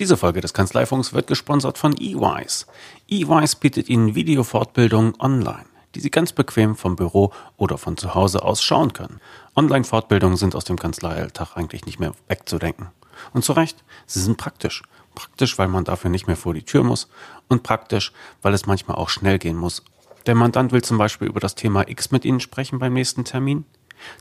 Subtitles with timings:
[0.00, 2.66] Diese Folge des Kanzleifunks wird gesponsert von eWise.
[3.08, 5.64] eWise bietet Ihnen Videofortbildungen online,
[5.96, 9.20] die Sie ganz bequem vom Büro oder von zu Hause aus schauen können.
[9.56, 12.92] Online-Fortbildungen sind aus dem Kanzleialltag eigentlich nicht mehr wegzudenken.
[13.32, 14.84] Und zu Recht, sie sind praktisch.
[15.16, 17.08] Praktisch, weil man dafür nicht mehr vor die Tür muss
[17.48, 19.82] und praktisch, weil es manchmal auch schnell gehen muss.
[20.26, 23.64] Der Mandant will zum Beispiel über das Thema X mit Ihnen sprechen beim nächsten Termin.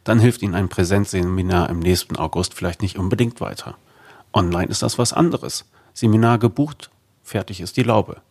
[0.03, 3.77] Dann hilft Ihnen ein Präsenzseminar im nächsten August vielleicht nicht unbedingt weiter.
[4.37, 5.65] Online ist das was anderes.
[5.95, 6.91] Seminar gebucht,
[7.23, 8.21] fertig ist die Laube.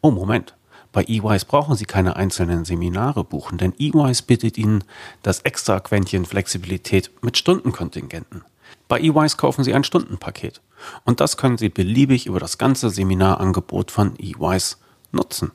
[0.00, 0.56] Oh, Moment.
[0.90, 4.82] Bei eWise brauchen Sie keine einzelnen Seminare buchen, denn eWise bietet Ihnen
[5.22, 8.42] das extra Quäntchen Flexibilität mit Stundenkontingenten.
[8.88, 10.62] Bei eWise kaufen Sie ein Stundenpaket
[11.04, 14.76] und das können Sie beliebig über das ganze Seminarangebot von eWise
[15.12, 15.52] nutzen.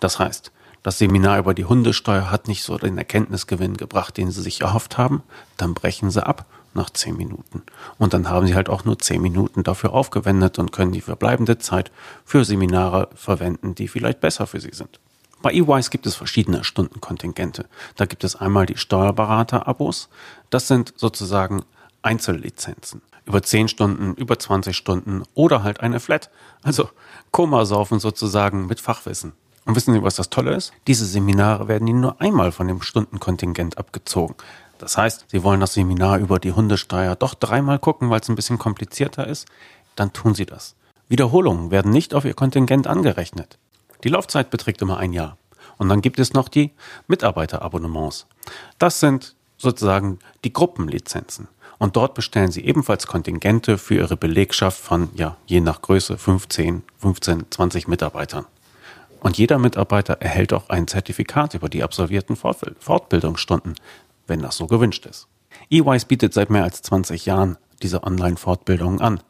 [0.00, 0.50] Das heißt,
[0.82, 4.96] das Seminar über die Hundesteuer hat nicht so den Erkenntnisgewinn gebracht, den Sie sich erhofft
[4.96, 5.22] haben,
[5.58, 7.62] dann brechen Sie ab nach zehn Minuten.
[7.98, 11.58] Und dann haben sie halt auch nur zehn Minuten dafür aufgewendet und können die verbleibende
[11.58, 11.90] Zeit
[12.24, 15.00] für Seminare verwenden, die vielleicht besser für sie sind.
[15.42, 17.66] Bei eWise gibt es verschiedene Stundenkontingente.
[17.96, 20.10] Da gibt es einmal die Steuerberater-Abos.
[20.50, 21.62] Das sind sozusagen
[22.02, 23.02] Einzellizenzen.
[23.24, 26.30] Über 10 Stunden, über 20 Stunden oder halt eine Flat.
[26.62, 26.90] Also
[27.30, 29.32] Komasaufen sozusagen mit Fachwissen.
[29.64, 30.72] Und wissen Sie, was das Tolle ist?
[30.86, 34.34] Diese Seminare werden Ihnen nur einmal von dem Stundenkontingent abgezogen.
[34.80, 38.34] Das heißt, Sie wollen das Seminar über die Hundesteuer doch dreimal gucken, weil es ein
[38.34, 39.46] bisschen komplizierter ist,
[39.94, 40.74] dann tun Sie das.
[41.08, 43.58] Wiederholungen werden nicht auf Ihr Kontingent angerechnet.
[44.04, 45.36] Die Laufzeit beträgt immer ein Jahr.
[45.76, 46.72] Und dann gibt es noch die
[47.08, 48.26] Mitarbeiterabonnements.
[48.78, 51.48] Das sind sozusagen die Gruppenlizenzen.
[51.78, 56.84] Und dort bestellen Sie ebenfalls Kontingente für Ihre Belegschaft von, ja, je nach Größe 15,
[56.98, 58.46] 15, 20 Mitarbeitern.
[59.20, 63.74] Und jeder Mitarbeiter erhält auch ein Zertifikat über die absolvierten Fortbildungsstunden,
[64.30, 65.28] wenn das so gewünscht ist.
[65.68, 69.20] eWise bietet seit mehr als 20 Jahren diese Online-Fortbildungen an.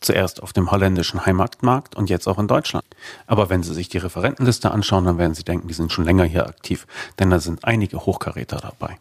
[0.00, 2.84] Zuerst auf dem holländischen Heimatmarkt und jetzt auch in Deutschland.
[3.26, 6.22] Aber wenn Sie sich die Referentenliste anschauen, dann werden Sie denken, die sind schon länger
[6.24, 6.86] hier aktiv,
[7.18, 9.00] denn da sind einige Hochkaräter dabei.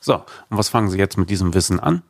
[0.00, 2.02] So, und was fangen Sie jetzt mit diesem Wissen an?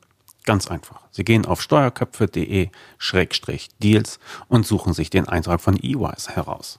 [0.45, 1.01] Ganz einfach.
[1.11, 4.19] Sie gehen auf steuerköpfe.de-deals
[4.49, 6.78] und suchen sich den Eintrag von eWise heraus.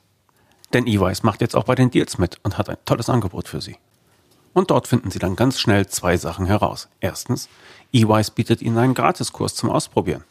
[0.74, 3.62] Denn eWise macht jetzt auch bei den Deals mit und hat ein tolles Angebot für
[3.62, 3.78] Sie.
[4.58, 6.88] Und dort finden Sie dann ganz schnell zwei Sachen heraus.
[7.00, 7.48] Erstens,
[7.94, 10.24] eWise bietet Ihnen einen Gratiskurs zum Ausprobieren.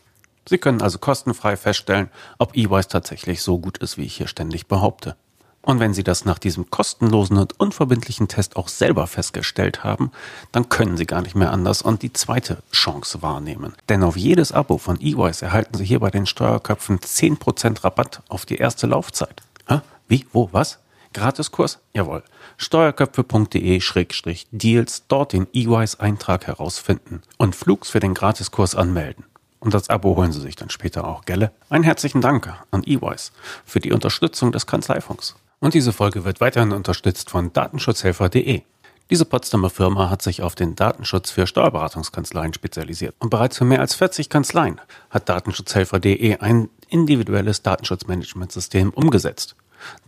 [0.49, 4.67] Sie können also kostenfrei feststellen, ob eWise tatsächlich so gut ist, wie ich hier ständig
[4.67, 5.15] behaupte.
[5.63, 10.11] Und wenn Sie das nach diesem kostenlosen und unverbindlichen Test auch selber festgestellt haben,
[10.51, 13.77] dann können Sie gar nicht mehr anders und die zweite Chance wahrnehmen.
[13.89, 18.45] Denn auf jedes Abo von eWise erhalten Sie hier bei den Steuerköpfen 10% Rabatt auf
[18.45, 19.43] die erste Laufzeit.
[19.69, 19.83] Hä?
[20.09, 20.27] Wie?
[20.33, 20.49] Wo?
[20.51, 20.81] Was?
[21.17, 21.81] Gratiskurs?
[21.95, 22.23] Jawohl.
[22.59, 29.25] Steuerköpfe.de-deals dort den EYs-Eintrag herausfinden und Flugs für den Gratiskurs anmelden.
[29.59, 31.53] Und das Abo holen Sie sich dann später auch, gelle?
[31.71, 33.33] Einen herzlichen Dank an EYs
[33.65, 35.37] für die Unterstützung des Kanzleifunks.
[35.59, 38.61] Und diese Folge wird weiterhin unterstützt von datenschutzhelfer.de.
[39.09, 43.15] Diese Potsdamer Firma hat sich auf den Datenschutz für Steuerberatungskanzleien spezialisiert.
[43.21, 49.57] Und bereits für mehr als 40 Kanzleien hat Datenschutzhelfer.de ein individuelles Datenschutzmanagementsystem umgesetzt.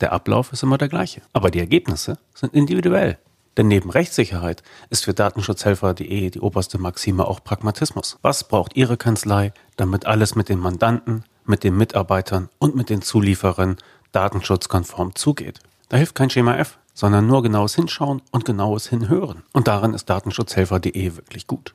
[0.01, 3.19] Der Ablauf ist immer der gleiche, aber die Ergebnisse sind individuell.
[3.57, 8.17] Denn neben Rechtssicherheit ist für Datenschutzhelfer.de die oberste Maxime auch Pragmatismus.
[8.23, 13.03] Was braucht Ihre Kanzlei, damit alles mit den Mandanten, mit den Mitarbeitern und mit den
[13.03, 13.77] Zulieferern
[14.13, 15.59] datenschutzkonform zugeht?
[15.89, 19.43] Da hilft kein Schema F, sondern nur genaues Hinschauen und genaues Hinhören.
[19.53, 21.75] Und darin ist Datenschutzhelfer.de wirklich gut.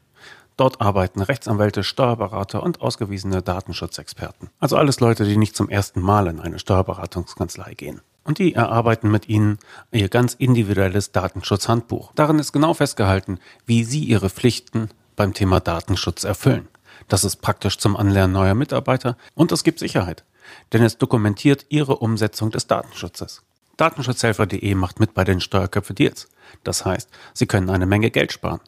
[0.58, 4.50] Dort arbeiten Rechtsanwälte, Steuerberater und ausgewiesene Datenschutzexperten.
[4.59, 8.02] Also alles Leute, die nicht zum ersten Mal in eine Steuerberatungskanzlei gehen.
[8.24, 9.59] Und die erarbeiten mit ihnen
[9.91, 12.12] ihr ganz individuelles Datenschutzhandbuch.
[12.16, 16.68] Darin ist genau festgehalten, wie sie ihre Pflichten beim Thema Datenschutz erfüllen.
[17.08, 20.24] Das ist praktisch zum Anlernen neuer Mitarbeiter und es gibt Sicherheit,
[20.72, 23.41] denn es dokumentiert ihre Umsetzung des Datenschutzes.
[23.78, 26.30] Datenschutzhelfer.de macht mit bei den Steuerköpfe Deals.
[26.64, 28.62] Das heißt, sie können eine Menge Geld sparen.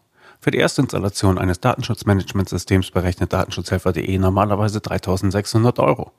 [0.46, 6.12] Für die erste Installation eines Datenschutzmanagementsystems berechnet Datenschutzhelfer.de normalerweise 3600 Euro.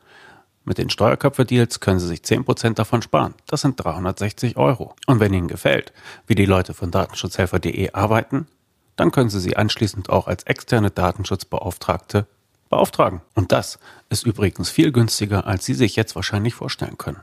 [0.64, 3.34] Mit den Steuerköpfe-Deals können Sie sich 10% davon sparen.
[3.46, 4.96] Das sind 360 Euro.
[5.06, 5.92] Und wenn Ihnen gefällt,
[6.26, 8.48] wie die Leute von Datenschutzhelfer.de arbeiten,
[8.96, 12.26] dann können Sie sie anschließend auch als externe Datenschutzbeauftragte
[12.68, 13.20] beauftragen.
[13.34, 13.78] Und das
[14.08, 17.20] ist übrigens viel günstiger, als Sie sich jetzt wahrscheinlich vorstellen können.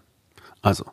[0.61, 0.85] Also,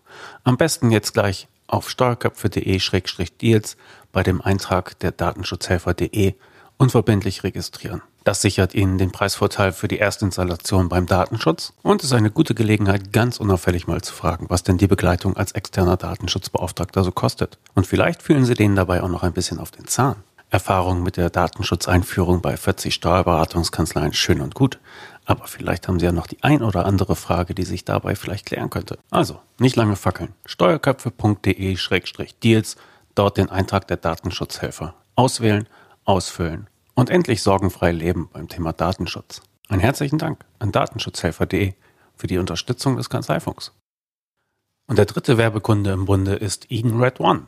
[0.43, 3.76] am besten jetzt gleich auf steuerköpfe.de-deals
[4.12, 6.34] bei dem Eintrag der Datenschutzhelfer.de
[6.76, 8.02] unverbindlich registrieren.
[8.25, 13.12] Das sichert Ihnen den Preisvorteil für die Erstinstallation beim Datenschutz und ist eine gute Gelegenheit,
[13.12, 17.58] ganz unauffällig mal zu fragen, was denn die Begleitung als externer Datenschutzbeauftragter so kostet.
[17.75, 20.16] Und vielleicht fühlen Sie denen dabei auch noch ein bisschen auf den Zahn.
[20.50, 24.81] Erfahrung mit der Datenschutzeinführung bei 40 Steuerberatungskanzleien schön und gut,
[25.25, 28.46] Aber vielleicht haben Sie ja noch die ein oder andere Frage, die sich dabei vielleicht
[28.46, 28.99] klären könnte.
[29.11, 30.32] Also, nicht lange fackeln.
[30.44, 32.76] Steuerköpfe.de-deals,
[33.14, 34.94] dort den Eintrag der Datenschutzhelfer.
[35.14, 35.69] Auswählen,
[36.05, 39.43] ausfüllen und endlich sorgenfrei leben beim Thema Datenschutz.
[39.69, 41.75] Ein herzlichen Dank an datenschutzhelfer.de
[42.16, 43.73] für die Unterstützung des Kanzleifunks.
[44.87, 47.46] Und der dritte Werbekunde im Bunde ist Eden Red One.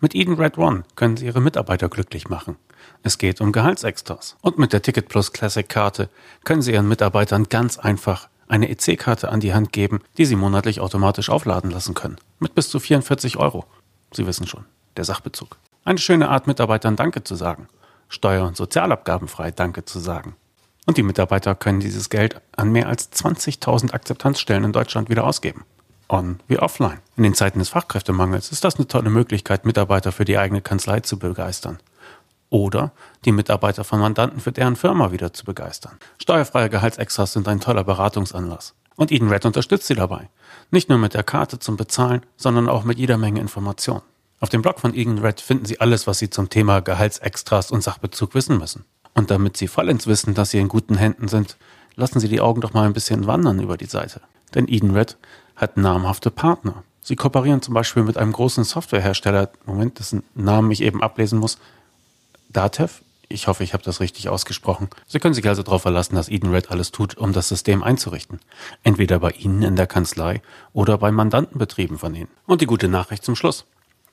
[0.00, 2.56] Mit Eden Red One können Sie Ihre Mitarbeiter glücklich machen.
[3.02, 4.36] Es geht um Gehaltsextras.
[4.40, 6.08] Und mit der Ticket Plus Classic Karte
[6.44, 10.80] können Sie Ihren Mitarbeitern ganz einfach eine EC-Karte an die Hand geben, die Sie monatlich
[10.80, 12.16] automatisch aufladen lassen können.
[12.38, 13.64] Mit bis zu 44 Euro.
[14.12, 14.64] Sie wissen schon,
[14.96, 15.56] der Sachbezug.
[15.84, 17.68] Eine schöne Art, Mitarbeitern Danke zu sagen.
[18.08, 20.36] Steuer- und Sozialabgabenfrei Danke zu sagen.
[20.86, 25.64] Und die Mitarbeiter können dieses Geld an mehr als 20.000 Akzeptanzstellen in Deutschland wieder ausgeben
[26.12, 26.98] on wie offline.
[27.16, 31.00] In den Zeiten des Fachkräftemangels ist das eine tolle Möglichkeit, Mitarbeiter für die eigene Kanzlei
[31.00, 31.78] zu begeistern.
[32.52, 32.92] Oder
[33.24, 35.96] die Mitarbeiter von Mandanten für deren Firma wieder zu begeistern.
[36.20, 38.74] Steuerfreie Gehaltsextras sind ein toller Beratungsanlass.
[38.94, 40.28] Und Edenred unterstützt sie dabei.
[40.70, 44.02] Nicht nur mit der Karte zum Bezahlen, sondern auch mit jeder Menge Informationen.
[44.38, 48.34] Auf dem Blog von Edenred finden Sie alles, was Sie zum Thema Gehaltsextras und Sachbezug
[48.34, 48.84] wissen müssen.
[49.14, 51.56] Und damit Sie vollends wissen, dass Sie in guten Händen sind,
[51.96, 54.20] lassen Sie die Augen doch mal ein bisschen wandern über die Seite.
[54.54, 55.16] Denn Edenred
[55.56, 56.84] hat namhafte Partner.
[57.00, 61.56] Sie kooperieren zum Beispiel mit einem großen Softwarehersteller, Moment, dessen Namen ich eben ablesen muss,
[62.52, 63.02] Datev.
[63.28, 64.90] Ich hoffe, ich habe das richtig ausgesprochen.
[65.06, 68.40] Sie können sich also darauf verlassen, dass Edenred alles tut, um das System einzurichten.
[68.82, 70.42] Entweder bei Ihnen in der Kanzlei
[70.74, 72.28] oder bei Mandantenbetrieben von Ihnen.
[72.46, 73.64] Und die gute Nachricht zum Schluss.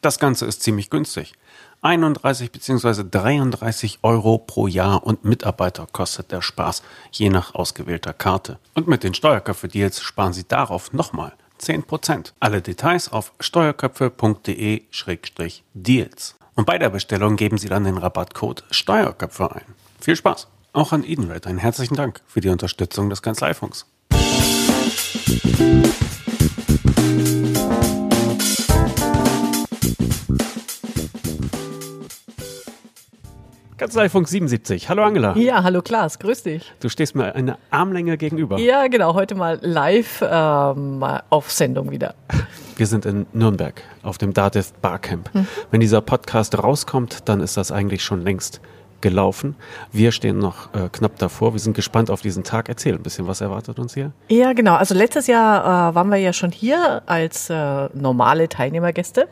[0.02, 1.34] Das Ganze ist ziemlich günstig.
[1.82, 3.04] 31 bzw.
[3.10, 8.60] 33 Euro pro Jahr und Mitarbeiter kostet der Spaß, je nach ausgewählter Karte.
[8.74, 12.32] Und mit den Steuerköpfe-Deals sparen Sie darauf nochmal 10%.
[12.40, 16.36] Alle Details auf steuerköpfe.de-deals.
[16.60, 19.76] Und bei der Bestellung geben Sie dann den Rabattcode Steuerköpfe ein.
[20.02, 20.50] Viel Spaß!
[20.74, 23.86] Auch an Edenred einen herzlichen Dank für die Unterstützung des Kanzleifunks.
[33.80, 34.90] Kanzleifunk 77.
[34.90, 35.38] Hallo Angela.
[35.38, 36.74] Ja, hallo Klaas, grüß dich.
[36.82, 38.60] Du stehst mir eine Armlänge gegenüber.
[38.60, 42.14] Ja, genau, heute mal live ähm, auf Sendung wieder.
[42.76, 45.34] Wir sind in Nürnberg auf dem Dativ Barcamp.
[45.34, 45.48] Mhm.
[45.72, 48.60] Wenn dieser Podcast rauskommt, dann ist das eigentlich schon längst
[49.02, 49.56] gelaufen.
[49.92, 51.54] Wir stehen noch äh, knapp davor.
[51.54, 52.70] Wir sind gespannt auf diesen Tag.
[52.70, 54.12] Erzähl ein bisschen, was erwartet uns hier?
[54.30, 54.76] Ja, genau.
[54.76, 59.28] Also letztes Jahr äh, waren wir ja schon hier als äh, normale Teilnehmergäste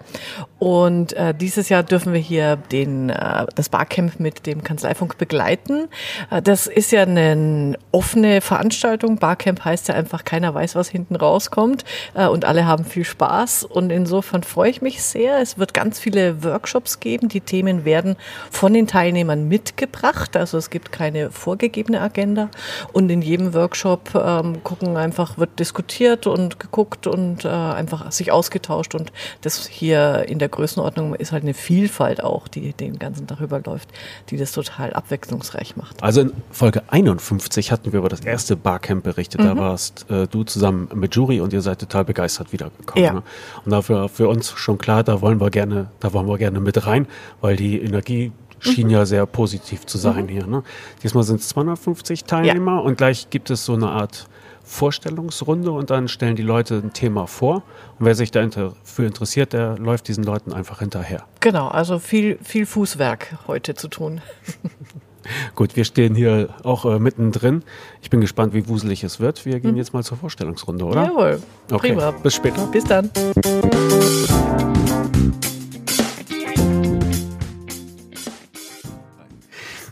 [0.59, 5.87] und äh, dieses Jahr dürfen wir hier den äh, das Barcamp mit dem Kanzleifunk begleiten.
[6.31, 9.17] Äh, das ist ja eine offene Veranstaltung.
[9.17, 13.91] Barcamp heißt ja einfach, keiner weiß, was hinten rauskommt und alle haben viel Spaß und
[13.91, 15.39] insofern freue ich mich sehr.
[15.39, 17.29] Es wird ganz viele Workshops geben.
[17.29, 18.15] Die Themen werden
[18.51, 20.37] von den Teilnehmern mit mitgebracht.
[20.37, 22.49] Also es gibt keine vorgegebene Agenda.
[22.93, 28.31] Und in jedem Workshop ähm, gucken einfach, wird diskutiert und geguckt und äh, einfach sich
[28.31, 28.93] ausgetauscht.
[28.93, 29.11] Und
[29.41, 33.89] das hier in der Größenordnung ist halt eine Vielfalt auch, die den ganzen Tag überläuft,
[34.29, 36.03] die das total abwechslungsreich macht.
[36.03, 39.41] Also in Folge 51 hatten wir über das erste Barcamp berichtet.
[39.41, 39.45] Mhm.
[39.45, 43.03] Da warst äh, du zusammen mit Jury und ihr seid total begeistert wiedergekommen.
[43.03, 43.13] Ja.
[43.13, 43.23] Ne?
[43.65, 46.85] Und dafür für uns schon klar, da wollen wir gerne, da wollen wir gerne mit
[46.85, 47.07] rein,
[47.41, 48.93] weil die Energie schien mhm.
[48.93, 50.29] ja sehr positiv zu sein mhm.
[50.29, 50.47] hier.
[50.47, 50.63] Ne?
[51.03, 52.79] Diesmal sind es 250 Teilnehmer ja.
[52.79, 54.27] und gleich gibt es so eine Art
[54.67, 57.63] Vorstellungsrunde und dann stellen die Leute ein Thema vor.
[57.99, 61.23] Und wer sich dafür interessiert, der läuft diesen Leuten einfach hinterher.
[61.39, 64.21] Genau, also viel, viel Fußwerk heute zu tun.
[65.55, 67.63] Gut, wir stehen hier auch äh, mittendrin.
[68.01, 69.45] Ich bin gespannt, wie wuselig es wird.
[69.45, 69.77] Wir gehen hm.
[69.77, 71.05] jetzt mal zur Vorstellungsrunde, oder?
[71.05, 71.41] Jawohl.
[71.71, 71.93] Okay.
[71.93, 72.11] Prima.
[72.11, 72.65] Bis später.
[72.67, 73.09] Bis dann.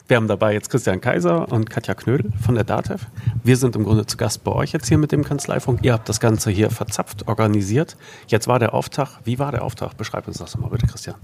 [0.08, 3.08] Wir haben dabei jetzt Christian Kaiser und Katja Knödel von der DATEV.
[3.44, 5.80] Wir sind im Grunde zu Gast bei euch jetzt hier mit dem Kanzleifunk.
[5.82, 7.98] Ihr habt das Ganze hier verzapft, organisiert.
[8.28, 9.20] Jetzt war der Auftrag.
[9.24, 9.98] Wie war der Auftrag?
[9.98, 11.16] Beschreib uns das mal bitte, Christian.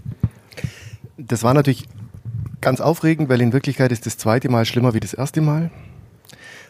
[1.16, 1.88] Das war natürlich
[2.60, 5.70] ganz aufregend, weil in Wirklichkeit ist das zweite Mal schlimmer wie das erste Mal.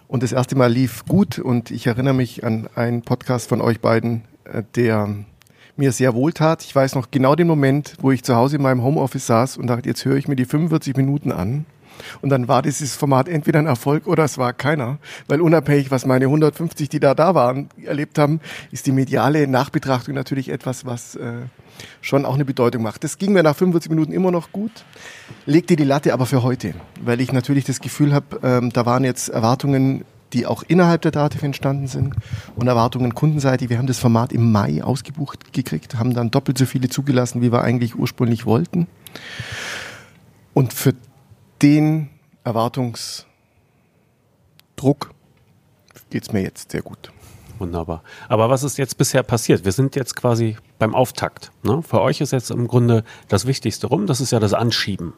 [0.10, 3.80] Und das erste Mal lief gut und ich erinnere mich an einen Podcast von euch
[3.80, 5.16] beiden, äh, der
[5.78, 6.66] mir sehr wohl tat.
[6.66, 9.68] Ich weiß noch genau den Moment, wo ich zu Hause in meinem Homeoffice saß und
[9.68, 11.66] dachte, jetzt höre ich mir die 45 Minuten an
[12.22, 14.98] und dann war dieses Format entweder ein Erfolg oder es war keiner.
[15.28, 18.40] Weil unabhängig, was meine 150, die da da waren, erlebt haben,
[18.72, 21.34] ist die mediale Nachbetrachtung natürlich etwas, was äh,
[22.02, 23.04] schon auch eine Bedeutung macht.
[23.04, 24.72] Das ging mir nach 45 Minuten immer noch gut,
[25.46, 29.04] legte die Latte aber für heute, weil ich natürlich das Gefühl habe, ähm, da waren
[29.04, 32.16] jetzt Erwartungen die auch innerhalb der DATEV entstanden sind
[32.56, 33.70] und Erwartungen kundenseitig.
[33.70, 37.52] Wir haben das Format im Mai ausgebucht gekriegt, haben dann doppelt so viele zugelassen, wie
[37.52, 38.88] wir eigentlich ursprünglich wollten.
[40.54, 40.94] Und für
[41.62, 42.10] den
[42.44, 43.28] Erwartungsdruck
[46.10, 47.12] geht es mir jetzt sehr gut.
[47.60, 48.02] Wunderbar.
[48.28, 49.66] Aber was ist jetzt bisher passiert?
[49.66, 51.52] Wir sind jetzt quasi beim Auftakt.
[51.62, 51.84] Ne?
[51.84, 55.14] Für euch ist jetzt im Grunde das Wichtigste rum, das ist ja das Anschieben.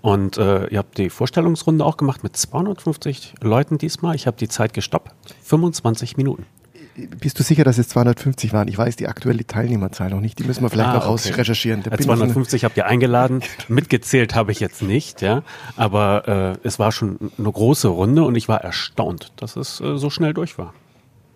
[0.00, 4.14] Und äh, ihr habt die Vorstellungsrunde auch gemacht mit 250 Leuten diesmal.
[4.14, 5.12] Ich habe die Zeit gestoppt.
[5.42, 6.46] 25 Minuten.
[6.94, 8.68] Bist du sicher, dass es 250 waren?
[8.68, 10.38] Ich weiß die aktuelle Teilnehmerzahl noch nicht.
[10.38, 11.30] Die müssen wir vielleicht ah, noch okay.
[11.32, 11.82] recherchieren.
[11.90, 13.42] Ja, 250 habt ihr eingeladen.
[13.68, 15.42] Mitgezählt habe ich jetzt nicht, ja.
[15.76, 19.96] Aber äh, es war schon eine große Runde und ich war erstaunt, dass es äh,
[19.96, 20.74] so schnell durch war.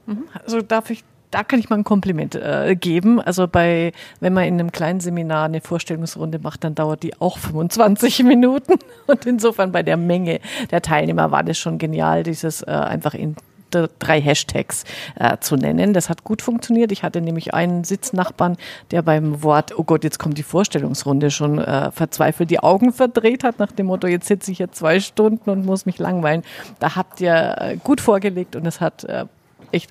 [0.07, 0.25] Mhm.
[0.45, 3.21] Also darf ich da kann ich mal ein Kompliment äh, geben.
[3.21, 7.39] Also bei, wenn man in einem kleinen Seminar eine Vorstellungsrunde macht, dann dauert die auch
[7.39, 8.75] 25 Minuten.
[9.07, 13.37] Und insofern bei der Menge der Teilnehmer war das schon genial, dieses äh, einfach in
[13.70, 14.85] drei Hashtags
[15.16, 15.92] äh, zu nennen.
[15.92, 16.92] Das hat gut funktioniert.
[16.92, 18.56] Ich hatte nämlich einen Sitznachbarn,
[18.90, 23.44] der beim Wort, oh Gott, jetzt kommt die Vorstellungsrunde, schon äh, verzweifelt die Augen verdreht
[23.44, 26.42] hat, nach dem Motto, jetzt sitze ich hier zwei Stunden und muss mich langweilen.
[26.78, 29.26] Da habt ihr äh, gut vorgelegt und es hat äh,
[29.73, 29.90] echt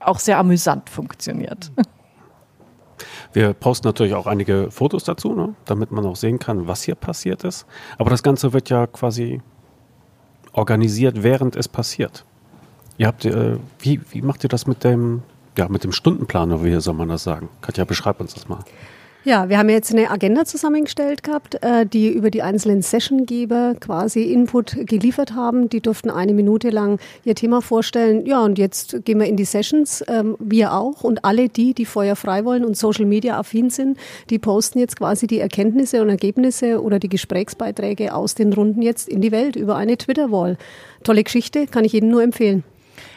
[0.00, 1.70] auch sehr amüsant funktioniert.
[3.32, 6.94] Wir posten natürlich auch einige Fotos dazu, ne, damit man auch sehen kann, was hier
[6.94, 7.66] passiert ist.
[7.98, 9.42] Aber das Ganze wird ja quasi
[10.52, 12.24] organisiert, während es passiert.
[12.98, 15.22] Ihr habt, äh, wie, wie macht ihr das mit dem,
[15.56, 17.48] ja, mit dem Stundenplan, oder wie soll man das sagen?
[17.60, 18.60] Katja, beschreib uns das mal.
[19.26, 24.22] Ja, wir haben jetzt eine Agenda zusammengestellt gehabt, äh, die über die einzelnen Sessiongeber quasi
[24.22, 25.68] Input geliefert haben.
[25.68, 28.24] Die durften eine Minute lang ihr Thema vorstellen.
[28.24, 31.02] Ja, und jetzt gehen wir in die Sessions, ähm, wir auch.
[31.02, 33.98] Und alle die, die Feuer frei wollen und Social Media affin sind,
[34.30, 39.08] die posten jetzt quasi die Erkenntnisse und Ergebnisse oder die Gesprächsbeiträge aus den Runden jetzt
[39.08, 40.56] in die Welt über eine Twitter-Wall.
[41.02, 42.62] Tolle Geschichte, kann ich Ihnen nur empfehlen.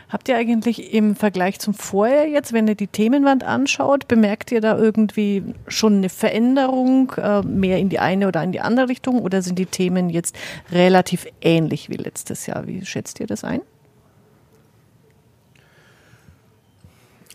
[0.10, 4.60] Habt ihr eigentlich im Vergleich zum Vorher jetzt, wenn ihr die Themenwand anschaut, bemerkt ihr
[4.60, 9.20] da irgendwie schon eine Veränderung äh, mehr in die eine oder in die andere Richtung
[9.20, 10.36] oder sind die Themen jetzt
[10.72, 12.66] relativ ähnlich wie letztes Jahr?
[12.66, 13.62] Wie schätzt ihr das ein?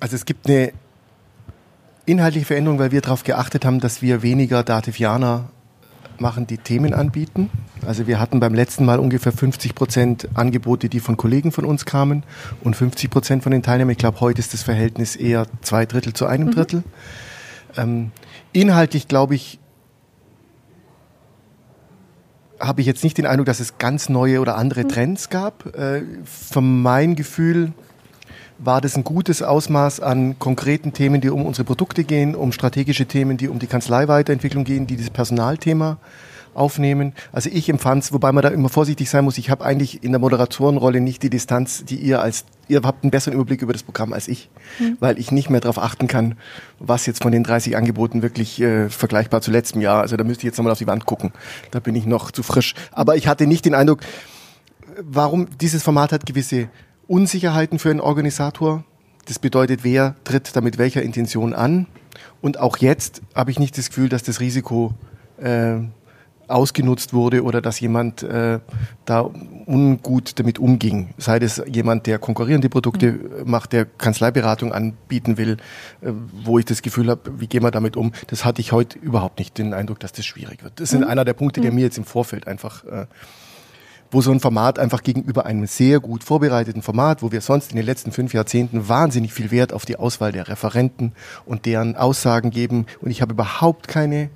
[0.00, 0.72] Also es gibt eine
[2.06, 5.48] inhaltliche Veränderung, weil wir darauf geachtet haben, dass wir weniger Dativianer
[6.20, 7.50] machen, die Themen anbieten.
[7.86, 11.84] Also wir hatten beim letzten Mal ungefähr 50 Prozent Angebote, die von Kollegen von uns
[11.84, 12.22] kamen
[12.62, 13.92] und 50 Prozent von den Teilnehmern.
[13.92, 16.52] Ich glaube, heute ist das Verhältnis eher zwei Drittel zu einem mhm.
[16.52, 16.82] Drittel.
[17.76, 18.10] Ähm,
[18.52, 19.58] inhaltlich glaube ich,
[22.60, 24.88] habe ich jetzt nicht den Eindruck, dass es ganz neue oder andere mhm.
[24.88, 25.74] Trends gab.
[25.76, 27.72] Äh, von meinem Gefühl
[28.64, 33.06] war das ein gutes Ausmaß an konkreten Themen, die um unsere Produkte gehen, um strategische
[33.06, 35.98] Themen, die um die Kanzleiweiterentwicklung gehen, die das Personalthema
[36.54, 37.14] aufnehmen.
[37.32, 40.12] Also ich empfand es, wobei man da immer vorsichtig sein muss, ich habe eigentlich in
[40.12, 43.82] der Moderatorenrolle nicht die Distanz, die ihr als, ihr habt einen besseren Überblick über das
[43.82, 44.96] Programm als ich, mhm.
[45.00, 46.36] weil ich nicht mehr darauf achten kann,
[46.78, 50.42] was jetzt von den 30 Angeboten wirklich äh, vergleichbar zu letztem Jahr, also da müsste
[50.42, 51.32] ich jetzt nochmal auf die Wand gucken,
[51.70, 52.74] da bin ich noch zu frisch.
[52.92, 54.00] Aber ich hatte nicht den Eindruck,
[55.02, 56.68] warum dieses Format hat gewisse
[57.06, 58.84] Unsicherheiten für einen Organisator.
[59.26, 61.86] Das bedeutet, wer tritt da mit welcher Intention an.
[62.40, 64.92] Und auch jetzt habe ich nicht das Gefühl, dass das Risiko
[65.38, 65.78] äh,
[66.48, 68.60] ausgenutzt wurde oder dass jemand äh,
[69.04, 69.30] da
[69.66, 71.14] ungut damit umging.
[71.18, 73.50] Sei das jemand, der konkurrierende Produkte mhm.
[73.50, 75.56] macht, der Kanzleiberatung anbieten will,
[76.02, 76.12] äh,
[76.44, 78.12] wo ich das Gefühl habe, wie gehen wir damit um.
[78.28, 80.80] Das hatte ich heute überhaupt nicht den Eindruck, dass das schwierig wird.
[80.80, 81.06] Das ist mhm.
[81.06, 81.76] einer der Punkte, der mhm.
[81.76, 83.06] mir jetzt im Vorfeld einfach äh,
[84.14, 87.76] wo so ein Format einfach gegenüber einem sehr gut vorbereiteten Format, wo wir sonst in
[87.76, 91.12] den letzten fünf Jahrzehnten wahnsinnig viel Wert auf die Auswahl der Referenten
[91.44, 92.86] und deren Aussagen geben.
[93.00, 94.30] Und ich habe überhaupt keine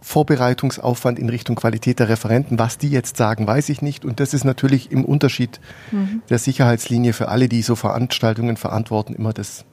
[0.00, 2.58] Vorbereitungsaufwand in Richtung Qualität der Referenten.
[2.58, 4.04] Was die jetzt sagen, weiß ich nicht.
[4.04, 5.60] Und das ist natürlich im Unterschied
[5.92, 6.22] mhm.
[6.28, 9.64] der Sicherheitslinie für alle, die so Veranstaltungen verantworten, immer das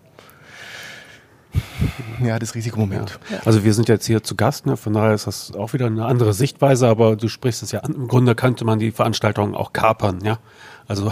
[2.23, 3.19] ja, das Risikomoment.
[3.31, 3.39] Ja.
[3.45, 4.77] Also wir sind jetzt hier zu Gast, ne?
[4.77, 7.93] von daher ist das auch wieder eine andere Sichtweise, aber du sprichst es ja an.
[7.93, 10.39] Im Grunde könnte man die Veranstaltung auch kapern, ja.
[10.87, 11.11] Also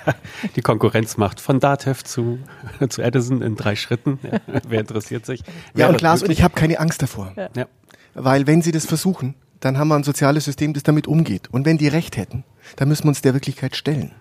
[0.56, 2.38] die Konkurrenzmacht von Datev zu,
[2.88, 4.18] zu Edison in drei Schritten.
[4.22, 5.42] Ja, wer interessiert sich?
[5.74, 7.32] Ja, und Klaas, und ich habe keine Angst davor.
[7.36, 7.66] Ja.
[8.14, 11.48] Weil wenn sie das versuchen, dann haben wir ein soziales System, das damit umgeht.
[11.50, 12.44] Und wenn die recht hätten,
[12.76, 14.12] dann müssen wir uns der Wirklichkeit stellen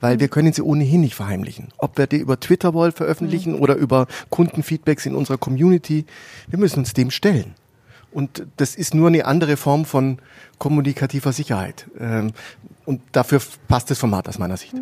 [0.00, 1.68] weil wir können sie ohnehin nicht verheimlichen.
[1.78, 3.60] Ob wir die über Twitter wollen veröffentlichen mhm.
[3.60, 6.04] oder über Kundenfeedbacks in unserer Community,
[6.48, 7.54] wir müssen uns dem stellen.
[8.12, 10.18] Und das ist nur eine andere Form von
[10.58, 11.86] kommunikativer Sicherheit.
[11.98, 12.32] Ähm,
[12.84, 14.74] und dafür passt das Format aus meiner Sicht.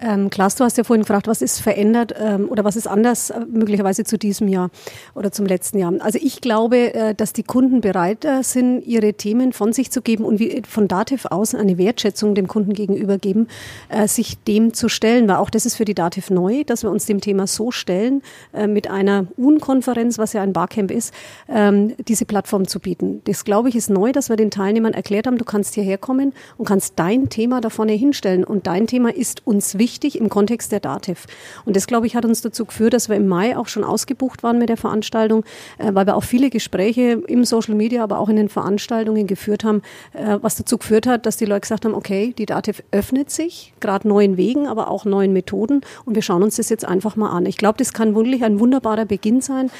[0.00, 3.30] Ähm, Klaas, du hast ja vorhin gefragt, was ist verändert ähm, oder was ist anders
[3.30, 4.70] äh, möglicherweise zu diesem Jahr
[5.14, 5.92] oder zum letzten Jahr.
[6.00, 10.02] Also ich glaube, äh, dass die Kunden bereit äh, sind, ihre Themen von sich zu
[10.02, 13.48] geben und wie, von Dativ aus eine Wertschätzung dem Kunden gegenüber geben,
[13.88, 15.28] äh, sich dem zu stellen.
[15.28, 18.22] Weil auch das ist für die Dativ neu, dass wir uns dem Thema so stellen,
[18.52, 21.14] äh, mit einer UN-Konferenz, was ja ein Barcamp ist,
[21.48, 23.22] ähm, diese Plattform zu bieten.
[23.24, 26.34] Das, glaube ich, ist neu, dass wir den Teilnehmern erklärt haben, du kannst hierher kommen
[26.58, 28.44] und kannst dein Thema da vorne hinstellen.
[28.44, 31.26] Und dein Thema ist uns wichtig wichtig im Kontext der DATEV.
[31.64, 34.42] Und das, glaube ich, hat uns dazu geführt, dass wir im Mai auch schon ausgebucht
[34.42, 35.44] waren mit der Veranstaltung,
[35.78, 39.62] äh, weil wir auch viele Gespräche im Social Media, aber auch in den Veranstaltungen geführt
[39.62, 43.30] haben, äh, was dazu geführt hat, dass die Leute gesagt haben, okay, die DATEV öffnet
[43.30, 47.14] sich, gerade neuen Wegen, aber auch neuen Methoden und wir schauen uns das jetzt einfach
[47.14, 47.46] mal an.
[47.46, 49.70] Ich glaube, das kann wirklich ein wunderbarer Beginn sein,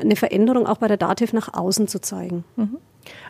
[0.00, 2.44] eine Veränderung auch bei der DATEV nach außen zu zeigen.
[2.54, 2.78] Mhm.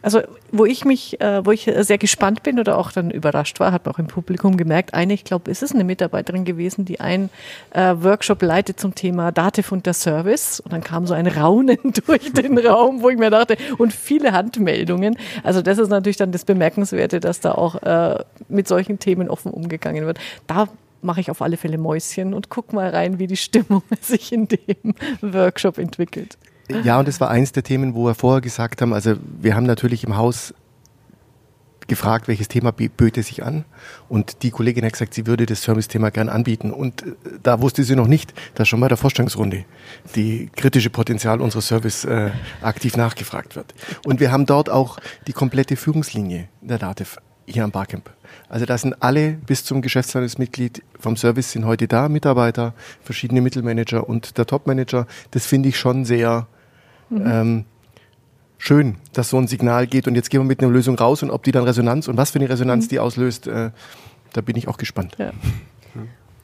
[0.02, 3.72] Also wo ich mich, äh, wo ich sehr gespannt bin oder auch dann überrascht war,
[3.72, 7.00] hat man auch im Publikum gemerkt, eine, ich glaube, ist es eine Mitarbeiterin gewesen, die
[7.00, 7.30] einen
[7.70, 10.60] äh, Workshop leitet zum Thema Dativ und der Service.
[10.60, 14.32] Und dann kam so ein Raunen durch den Raum, wo ich mir dachte, und viele
[14.32, 15.18] Handmeldungen.
[15.42, 19.50] Also das ist natürlich dann das Bemerkenswerte, dass da auch äh, mit solchen Themen offen
[19.50, 20.18] umgegangen wird.
[20.46, 20.68] Da
[21.02, 24.48] mache ich auf alle Fälle Mäuschen und guck mal rein, wie die Stimmung sich in
[24.48, 26.36] dem Workshop entwickelt.
[26.68, 29.66] Ja, und das war eins der Themen, wo wir vorher gesagt haben, also wir haben
[29.66, 30.54] natürlich im Haus
[31.86, 33.64] gefragt, welches Thema böte sich an.
[34.08, 36.72] Und die Kollegin hat gesagt, sie würde das Service-Thema gern anbieten.
[36.72, 39.64] Und äh, da wusste sie noch nicht, dass schon bei der Vorstellungsrunde
[40.14, 42.30] die kritische Potenzial unseres Service äh,
[42.62, 43.74] aktiv nachgefragt wird.
[44.04, 48.10] Und wir haben dort auch die komplette Führungslinie der DATEV hier am Barcamp.
[48.48, 54.08] Also da sind alle bis zum Geschäftsleitungsmitglied vom Service sind heute da, Mitarbeiter, verschiedene Mittelmanager
[54.08, 55.06] und der Topmanager.
[55.30, 56.48] Das finde ich schon sehr
[57.10, 57.24] Mhm.
[57.26, 57.64] Ähm,
[58.58, 61.30] schön, dass so ein Signal geht und jetzt gehen wir mit einer Lösung raus und
[61.30, 62.88] ob die dann Resonanz und was für eine Resonanz mhm.
[62.88, 63.70] die auslöst, äh,
[64.32, 65.16] da bin ich auch gespannt.
[65.18, 65.32] Ja.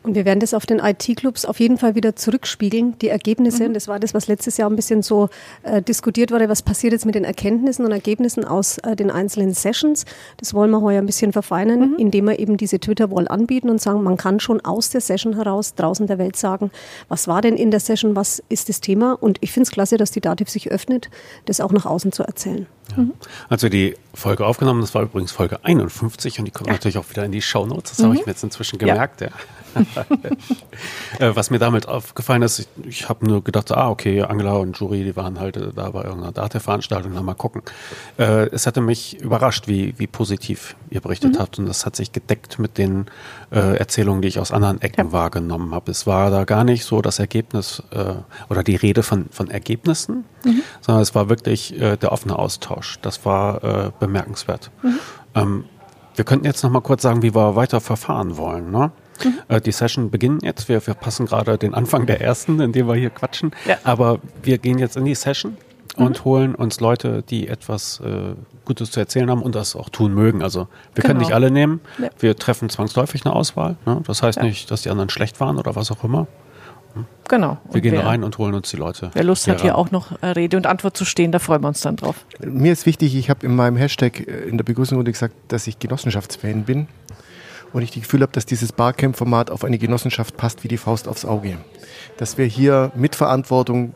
[0.03, 3.69] Und wir werden das auf den IT-Clubs auf jeden Fall wieder zurückspiegeln, die Ergebnisse.
[3.69, 3.75] Mhm.
[3.75, 5.29] Das war das, was letztes Jahr ein bisschen so
[5.63, 6.49] äh, diskutiert wurde.
[6.49, 10.05] Was passiert jetzt mit den Erkenntnissen und Ergebnissen aus äh, den einzelnen Sessions?
[10.39, 11.97] Das wollen wir heuer ein bisschen verfeinern, mhm.
[11.99, 15.75] indem wir eben diese Twitter-Wall anbieten und sagen, man kann schon aus der Session heraus
[15.75, 16.71] draußen der Welt sagen,
[17.09, 19.13] was war denn in der Session, was ist das Thema?
[19.21, 21.11] Und ich finde es klasse, dass die Dativ sich öffnet,
[21.45, 22.67] das auch nach außen zu erzählen.
[22.97, 23.03] Ja.
[23.05, 23.13] Mhm.
[23.49, 26.73] Also die Folge aufgenommen, das war übrigens Folge 51 und die kommt ja.
[26.75, 27.93] natürlich auch wieder in die Show Notes.
[27.93, 28.05] Das mhm.
[28.05, 29.21] habe ich mir jetzt inzwischen gemerkt.
[29.21, 29.29] Ja.
[31.19, 34.79] Äh, was mir damit aufgefallen ist, ich, ich habe nur gedacht, ah, okay, Angela und
[34.79, 37.63] Jury, die waren halt da bei irgendeiner Data-Veranstaltung, mal gucken.
[38.19, 41.39] Äh, es hatte mich überrascht, wie, wie positiv ihr berichtet mhm.
[41.39, 43.07] habt und das hat sich gedeckt mit den
[43.51, 45.13] äh, Erzählungen, die ich aus anderen Ecken ja.
[45.13, 45.91] wahrgenommen habe.
[45.91, 48.15] Es war da gar nicht so das Ergebnis äh,
[48.49, 50.63] oder die Rede von, von Ergebnissen, mhm.
[50.81, 52.99] sondern es war wirklich äh, der offene Austausch.
[53.03, 54.71] Das war äh, bemerkenswert.
[54.83, 54.99] Mhm.
[55.35, 55.65] Ähm,
[56.15, 58.71] wir könnten jetzt noch mal kurz sagen, wie wir weiter verfahren wollen.
[58.71, 58.91] Ne?
[59.25, 59.39] Mhm.
[59.49, 60.69] Äh, die Session beginnt jetzt.
[60.69, 63.53] Wir, wir passen gerade den Anfang der ersten, in dem wir hier quatschen.
[63.67, 63.79] Ja.
[63.85, 65.57] Aber wir gehen jetzt in die Session
[65.97, 66.25] und mhm.
[66.25, 70.43] holen uns Leute, die etwas äh, Gutes zu erzählen haben und das auch tun mögen.
[70.43, 70.61] Also
[70.95, 71.07] wir genau.
[71.07, 71.81] können nicht alle nehmen.
[71.99, 72.09] Ja.
[72.19, 73.77] Wir treffen zwangsläufig eine Auswahl.
[73.87, 74.01] Ne?
[74.07, 74.45] Das heißt ja.
[74.45, 76.27] nicht, dass die anderen schlecht waren oder was auch immer.
[76.95, 77.07] Hm?
[77.29, 77.59] Genau.
[77.65, 79.11] Wir und gehen wer, rein und holen uns die Leute.
[79.13, 81.69] Wer Lust hat, hier auch noch äh, Rede und Antwort zu stehen, da freuen wir
[81.69, 82.25] uns dann drauf.
[82.41, 85.79] Mir ist wichtig, ich habe in meinem Hashtag äh, in der Begrüßung gesagt, dass ich
[85.79, 86.89] Genossenschaftsfan bin
[87.73, 91.09] und ich das Gefühl habe, dass dieses Barcamp-Format auf eine Genossenschaft passt wie die Faust
[91.09, 91.59] aufs Auge.
[92.17, 93.95] Dass wir hier Mitverantwortung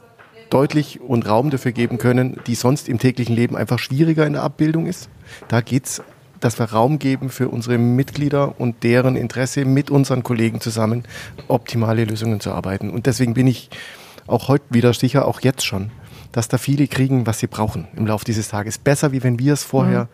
[0.50, 4.42] deutlich und Raum dafür geben können, die sonst im täglichen Leben einfach schwieriger in der
[4.42, 5.08] Abbildung ist.
[5.48, 6.02] Da geht es,
[6.40, 11.04] dass wir Raum geben für unsere Mitglieder und deren Interesse mit unseren Kollegen zusammen
[11.48, 12.90] optimale Lösungen zu arbeiten.
[12.90, 13.70] Und deswegen bin ich
[14.26, 15.90] auch heute wieder sicher, auch jetzt schon,
[16.32, 18.78] dass da viele kriegen, was sie brauchen im Laufe dieses Tages.
[18.78, 20.08] Besser, wie wenn wir es vorher mhm.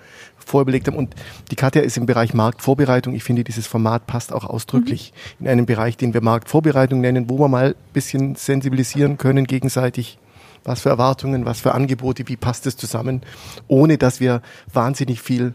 [0.47, 0.97] Vorüberlegt haben.
[0.97, 1.15] Und
[1.51, 3.15] die Katja ist im Bereich Marktvorbereitung.
[3.15, 5.47] Ich finde, dieses Format passt auch ausdrücklich mhm.
[5.47, 10.19] in einen Bereich, den wir Marktvorbereitung nennen, wo wir mal ein bisschen sensibilisieren können gegenseitig.
[10.65, 13.23] Was für Erwartungen, was für Angebote, wie passt es zusammen,
[13.67, 15.55] ohne dass wir wahnsinnig viel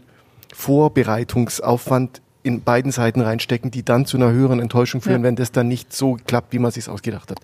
[0.54, 5.28] Vorbereitungsaufwand in beiden Seiten reinstecken, die dann zu einer höheren Enttäuschung führen, ja.
[5.28, 7.40] wenn das dann nicht so klappt, wie man sich ausgedacht hat.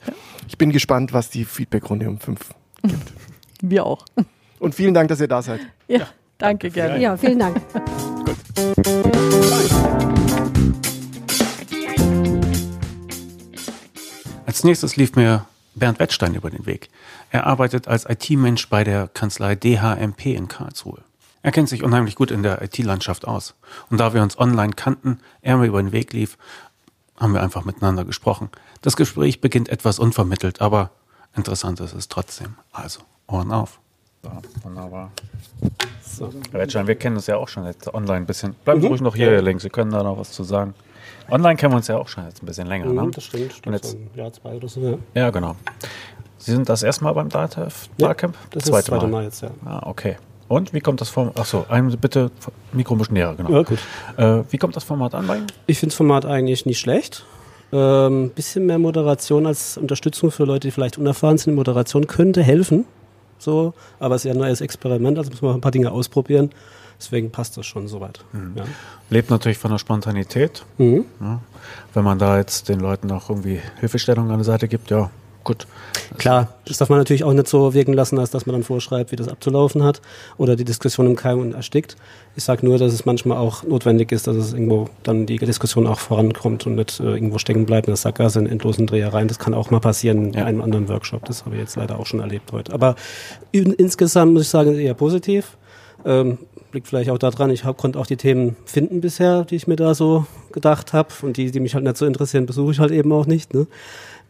[0.46, 2.50] Ich bin gespannt, was die Feedbackrunde um fünf
[2.83, 2.94] gibt.
[3.62, 4.04] Wir auch.
[4.59, 5.61] Und vielen Dank, dass ihr da seid.
[5.88, 6.07] Ja, ja
[6.44, 7.00] danke, gerne.
[7.00, 7.61] Ja, vielen Dank.
[8.24, 8.37] Gut.
[14.46, 16.88] Als nächstes lief mir Bernd Wettstein über den Weg.
[17.30, 21.00] Er arbeitet als IT-Mensch bei der Kanzlei DHMP in Karlsruhe.
[21.42, 23.54] Er kennt sich unheimlich gut in der IT-Landschaft aus.
[23.90, 26.38] Und da wir uns online kannten, er mir über den Weg lief,
[27.18, 28.50] haben wir einfach miteinander gesprochen.
[28.80, 30.90] Das Gespräch beginnt etwas unvermittelt, aber
[31.37, 32.54] interessant ist es trotzdem.
[32.72, 33.80] Also, Ohren auf.
[34.24, 34.30] So,
[34.62, 35.10] wunderbar.
[36.02, 36.30] So.
[36.52, 38.54] Herr wir kennen uns ja auch schon jetzt online ein bisschen.
[38.64, 38.92] Bleiben Sie mhm.
[38.92, 39.60] ruhig noch hier, Herr Link.
[39.60, 40.74] Sie können da noch was zu sagen.
[41.30, 42.87] Online kennen wir uns ja auch schon jetzt ein bisschen länger.
[42.87, 43.02] Ne?
[43.02, 43.66] Mhm, das stimmt.
[43.66, 44.80] Und jetzt, so Jahr, zwei oder so.
[44.80, 44.98] Ja.
[45.14, 45.56] ja, genau.
[46.38, 48.37] Sie sind das erste Mal beim DATEV Barcamp?
[48.50, 49.50] das ist das zweite Mal jetzt, ja.
[49.64, 50.16] Ah, okay.
[50.48, 51.38] Und wie kommt das Format?
[51.38, 51.66] Achso,
[52.00, 52.30] bitte
[52.72, 53.50] Mikro ein bisschen näher, genau.
[53.50, 53.78] Ja, gut.
[54.16, 55.46] Äh, wie kommt das Format an bei Ihnen?
[55.66, 57.24] Ich finde das Format eigentlich nicht schlecht.
[57.72, 62.42] Ähm, bisschen mehr Moderation als Unterstützung für Leute, die vielleicht unerfahren sind in Moderation, könnte
[62.42, 62.84] helfen.
[63.38, 66.51] So, aber es ist ja nur als Experiment, also muss man ein paar Dinge ausprobieren.
[66.99, 68.25] Deswegen passt das schon soweit.
[68.33, 68.53] Mhm.
[68.57, 68.64] Ja.
[69.11, 70.64] Lebt natürlich von der Spontanität.
[70.79, 71.05] Mhm.
[71.20, 71.40] Ja.
[71.92, 75.11] Wenn man da jetzt den Leuten auch irgendwie Hilfestellung an der Seite gibt, ja,
[75.44, 75.66] gut.
[76.18, 79.12] Klar, das darf man natürlich auch nicht so wirken lassen, als dass man dann vorschreibt,
[79.12, 80.00] wie das abzulaufen hat
[80.38, 81.96] oder die Diskussion im Keim erstickt.
[82.37, 85.87] Ich sage nur, dass es manchmal auch notwendig ist, dass es irgendwo dann die Diskussion
[85.87, 89.28] auch vorankommt und nicht äh, irgendwo stecken bleibt in der Sackgasse in endlosen Drehereien.
[89.28, 90.44] Das kann auch mal passieren in Ja.
[90.44, 91.24] einem anderen Workshop.
[91.26, 92.72] Das habe ich jetzt leider auch schon erlebt heute.
[92.72, 92.96] Aber
[93.52, 95.57] in, insgesamt muss ich sagen, eher positiv.
[96.04, 96.38] Ähm,
[96.72, 99.76] liegt vielleicht auch daran, ich hab, konnte auch die Themen finden bisher, die ich mir
[99.76, 101.09] da so gedacht habe.
[101.22, 103.54] Und die, die mich halt nicht so interessieren, besuche ich halt eben auch nicht.
[103.54, 103.66] Ne?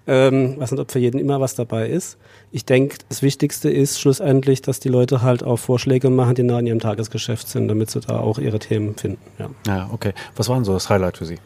[0.06, 2.18] Ähm, weiß nicht, ob für jeden immer was dabei ist.
[2.52, 6.58] Ich denke, das Wichtigste ist schlussendlich, dass die Leute halt auch Vorschläge machen, die nah
[6.58, 9.20] an ihrem Tagesgeschäft sind, damit sie da auch ihre Themen finden.
[9.38, 9.50] Ja.
[9.66, 10.12] Ja, okay.
[10.36, 11.38] Was war denn so das Highlight für Sie?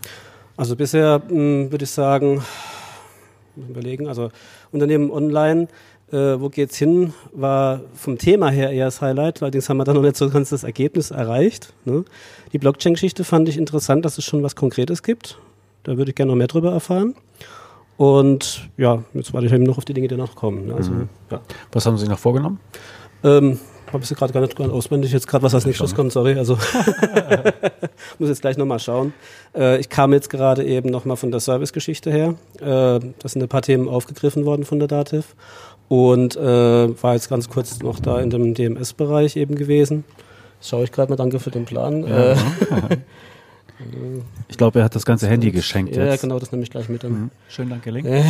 [0.57, 2.43] Also bisher mh, würde ich sagen,
[3.57, 4.31] überlegen, also
[4.73, 5.69] Unternehmen online,
[6.11, 9.41] äh, wo geht's hin, war vom Thema her eher das Highlight.
[9.43, 11.73] Allerdings haben wir da noch nicht so ganz das Ergebnis erreicht.
[11.85, 12.05] Ne?
[12.53, 15.39] Die Blockchain-Geschichte fand ich interessant, dass es schon was Konkretes gibt.
[15.85, 17.15] Da würde ich gerne noch mehr drüber erfahren.
[17.99, 20.69] Und ja, jetzt warte ich eben noch auf die Dinge, die noch kommen.
[20.69, 20.75] ne?
[20.75, 20.93] Also,
[21.33, 21.41] ja.
[21.73, 22.61] Was haben Sie noch vorgenommen?
[23.25, 23.59] Ähm,
[23.93, 26.39] habe ich gerade gar nicht auswendig, jetzt gerade was als nächstes kommt, sorry.
[26.39, 26.57] Also
[28.21, 29.13] muss jetzt gleich nochmal schauen.
[29.53, 32.35] Äh, ich kam jetzt gerade eben nochmal von der Servicegeschichte her.
[32.61, 35.35] Äh, da sind ein paar Themen aufgegriffen worden von der Dativ
[35.89, 40.05] und äh, war jetzt ganz kurz noch da in dem DMS-Bereich eben gewesen.
[40.61, 42.05] Schaue ich gerade mal, danke für den Plan.
[42.05, 42.37] Äh,
[44.49, 46.21] Ich glaube, er hat das ganze Handy geschenkt ja, jetzt.
[46.23, 47.03] genau, das nehme ich gleich mit.
[47.05, 47.31] Mhm.
[47.49, 48.07] Schön, danke, Link.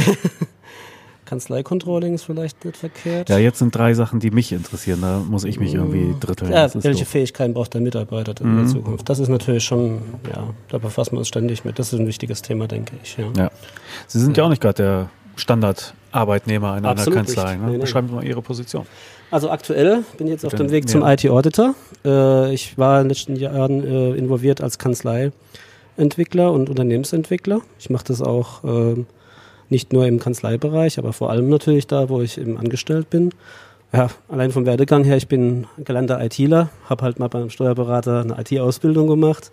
[1.29, 3.29] Kanzlei-Controlling ist vielleicht nicht verkehrt.
[3.29, 5.01] Ja, jetzt sind drei Sachen, die mich interessieren.
[5.03, 6.51] Da muss ich mich irgendwie dritteln.
[6.51, 7.09] Ja, Das welche doof.
[7.09, 9.09] Fähigkeiten braucht der Mitarbeiter in der Zukunft?
[9.11, 10.01] Das ist natürlich schon,
[10.35, 11.79] ja, da befassen wir uns ständig mit.
[11.79, 13.19] Das ist ein wichtiges Thema, denke ich.
[13.19, 13.27] Ja.
[13.37, 13.51] Ja.
[14.07, 15.11] Sie sind ja auch nicht gerade der
[16.09, 17.53] Standardarbeitnehmer in einer Absolut Kanzlei.
[17.53, 17.61] nicht.
[17.61, 17.67] Ne?
[17.67, 17.81] Nee, nee.
[17.81, 18.87] Beschreiben Sie mal Ihre Position.
[19.31, 20.91] Also aktuell bin ich jetzt auf dem Weg ja.
[20.91, 21.75] zum IT-Auditor.
[22.05, 27.61] Äh, ich war in den letzten Jahren äh, involviert als Kanzleientwickler und Unternehmensentwickler.
[27.79, 29.07] Ich mache das auch ähm,
[29.69, 33.31] nicht nur im Kanzleibereich, aber vor allem natürlich da, wo ich eben angestellt bin.
[33.93, 38.37] Ja, allein vom Werdegang her, ich bin gelernter ITler, habe halt mal beim Steuerberater eine
[38.39, 39.51] IT-Ausbildung gemacht,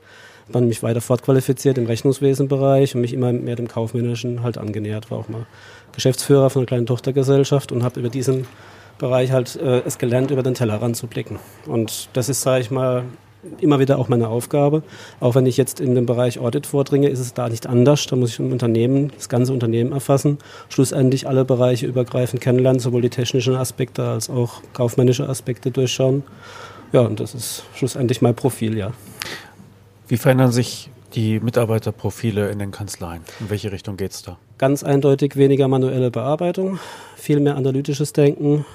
[0.52, 5.20] dann mich weiter fortqualifiziert im Rechnungswesenbereich und mich immer mehr dem Kaufmännischen halt angenähert, war
[5.20, 5.46] auch mal
[5.96, 8.46] Geschäftsführer von einer kleinen Tochtergesellschaft und habe über diesen
[8.98, 11.40] Bereich halt äh, es gelernt, über den Tellerrand zu blicken.
[11.66, 13.04] Und das ist, sage ich mal,
[13.60, 14.84] immer wieder auch meine Aufgabe.
[15.20, 18.08] Auch wenn ich jetzt in den Bereich Audit vordringe, ist es da nicht anders.
[18.08, 20.38] Da muss ich ein Unternehmen, das ganze Unternehmen erfassen,
[20.70, 26.24] schlussendlich alle Bereiche übergreifend kennenlernen, sowohl die technischen Aspekte als auch kaufmännische Aspekte durchschauen.
[26.92, 28.92] Ja, und das ist schlussendlich mein Profil, ja.
[30.08, 33.22] Wie verändern sich die Mitarbeiterprofile in den Kanzleien?
[33.40, 34.38] In welche Richtung geht's da?
[34.58, 36.80] Ganz eindeutig weniger manuelle Bearbeitung,
[37.18, 38.66] viel mehr analytisches Denken,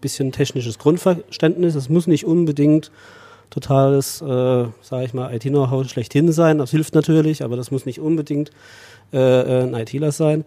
[0.00, 1.74] bisschen technisches Grundverständnis.
[1.74, 2.90] Es muss nicht unbedingt
[3.50, 6.56] totales, äh, sage ich mal, IT-Know-how schlechthin sein.
[6.56, 8.50] Das hilft natürlich, aber das muss nicht unbedingt
[9.12, 10.44] äh, äh, ein ITler sein.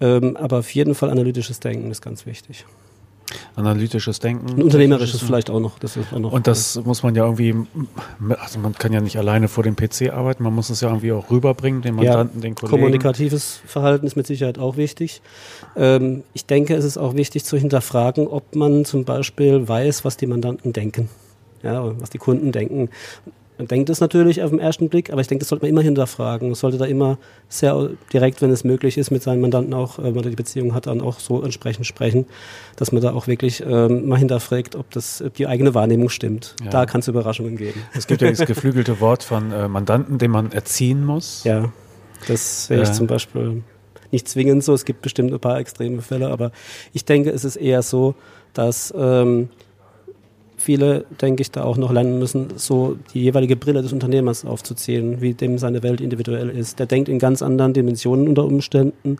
[0.00, 2.64] Ähm, aber auf jeden Fall analytisches Denken ist ganz wichtig.
[3.56, 4.48] Analytisches Denken.
[4.56, 5.78] Ein unternehmerisches vielleicht auch noch.
[5.78, 7.54] Das auch noch Und das muss man ja irgendwie,
[8.38, 11.12] also man kann ja nicht alleine vor dem PC arbeiten, man muss es ja irgendwie
[11.12, 12.76] auch rüberbringen, den Mandanten, den Kollegen.
[12.76, 15.22] Kommunikatives Verhalten ist mit Sicherheit auch wichtig.
[15.76, 20.16] Ähm, ich denke, es ist auch wichtig zu hinterfragen, ob man zum Beispiel weiß, was
[20.16, 21.08] die Mandanten denken.
[21.62, 22.90] Ja, und was die Kunden denken.
[23.56, 25.82] Man denkt es natürlich auf den ersten Blick, aber ich denke, das sollte man immer
[25.82, 26.48] hinterfragen.
[26.48, 30.04] Man sollte da immer sehr direkt, wenn es möglich ist, mit seinen Mandanten auch, äh,
[30.04, 32.26] wenn man die Beziehung hat, dann auch so entsprechend sprechen,
[32.76, 36.56] dass man da auch wirklich ähm, mal hinterfragt, ob das ob die eigene Wahrnehmung stimmt.
[36.64, 36.70] Ja.
[36.70, 37.80] Da kann es Überraschungen geben.
[37.96, 41.44] Es gibt ja dieses geflügelte Wort von äh, Mandanten, den man erziehen muss.
[41.44, 41.72] Ja,
[42.26, 42.92] das sehe ich Ja.
[42.94, 43.62] zum Beispiel
[44.10, 44.74] nicht zwingend so.
[44.74, 46.50] Es gibt bestimmt ein paar extreme Fälle, aber
[46.92, 48.14] ich denke, es ist eher so,
[48.52, 49.48] dass ähm,
[50.64, 55.20] viele, denke ich, da auch noch lernen müssen, so die jeweilige Brille des Unternehmers aufzuziehen,
[55.20, 56.78] wie dem seine Welt individuell ist.
[56.78, 59.18] Der denkt in ganz anderen Dimensionen unter Umständen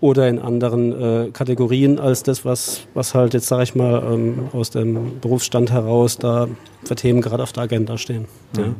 [0.00, 0.92] oder in anderen
[1.26, 5.72] äh, Kategorien als das, was, was halt jetzt, sage ich mal, ähm, aus dem Berufsstand
[5.72, 6.48] heraus da
[6.84, 8.26] für Themen gerade auf der Agenda stehen.
[8.56, 8.74] Ja.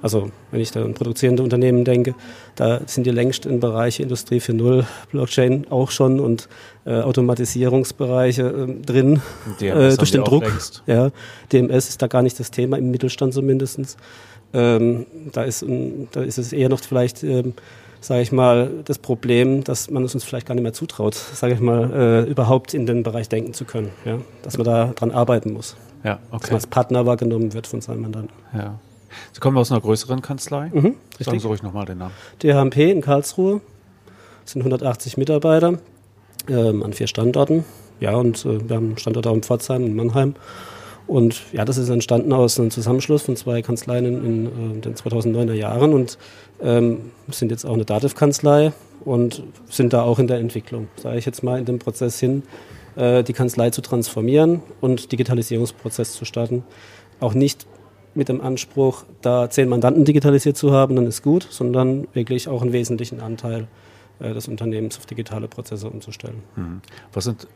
[0.00, 2.14] Also wenn ich da an produzierende Unternehmen denke,
[2.56, 6.48] da sind die längst in Bereiche Industrie 4.0, Blockchain auch schon und
[6.86, 9.20] äh, Automatisierungsbereiche ähm, drin
[9.60, 10.44] äh, haben durch den Druck.
[10.44, 10.82] längst.
[10.86, 11.10] Ja,
[11.52, 13.98] DMS ist da gar nicht das Thema, im Mittelstand zumindest.
[14.54, 15.64] Ähm, da, ist,
[16.12, 17.54] da ist es eher noch vielleicht ähm,
[18.02, 21.54] sage ich mal, das Problem, dass man es uns vielleicht gar nicht mehr zutraut, sage
[21.54, 23.90] ich mal, äh, überhaupt in den Bereich denken zu können.
[24.04, 24.18] Ja?
[24.42, 25.76] Dass man da dran arbeiten muss.
[26.04, 26.46] Ja, Dass okay.
[26.48, 28.34] man als Partner wahrgenommen wird von seinem Mandanten.
[28.52, 28.78] Ja.
[29.32, 30.70] Sie kommen aus einer größeren Kanzlei.
[30.72, 31.42] Mhm, Sagen richtig.
[31.42, 32.14] Sie ruhig nochmal den Namen.
[32.42, 33.60] DHMP in Karlsruhe
[34.44, 35.78] sind 180 Mitarbeiter
[36.48, 37.64] ähm, an vier Standorten.
[38.00, 40.34] Ja, und äh, wir haben einen Standort auch in Pforzheim und Mannheim.
[41.12, 45.52] Und ja, das ist entstanden aus einem Zusammenschluss von zwei Kanzleien in, äh, den 2009er
[45.52, 46.16] Jahren und
[46.62, 48.72] ähm, sind jetzt auch eine Dativ-Kanzlei
[49.04, 52.44] und sind da auch in der Entwicklung, sage ich jetzt mal, in dem Prozess hin,
[52.96, 56.64] äh, die Kanzlei zu transformieren und Digitalisierungsprozess zu starten.
[57.20, 57.66] Auch nicht
[58.14, 62.62] mit dem Anspruch, da zehn Mandanten digitalisiert zu haben, dann ist gut, sondern wirklich auch
[62.62, 63.68] einen wesentlichen Anteil
[64.18, 66.42] äh, des Unternehmens auf digitale Prozesse umzustellen.
[67.12, 67.46] Was sind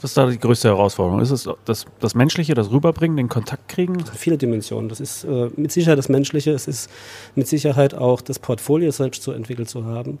[0.00, 1.20] was ist da die größte Herausforderung?
[1.20, 4.04] Ist es das, das Menschliche, das Rüberbringen, den Kontakt kriegen?
[4.14, 4.88] Viele Dimensionen.
[4.88, 6.88] Das ist äh, mit Sicherheit das Menschliche, es ist
[7.34, 10.18] mit Sicherheit auch das Portfolio selbst so entwickelt zu haben,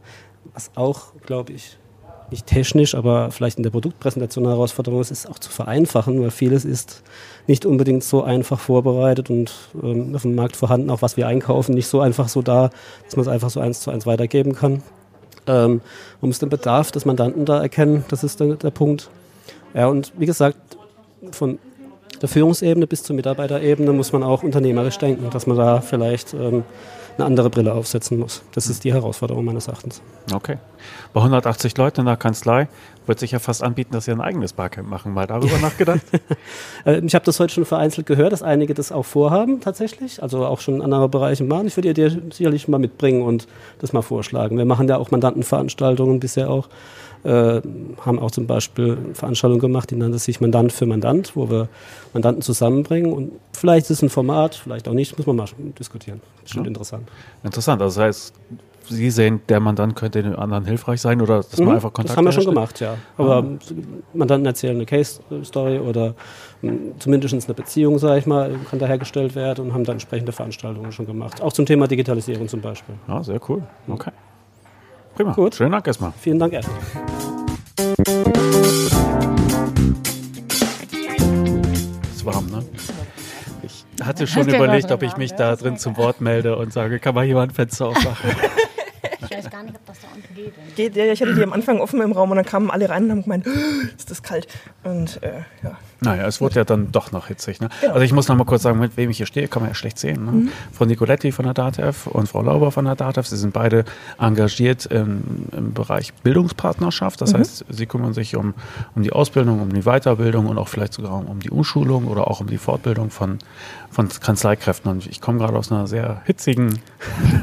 [0.52, 1.78] was auch, glaube ich,
[2.30, 6.30] nicht technisch, aber vielleicht in der Produktpräsentation eine Herausforderung ist, ist auch zu vereinfachen, weil
[6.30, 7.02] vieles ist
[7.46, 11.74] nicht unbedingt so einfach vorbereitet und ähm, auf dem Markt vorhanden, auch was wir einkaufen,
[11.74, 12.70] nicht so einfach so da,
[13.04, 14.82] dass man es einfach so eins zu eins weitergeben kann.
[15.46, 15.80] Ähm,
[16.20, 19.08] man muss den Bedarf des Mandanten da erkennen, das ist der, der Punkt.
[19.74, 20.58] Ja, und wie gesagt,
[21.32, 21.58] von
[22.20, 26.64] der Führungsebene bis zur Mitarbeiterebene muss man auch unternehmerisch denken, dass man da vielleicht ähm,
[27.16, 28.42] eine andere Brille aufsetzen muss.
[28.54, 30.00] Das ist die Herausforderung meines Erachtens.
[30.32, 30.58] Okay.
[31.12, 32.68] Bei 180 Leuten in der Kanzlei
[33.06, 35.12] wird sich ja fast anbieten, dass sie ein eigenes Barcamp machen.
[35.14, 36.00] Mal darüber nachgedacht?
[36.84, 40.46] Äh, ich habe das heute schon vereinzelt gehört, dass einige das auch vorhaben tatsächlich, also
[40.46, 41.66] auch schon in anderen Bereichen machen.
[41.66, 43.48] Ich würde dir sicherlich mal mitbringen und
[43.80, 44.56] das mal vorschlagen.
[44.56, 46.68] Wir machen ja auch Mandantenveranstaltungen bisher auch.
[47.24, 47.60] Äh,
[48.04, 51.68] haben auch zum Beispiel Veranstaltungen gemacht, die nannte sich Mandant für Mandant, wo wir
[52.14, 53.12] Mandanten zusammenbringen.
[53.12, 55.46] Und vielleicht ist es ein Format, vielleicht auch nicht, muss man mal
[55.78, 56.20] diskutieren.
[56.42, 56.68] Bestimmt Ja.
[56.68, 57.08] interessant.
[57.42, 57.82] Interessant.
[57.82, 58.34] Also das heißt,
[58.90, 62.08] Sie sehen, der Mandant könnte dem anderen hilfreich sein oder dass man Mhm, einfach Kontakt
[62.08, 62.94] das haben wir schon gemacht, ja.
[63.18, 63.44] Aber
[64.14, 66.14] Mandanten erzählen eine Case-Story oder
[66.62, 70.32] m, zumindest eine Beziehung, sage ich mal, kann da hergestellt werden und haben da entsprechende
[70.32, 71.42] Veranstaltungen schon gemacht.
[71.42, 72.94] Auch zum Thema Digitalisierung zum Beispiel.
[73.08, 73.62] Ja, sehr cool.
[73.88, 74.12] Okay.
[75.18, 75.32] Prima.
[75.32, 75.56] Gut.
[75.56, 76.12] Schönen Dank erstmal.
[76.20, 76.78] Vielen Dank erstmal.
[82.14, 82.64] ist warm, ne?
[83.64, 87.16] Ich hatte schon überlegt, ob ich mich da drin zum Wort melde und sage, kann
[87.16, 88.30] mal jemand ein Fenster aufmachen?
[89.20, 90.76] Ich weiß gar nicht, ob das da unten geht.
[90.76, 93.04] Geht, ja, ich hatte die am Anfang offen im Raum und dann kamen alle rein
[93.04, 93.46] und haben gemeint,
[93.98, 94.46] ist das kalt.
[94.84, 95.76] Und äh, ja.
[96.00, 97.60] Naja, es wurde ja dann doch noch hitzig.
[97.60, 97.68] Ne?
[97.82, 99.74] Also ich muss noch mal kurz sagen, mit wem ich hier stehe, kann man ja
[99.74, 100.24] schlecht sehen.
[100.24, 100.52] Ne?
[100.72, 103.84] Frau Nicoletti von der DATEV und Frau Lauber von der DATEV, sie sind beide
[104.18, 107.20] engagiert im, im Bereich Bildungspartnerschaft.
[107.20, 108.54] Das heißt, sie kümmern sich um,
[108.94, 112.40] um die Ausbildung, um die Weiterbildung und auch vielleicht sogar um die Umschulung oder auch
[112.40, 113.38] um die Fortbildung von,
[113.90, 114.90] von Kanzleikräften.
[114.90, 116.78] Und ich komme gerade aus einer sehr hitzigen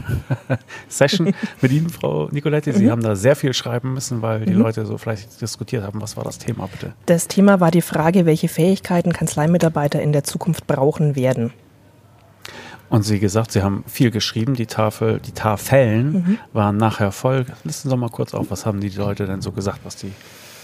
[0.87, 2.71] Session mit Ihnen, Frau Nicoletti.
[2.71, 6.01] Sie haben da sehr viel schreiben müssen, weil die Leute so fleißig diskutiert haben.
[6.01, 6.93] Was war das Thema bitte?
[7.05, 11.53] Das Thema war die Frage, welche Fähigkeiten Kanzleimitarbeiter in der Zukunft brauchen werden.
[12.89, 17.45] Und Sie gesagt, Sie haben viel geschrieben, die Tafel, die Tafeln waren nachher voll.
[17.63, 20.11] Listen Sie mal kurz auf, was haben die Leute denn so gesagt, was die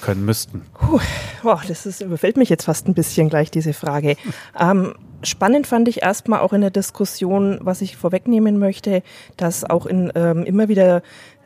[0.01, 0.63] können müssten?
[0.73, 0.99] Puh,
[1.41, 4.17] boah, das ist, überfällt mich jetzt fast ein bisschen gleich, diese Frage.
[4.59, 9.01] Ähm, spannend fand ich erstmal auch in der Diskussion, was ich vorwegnehmen möchte,
[9.37, 11.01] dass auch in, ähm, immer wieder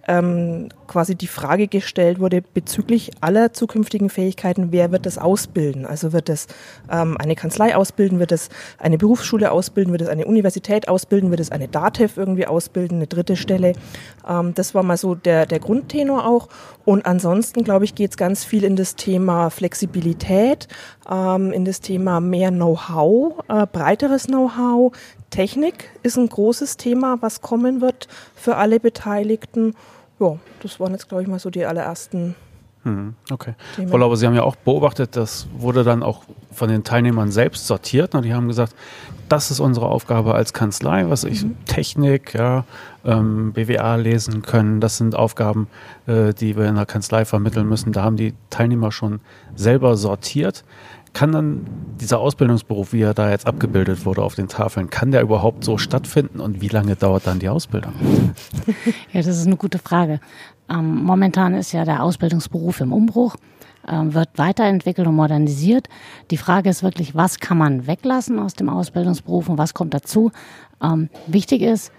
[0.08, 5.86] ähm, quasi die Frage gestellt wurde bezüglich aller zukünftigen Fähigkeiten, wer wird das ausbilden?
[5.86, 6.48] Also wird es
[6.91, 11.39] ähm, eine Kanzlei ausbilden, wird es eine Berufsschule ausbilden, wird es eine Universität ausbilden, wird
[11.39, 13.74] es eine DATEV irgendwie ausbilden, eine dritte Stelle?
[14.28, 16.50] Ähm, das war mal so der, der Grundtenor auch.
[16.86, 20.68] Und ansonsten, glaube ich, geht es ganz viel in das Thema Flexibilität,
[21.10, 24.91] ähm, in das Thema mehr Know-how, äh, breiteres Know-how.
[25.32, 29.74] Technik ist ein großes Thema, was kommen wird für alle Beteiligten.
[30.19, 32.36] Ja, das waren jetzt, glaube ich, mal so die allerersten.
[32.84, 33.56] Hm, okay.
[33.75, 33.89] Themen.
[33.89, 37.65] Frau Lauber, Sie haben ja auch beobachtet, das wurde dann auch von den Teilnehmern selbst
[37.65, 38.13] sortiert.
[38.13, 38.75] Und die haben gesagt,
[39.28, 42.63] das ist unsere Aufgabe als Kanzlei, was ich Technik, ja,
[43.04, 44.82] ähm, BWA lesen können.
[44.82, 45.67] Das sind Aufgaben,
[46.06, 47.91] äh, die wir in der Kanzlei vermitteln müssen.
[47.91, 49.19] Da haben die Teilnehmer schon
[49.56, 50.63] selber sortiert.
[51.15, 51.65] Kann dann
[52.01, 55.78] dieser Ausbildungsberuf, wie er da jetzt abgebildet wurde auf den Tafeln, kann der überhaupt so
[55.78, 57.93] stattfinden und wie lange dauert dann die Ausbildung?
[59.13, 60.19] Ja, das ist eine gute Frage.
[60.69, 63.38] Ähm, momentan ist ja der Ausbildungsberuf im Umbruch,
[63.88, 65.88] ähm, wird weiterentwickelt und modernisiert.
[66.32, 70.32] Die Frage ist wirklich, was kann man weglassen aus dem Ausbildungsberuf und was kommt dazu?
[70.84, 71.93] Ähm, wichtig ist,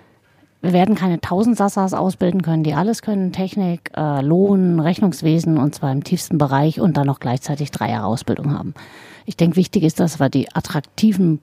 [0.63, 5.93] wir werden keine Tausendsassas ausbilden können, die alles können, Technik, äh, Lohn, Rechnungswesen und zwar
[5.93, 8.75] im tiefsten Bereich und dann noch gleichzeitig drei Jahre Ausbildung haben.
[9.27, 11.41] Ich denke, wichtig ist, dass wir die attraktiven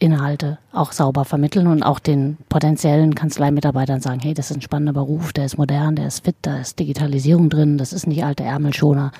[0.00, 4.92] Inhalte auch sauber vermitteln und auch den potenziellen Kanzleimitarbeitern sagen, hey, das ist ein spannender
[4.92, 8.42] Beruf, der ist modern, der ist fit, da ist Digitalisierung drin, das ist nicht alte
[8.42, 9.12] Ärmelschoner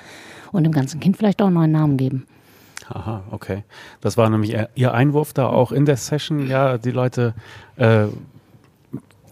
[0.51, 2.27] und dem ganzen Kind vielleicht auch einen neuen Namen geben.
[2.89, 3.63] Aha, okay.
[4.01, 6.47] Das war nämlich Ihr Einwurf da auch in der Session.
[6.47, 7.33] Ja, die Leute
[7.77, 8.05] äh,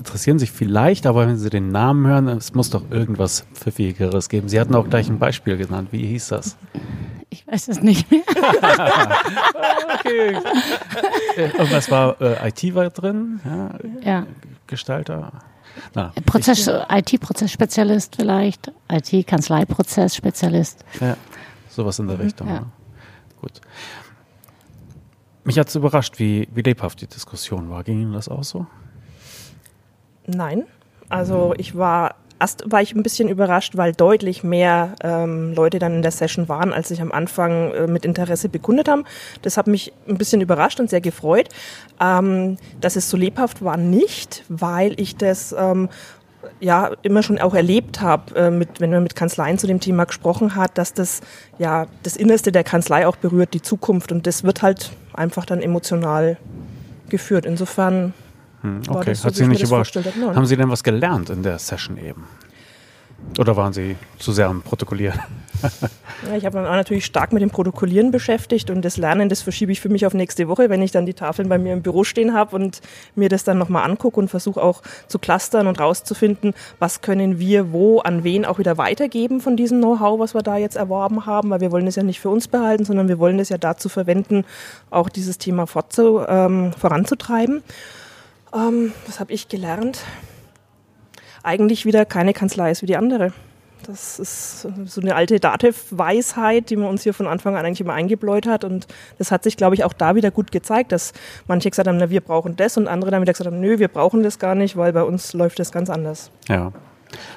[0.04, 4.50] interessieren sich vielleicht, aber wenn sie den Namen hören, es muss doch irgendwas Pfiffigeres geben.
[4.50, 5.94] Sie hatten auch gleich ein Beispiel genannt.
[5.94, 6.58] Wie hieß das?
[7.30, 8.20] Ich weiß es nicht mehr.
[9.96, 10.36] okay.
[11.58, 13.39] Und was war äh, IT war drin?
[13.46, 13.70] Ja.
[14.04, 14.28] Ja.
[14.68, 15.32] Gestalter.
[15.96, 20.84] Na, Prozess, IT-Prozessspezialist vielleicht, IT-Kanzleiprozessspezialist.
[21.00, 21.16] Ja,
[21.70, 22.50] sowas in der Richtung.
[22.50, 22.56] Ja.
[22.56, 22.66] Ja.
[23.39, 23.62] Gut.
[25.46, 27.86] Mich hat es überrascht, wie, wie lebhaft die Diskussion war.
[27.86, 28.68] Ging Ihnen das auch so?
[30.28, 30.64] Nein.
[31.10, 35.96] Also ich war erst war ich ein bisschen überrascht, weil deutlich mehr ähm, Leute dann
[35.96, 39.06] in der Session waren, als sich am Anfang äh, mit Interesse bekundet haben.
[39.42, 41.48] Das hat mich ein bisschen überrascht und sehr gefreut.
[42.02, 45.88] Ähm, dass es so lebhaft war nicht, weil ich das ähm,
[46.60, 50.56] ja immer schon auch erlebt habe, äh, wenn man mit Kanzleien zu dem Thema gesprochen
[50.56, 51.22] hat, dass das
[51.60, 55.62] ja das Innerste der Kanzlei auch berührt, die Zukunft und das wird halt einfach dann
[55.62, 56.38] emotional
[57.08, 57.46] geführt.
[57.46, 58.14] Insofern
[58.63, 59.95] Hm, okay, das hat Sie nicht das überrascht.
[59.95, 62.26] Haben Sie denn was gelernt in der Session eben?
[63.39, 65.19] Oder waren Sie zu sehr am Protokollieren?
[66.30, 69.41] Ja, ich habe mich auch natürlich stark mit dem Protokollieren beschäftigt und das Lernen, das
[69.41, 71.82] verschiebe ich für mich auf nächste Woche, wenn ich dann die Tafeln bei mir im
[71.82, 72.80] Büro stehen habe und
[73.15, 77.73] mir das dann nochmal angucke und versuche auch zu clustern und rauszufinden, was können wir
[77.73, 81.49] wo an wen auch wieder weitergeben von diesem Know-how, was wir da jetzt erworben haben,
[81.49, 83.89] weil wir wollen es ja nicht für uns behalten, sondern wir wollen es ja dazu
[83.89, 84.45] verwenden,
[84.91, 87.63] auch dieses Thema fortzu, ähm, voranzutreiben.
[88.54, 90.04] Ähm, was habe ich gelernt?
[91.42, 93.34] Eigentlich wieder keine Kanzlei ist wie die andere.
[93.86, 97.94] Das ist so eine alte Dativ-Weisheit, die man uns hier von Anfang an eigentlich immer
[97.94, 98.63] eingebläut hat.
[98.63, 98.88] Und
[99.18, 101.12] das hat sich, glaube ich, auch da wieder gut gezeigt, dass
[101.48, 103.89] manche gesagt haben, na, wir brauchen das und andere dann wieder gesagt haben, nö, wir
[103.89, 106.32] brauchen das gar nicht, weil bei uns läuft das ganz anders.
[106.48, 106.72] Ja.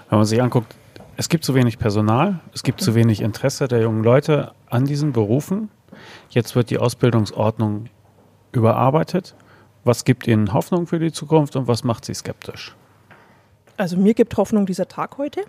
[0.09, 0.77] Wenn man sich anguckt,
[1.17, 5.13] es gibt zu wenig Personal, es gibt zu wenig Interesse der jungen Leute an diesen
[5.13, 5.71] Berufen.
[6.29, 7.87] Jetzt wird die Ausbildungsordnung
[8.53, 9.35] überarbeitet.
[9.87, 12.75] Was gibt Ihnen Hoffnung für die Zukunft und was macht Sie skeptisch?
[13.77, 15.43] Also mir gibt Hoffnung dieser Tag heute,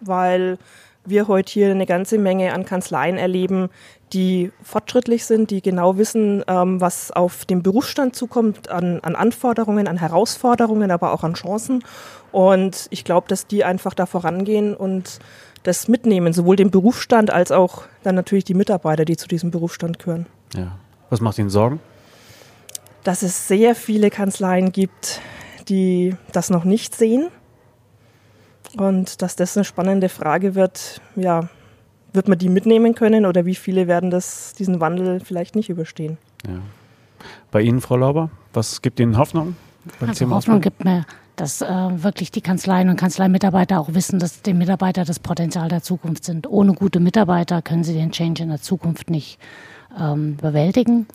[0.00, 0.58] weil
[1.04, 3.68] wir heute hier eine ganze Menge an Kanzleien erleben,
[4.12, 9.86] die fortschrittlich sind, die genau wissen, ähm, was auf den Berufsstand zukommt, an, an Anforderungen,
[9.86, 11.84] an Herausforderungen, aber auch an Chancen.
[12.32, 15.20] Und ich glaube, dass die einfach da vorangehen und
[15.62, 20.00] das mitnehmen, sowohl den Berufsstand als auch dann natürlich die Mitarbeiter, die zu diesem Berufsstand
[20.00, 20.26] gehören.
[20.56, 20.72] Ja.
[21.08, 21.78] Was macht Ihnen Sorgen?
[23.06, 25.20] Dass es sehr viele Kanzleien gibt,
[25.68, 27.28] die das noch nicht sehen.
[28.76, 31.48] Und dass das eine spannende Frage wird, ja,
[32.12, 36.18] wird man die mitnehmen können oder wie viele werden das, diesen Wandel vielleicht nicht überstehen?
[36.48, 36.58] Ja.
[37.52, 39.54] Bei Ihnen, Frau Lauber, was gibt Ihnen Hoffnung?
[40.00, 44.52] Also Hoffnung gibt mir, dass äh, wirklich die Kanzleien und Kanzleimitarbeiter auch wissen, dass die
[44.52, 46.48] Mitarbeiter das Potenzial der Zukunft sind.
[46.48, 49.38] Ohne gute Mitarbeiter können sie den Change in der Zukunft nicht
[49.96, 51.06] ähm, bewältigen.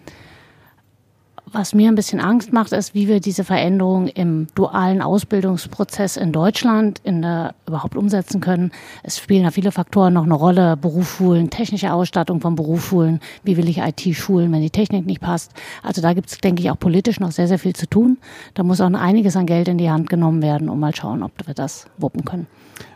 [1.53, 6.31] Was mir ein bisschen Angst macht, ist, wie wir diese Veränderung im dualen Ausbildungsprozess in
[6.31, 8.71] Deutschland in der, überhaupt umsetzen können.
[9.03, 10.77] Es spielen da viele Faktoren noch eine Rolle.
[10.77, 13.19] Berufsschulen, technische Ausstattung von Berufsschulen.
[13.43, 15.51] Wie will ich IT schulen, wenn die Technik nicht passt?
[15.83, 18.17] Also da gibt es, denke ich, auch politisch noch sehr, sehr viel zu tun.
[18.53, 21.33] Da muss auch einiges an Geld in die Hand genommen werden, um mal schauen, ob
[21.45, 22.47] wir das wuppen können.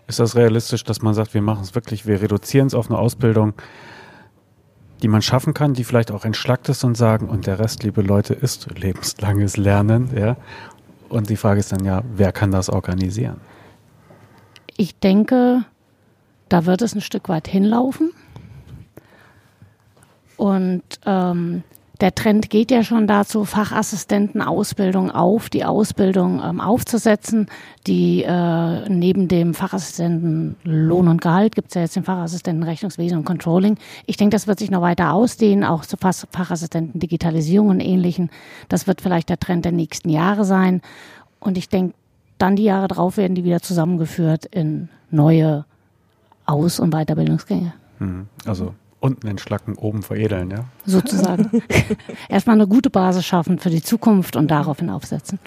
[0.08, 3.00] Ist das realistisch, dass man sagt, wir machen es wirklich, wir reduzieren es auf eine
[3.00, 3.54] Ausbildung,
[5.06, 8.02] die man schaffen kann, die vielleicht auch entschlackt ist und sagen, und der Rest, liebe
[8.02, 10.36] Leute, ist lebenslanges Lernen, ja?
[11.10, 13.39] Und die Frage ist dann ja, wer kann das organisieren?
[14.78, 15.63] Ich denke,
[16.50, 18.13] da wird es ein Stück weit hinlaufen.
[20.38, 21.62] Und ähm,
[22.01, 27.47] der Trend geht ja schon dazu, Fachassistentenausbildung auf die Ausbildung ähm, aufzusetzen.
[27.88, 33.17] Die äh, neben dem Fachassistenten Lohn und Gehalt gibt es ja jetzt den Fachassistenten Rechnungswesen
[33.19, 33.77] und Controlling.
[34.05, 38.29] Ich denke, das wird sich noch weiter ausdehnen, auch zu Fach- Fachassistenten Digitalisierung und Ähnlichen.
[38.67, 40.81] Das wird vielleicht der Trend der nächsten Jahre sein.
[41.39, 41.93] Und ich denke,
[42.38, 45.65] dann die Jahre drauf werden die wieder zusammengeführt in neue
[46.45, 47.73] Aus- und Weiterbildungsgänge.
[47.99, 48.27] Mhm.
[48.45, 48.73] Also
[49.06, 50.65] unten entschlacken, oben veredeln, ja?
[50.84, 51.62] sozusagen.
[52.28, 55.38] Erstmal eine gute Basis schaffen für die Zukunft und daraufhin aufsetzen.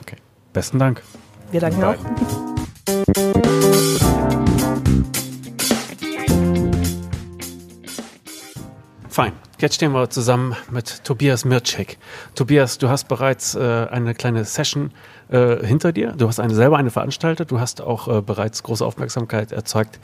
[0.00, 0.16] Okay.
[0.52, 1.02] Besten Dank.
[1.50, 1.94] Wir danken auch.
[9.08, 9.32] Fein.
[9.58, 11.96] Jetzt stehen wir zusammen mit Tobias Mircek.
[12.34, 14.90] Tobias, du hast bereits äh, eine kleine Session
[15.30, 16.12] äh, hinter dir.
[16.12, 17.50] Du hast eine, selber eine veranstaltet.
[17.50, 19.98] Du hast auch äh, bereits große Aufmerksamkeit erzeugt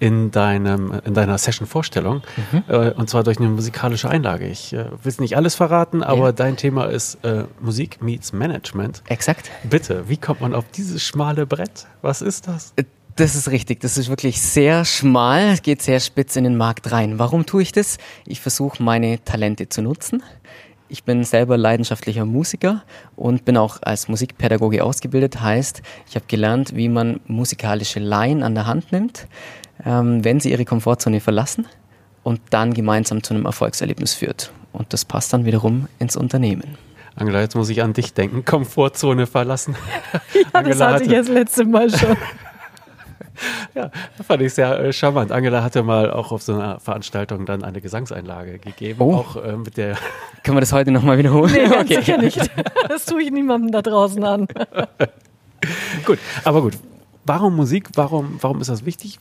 [0.00, 2.22] in, deinem, in deiner Session-Vorstellung.
[2.52, 2.64] Mhm.
[2.68, 4.46] Äh, und zwar durch eine musikalische Einlage.
[4.46, 6.32] Ich äh, will nicht alles verraten, aber ja.
[6.32, 9.02] dein Thema ist äh, Musik meets Management.
[9.08, 9.50] Exakt.
[9.64, 11.86] Bitte, wie kommt man auf dieses schmale Brett?
[12.02, 12.72] Was ist das?
[12.76, 12.84] Äh,
[13.16, 13.80] das ist richtig.
[13.80, 17.18] Das ist wirklich sehr schmal, geht sehr spitz in den Markt rein.
[17.18, 17.98] Warum tue ich das?
[18.26, 20.22] Ich versuche meine Talente zu nutzen.
[20.88, 22.84] Ich bin selber leidenschaftlicher Musiker
[23.16, 25.40] und bin auch als Musikpädagoge ausgebildet.
[25.40, 29.26] Heißt, ich habe gelernt, wie man musikalische Laien an der Hand nimmt,
[29.84, 31.66] ähm, wenn sie ihre Komfortzone verlassen
[32.22, 34.52] und dann gemeinsam zu einem Erfolgserlebnis führt.
[34.72, 36.76] Und das passt dann wiederum ins Unternehmen.
[37.16, 38.44] Angela, jetzt muss ich an dich denken.
[38.44, 39.74] Komfortzone verlassen.
[40.34, 42.16] ja, Angela das hatte ich das letzte Mal schon.
[43.74, 43.90] ja,
[44.24, 45.32] fand ich sehr äh, charmant.
[45.32, 49.00] Angela hatte mal auch auf so einer Veranstaltung dann eine Gesangseinlage gegeben.
[49.00, 49.14] Oh.
[49.14, 49.96] Auch äh, mit der.
[50.44, 51.52] Können wir das heute nochmal wiederholen?
[51.52, 51.96] Nee, ganz okay.
[51.96, 52.50] sicher nicht.
[52.88, 54.46] Das tue ich niemandem da draußen an.
[56.04, 56.74] gut, aber gut.
[57.28, 57.90] Warum Musik?
[57.94, 59.18] Warum, warum ist das wichtig?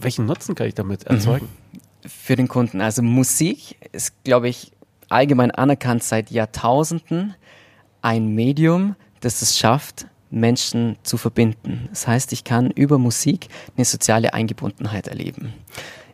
[0.00, 1.16] Welchen Nutzen kann ich damit mhm.
[1.16, 1.48] erzeugen?
[2.04, 2.80] Für den Kunden.
[2.80, 4.72] Also Musik ist, glaube ich,
[5.08, 7.34] allgemein anerkannt seit Jahrtausenden
[8.02, 11.88] ein Medium, das es schafft, Menschen zu verbinden.
[11.90, 15.52] Das heißt, ich kann über Musik eine soziale Eingebundenheit erleben.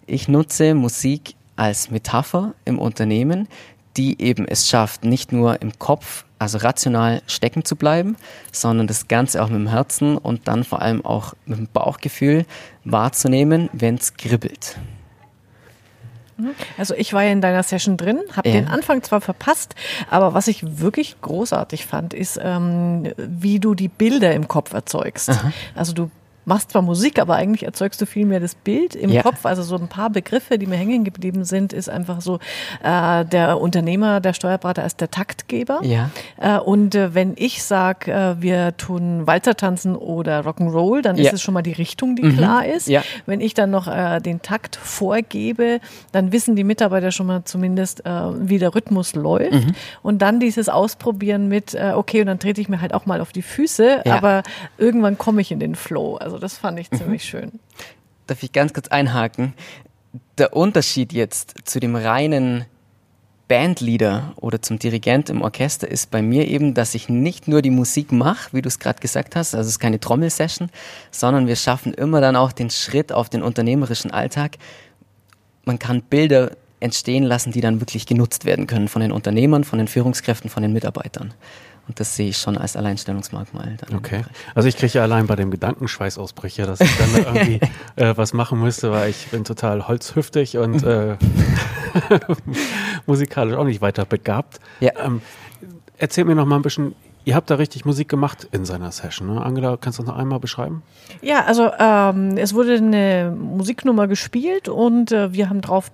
[0.06, 3.48] Ich nutze Musik als Metapher im Unternehmen,
[3.96, 8.16] die eben es schafft, nicht nur im Kopf, also rational stecken zu bleiben,
[8.52, 12.44] sondern das Ganze auch mit dem Herzen und dann vor allem auch mit dem Bauchgefühl
[12.84, 14.76] wahrzunehmen, wenn es kribbelt.
[16.36, 16.50] Mhm.
[16.76, 18.54] Also ich war ja in deiner Session drin, habe ja.
[18.56, 19.74] den Anfang zwar verpasst,
[20.10, 25.30] aber was ich wirklich großartig fand, ist, ähm, wie du die Bilder im Kopf erzeugst.
[25.30, 25.52] Aha.
[25.74, 26.10] Also du
[26.46, 29.22] machst zwar Musik, aber eigentlich erzeugst du viel mehr das Bild im ja.
[29.22, 29.44] Kopf.
[29.44, 32.38] Also so ein paar Begriffe, die mir hängen geblieben sind, ist einfach so
[32.82, 35.80] äh, der Unternehmer, der Steuerberater als der Taktgeber.
[35.82, 36.10] Ja.
[36.40, 41.24] Äh, und äh, wenn ich sage, äh, wir tun Walzer tanzen oder Rock'n'Roll, dann ja.
[41.24, 42.36] ist es schon mal die Richtung, die mhm.
[42.36, 42.86] klar ist.
[42.88, 43.02] Ja.
[43.26, 45.80] Wenn ich dann noch äh, den Takt vorgebe,
[46.12, 49.66] dann wissen die Mitarbeiter schon mal zumindest, äh, wie der Rhythmus läuft.
[49.66, 49.74] Mhm.
[50.02, 53.20] Und dann dieses Ausprobieren mit, äh, okay, und dann trete ich mir halt auch mal
[53.20, 54.14] auf die Füße, ja.
[54.14, 54.44] aber
[54.78, 56.14] irgendwann komme ich in den Flow.
[56.16, 57.26] Also also das fand ich ziemlich mhm.
[57.26, 57.52] schön.
[58.26, 59.54] Darf ich ganz kurz einhaken?
[60.36, 62.66] Der Unterschied jetzt zu dem reinen
[63.48, 67.70] Bandleader oder zum Dirigent im Orchester ist bei mir eben, dass ich nicht nur die
[67.70, 70.68] Musik mache, wie du es gerade gesagt hast, also es ist keine Trommelsession,
[71.10, 74.58] sondern wir schaffen immer dann auch den Schritt auf den unternehmerischen Alltag.
[75.64, 79.78] Man kann Bilder entstehen lassen, die dann wirklich genutzt werden können von den Unternehmern, von
[79.78, 81.32] den Führungskräften, von den Mitarbeitern.
[81.88, 83.76] Und das sehe ich schon als Alleinstellungsmerkmal.
[83.94, 84.24] okay.
[84.54, 87.60] Also ich kriege ja allein bei dem Gedankenschweißausbrüche, dass ich dann irgendwie
[87.96, 91.16] äh, was machen müsste, weil ich bin total holzhüftig und äh,
[93.06, 94.60] musikalisch auch nicht weiter begabt.
[94.80, 94.92] Ja.
[95.04, 95.22] Ähm,
[95.98, 96.94] erzähl mir noch mal ein bisschen,
[97.26, 99.34] Ihr habt da richtig Musik gemacht in seiner Session.
[99.34, 99.44] Ne?
[99.44, 100.84] Angela, kannst du das noch einmal beschreiben?
[101.22, 105.90] Ja, also ähm, es wurde eine Musiknummer gespielt und äh, wir haben drauf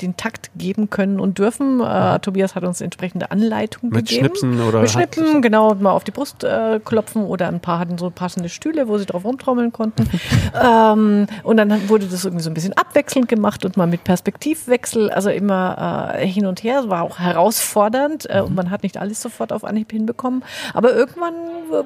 [0.00, 1.80] den Takt geben können und dürfen.
[1.80, 4.26] Äh, Tobias hat uns entsprechende Anleitungen Mit gegeben.
[4.26, 4.80] Schnipsen oder?
[4.80, 8.48] Mit Schnippen, genau, mal auf die Brust äh, klopfen oder ein paar hatten so passende
[8.48, 10.08] Stühle, wo sie drauf rumtrommeln konnten.
[10.62, 15.10] ähm, und dann wurde das irgendwie so ein bisschen abwechselnd gemacht und mal mit Perspektivwechsel,
[15.10, 16.80] also immer äh, hin und her.
[16.80, 18.56] Es war auch herausfordernd äh, und mhm.
[18.56, 20.44] man hat nicht alles sofort auf Anhieb hinbekommen.
[20.72, 21.34] Aber irgendwann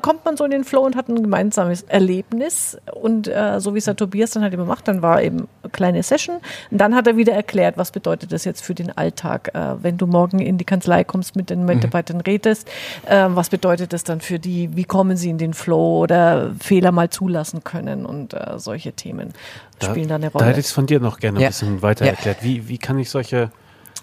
[0.02, 2.78] kommt man so in den Flow und hat ein gemeinsames Erlebnis.
[2.92, 5.70] Und äh, so wie es der Tobias dann halt immer macht, dann war eben eine
[5.70, 6.36] kleine Session.
[6.70, 9.96] Und dann hat er wieder erklärt, was bedeutet das jetzt für den Alltag, äh, wenn
[9.96, 12.68] du morgen in die Kanzlei kommst, mit den Mitarbeitern redest,
[13.06, 16.92] äh, was bedeutet das dann für die, wie kommen sie in den Flow oder Fehler
[16.92, 19.32] mal zulassen können und äh, solche Themen
[19.80, 20.44] da, spielen da eine Rolle.
[20.44, 21.48] Da hätte ich es von dir noch gerne ja.
[21.48, 22.12] ein bisschen weiter ja.
[22.12, 22.38] erklärt.
[22.42, 23.50] Wie, wie kann ich solche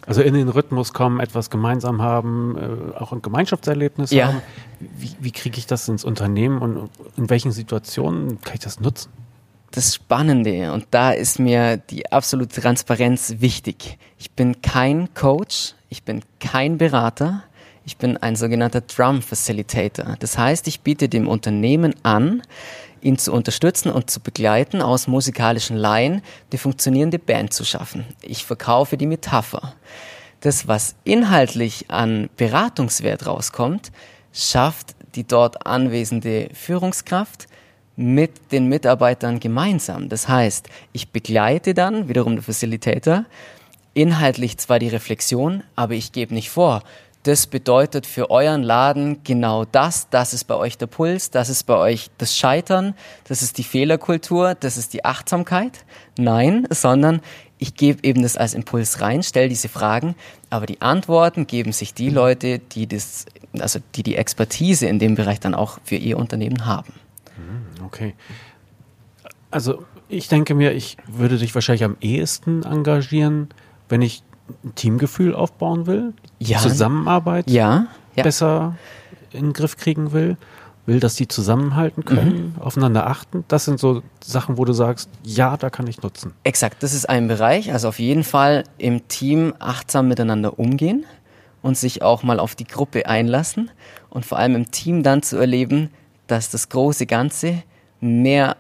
[0.08, 4.28] also in den Rhythmus kommen, etwas gemeinsam haben, auch ein Gemeinschaftserlebnis ja.
[4.28, 4.42] haben.
[4.80, 9.10] Wie, wie kriege ich das ins Unternehmen und in welchen Situationen kann ich das nutzen?
[9.76, 13.98] Das Spannende und da ist mir die absolute Transparenz wichtig.
[14.18, 17.44] Ich bin kein Coach, ich bin kein Berater,
[17.86, 20.16] ich bin ein sogenannter Drum Facilitator.
[20.20, 22.42] Das heißt, ich biete dem Unternehmen an,
[23.02, 26.22] ihn zu unterstützen und zu begleiten, aus musikalischen Laien
[26.52, 28.06] die funktionierende Band zu schaffen.
[28.22, 29.76] Ich verkaufe die Metapher.
[30.40, 33.92] Das, was inhaltlich an Beratungswert rauskommt,
[34.32, 37.48] schafft die dort anwesende Führungskraft,
[37.96, 40.10] mit den Mitarbeitern gemeinsam.
[40.10, 43.26] Das heißt, ich begleite dann, wiederum der Facilitator,
[43.94, 46.84] inhaltlich zwar die Reflexion, aber ich gebe nicht vor,
[47.24, 51.64] das bedeutet für euren Laden genau das, das ist bei euch der Puls, das ist
[51.64, 52.94] bei euch das Scheitern,
[53.28, 55.86] das ist die Fehlerkultur, das ist die Achtsamkeit.
[56.20, 57.22] Nein, sondern
[57.58, 60.14] ich gebe eben das als Impuls rein, stelle diese Fragen,
[60.52, 63.26] aber die Antworten geben sich die Leute, die das,
[63.58, 66.94] also die die Expertise in dem Bereich dann auch für ihr Unternehmen haben.
[67.86, 68.16] Okay.
[69.52, 73.50] Also ich denke mir, ich würde dich wahrscheinlich am ehesten engagieren,
[73.90, 74.24] wenn ich
[74.64, 76.60] ein Teamgefühl aufbauen will, Ja.
[76.60, 78.24] Zusammenarbeit Ja, ja.
[78.24, 78.76] besser
[79.32, 80.38] in den Griff kriegen will,
[80.86, 82.62] will, dass die zusammenhalten können, Mhm.
[82.62, 83.44] aufeinander achten.
[83.48, 86.34] Das sind so Sachen, wo du sagst, ja, da kann ich nutzen.
[86.44, 87.74] Exakt, das ist ein Bereich.
[87.74, 91.06] Also auf jeden Fall im Team achtsam miteinander umgehen
[91.64, 93.72] und sich auch mal auf die Gruppe einlassen
[94.12, 95.90] und vor allem im Team dann zu erleben,
[96.28, 97.64] dass das große Ganze
[98.06, 98.58] mehr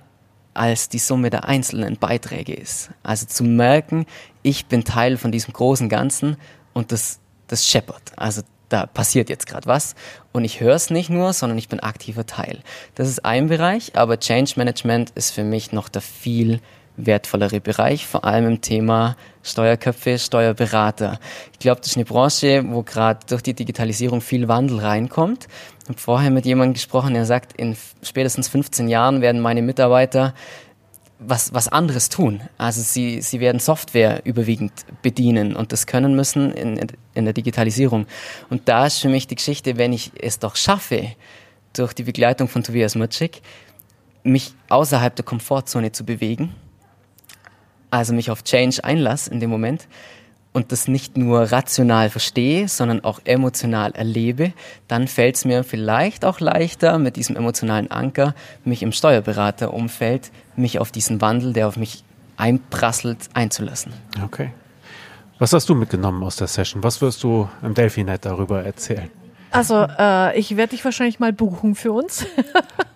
[0.54, 2.90] als die Summe der einzelnen Beiträge ist.
[3.04, 4.06] Also zu merken,
[4.42, 6.38] ich bin Teil von diesem großen Ganzen
[6.74, 8.14] und das, das scheppert.
[8.16, 9.96] Also da passiert jetzt gerade was
[10.32, 12.62] und ich höre es nicht nur, sondern ich bin aktiver Teil.
[12.96, 16.62] Das ist ein Bereich, aber Change Management ist für mich noch der viel
[16.98, 21.20] wertvollere Bereich, vor allem im Thema Steuerköpfe, Steuerberater.
[21.54, 25.48] Ich glaube, das ist eine Branche, wo gerade durch die Digitalisierung viel Wandel reinkommt.
[25.84, 30.34] Ich habe vorher mit jemandem gesprochen, der sagt, in spätestens 15 Jahren werden meine Mitarbeiter
[31.20, 32.42] was, was anderes tun.
[32.58, 38.06] Also sie, sie werden Software überwiegend bedienen und das können müssen in, in der Digitalisierung.
[38.50, 41.14] Und da ist für mich die Geschichte, wenn ich es doch schaffe,
[41.74, 43.42] durch die Begleitung von Tobias Mutschik,
[44.24, 46.56] mich außerhalb der Komfortzone zu bewegen,
[47.92, 49.88] also mich auf Change einlasse in dem Moment
[50.56, 54.54] und das nicht nur rational verstehe, sondern auch emotional erlebe,
[54.88, 58.34] dann fällt es mir vielleicht auch leichter, mit diesem emotionalen Anker,
[58.64, 62.06] mich im Steuerberaterumfeld, mich auf diesen Wandel, der auf mich
[62.38, 63.92] einprasselt, einzulassen.
[64.24, 64.52] Okay.
[65.40, 66.82] Was hast du mitgenommen aus der Session?
[66.84, 69.12] Was wirst du im Delphinet darüber erzählen?
[69.52, 72.26] Also, äh, ich werde dich wahrscheinlich mal buchen für uns.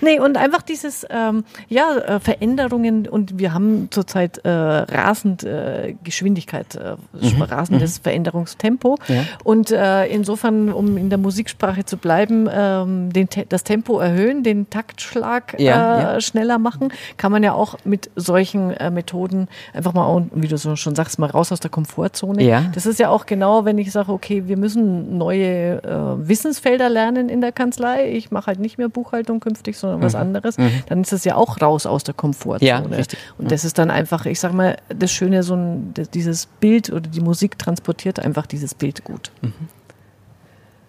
[0.00, 5.94] Nee, und einfach dieses, ähm, ja, äh, Veränderungen und wir haben zurzeit äh, rasend äh,
[6.04, 6.96] Geschwindigkeit, äh,
[7.42, 8.96] rasendes Veränderungstempo.
[9.08, 9.24] Ja.
[9.44, 14.42] Und äh, insofern, um in der Musiksprache zu bleiben, ähm, den Te das Tempo erhöhen,
[14.42, 16.20] den Taktschlag Ja, äh, ja.
[16.20, 20.56] schneller machen, kann man ja auch mit solchen äh, Methoden einfach mal, und wie du
[20.56, 22.42] so schon sagst, mal raus aus der Komfortzone.
[22.42, 22.64] Ja.
[22.74, 27.28] Das ist ja auch genau, wenn ich sage, okay, wir müssen neue äh, Wissensfelder lernen
[27.28, 28.10] in der Kanzlei.
[28.12, 30.56] Ich mache halt nicht mehr Buchhaltung künftig, sondern was anderes.
[30.86, 32.68] Dann ist es ja auch raus aus der Komfortzone.
[32.68, 33.18] Ja, richtig.
[33.38, 37.08] Und das ist dann einfach, ich sag mal, das Schöne, so ein, dieses Bild oder
[37.08, 39.30] die Musik transportiert einfach dieses Bild gut.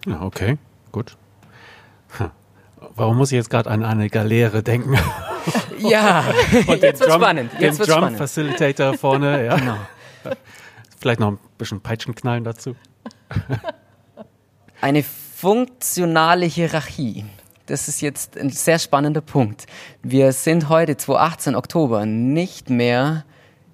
[0.06, 0.58] Ja, okay,
[0.90, 1.16] gut.
[2.18, 2.30] Hm.
[2.96, 4.98] Warum muss ich jetzt gerade an eine Galeere denken?
[5.78, 6.22] Ja,
[6.68, 7.50] Und jetzt wird's spannend.
[7.58, 8.18] Jetzt den Drum spannend.
[8.18, 9.56] Facilitator vorne, ja.
[9.56, 9.76] Genau.
[11.00, 12.76] Vielleicht noch ein bisschen Peitschenknallen dazu.
[14.80, 17.24] Eine funktionale Hierarchie.
[17.72, 19.64] Das ist jetzt ein sehr spannender Punkt.
[20.02, 23.24] Wir sind heute, 2018 Oktober, nicht mehr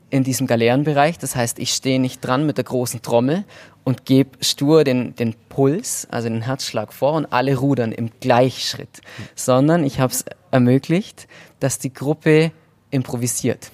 [0.09, 1.19] in diesem Galeerenbereich.
[1.19, 3.45] Das heißt, ich stehe nicht dran mit der großen Trommel
[3.83, 9.01] und gebe stur den, den Puls, also den Herzschlag vor und alle rudern im Gleichschritt,
[9.35, 11.27] sondern ich habe es ermöglicht,
[11.59, 12.53] dass die Gruppe
[12.93, 13.73] improvisiert.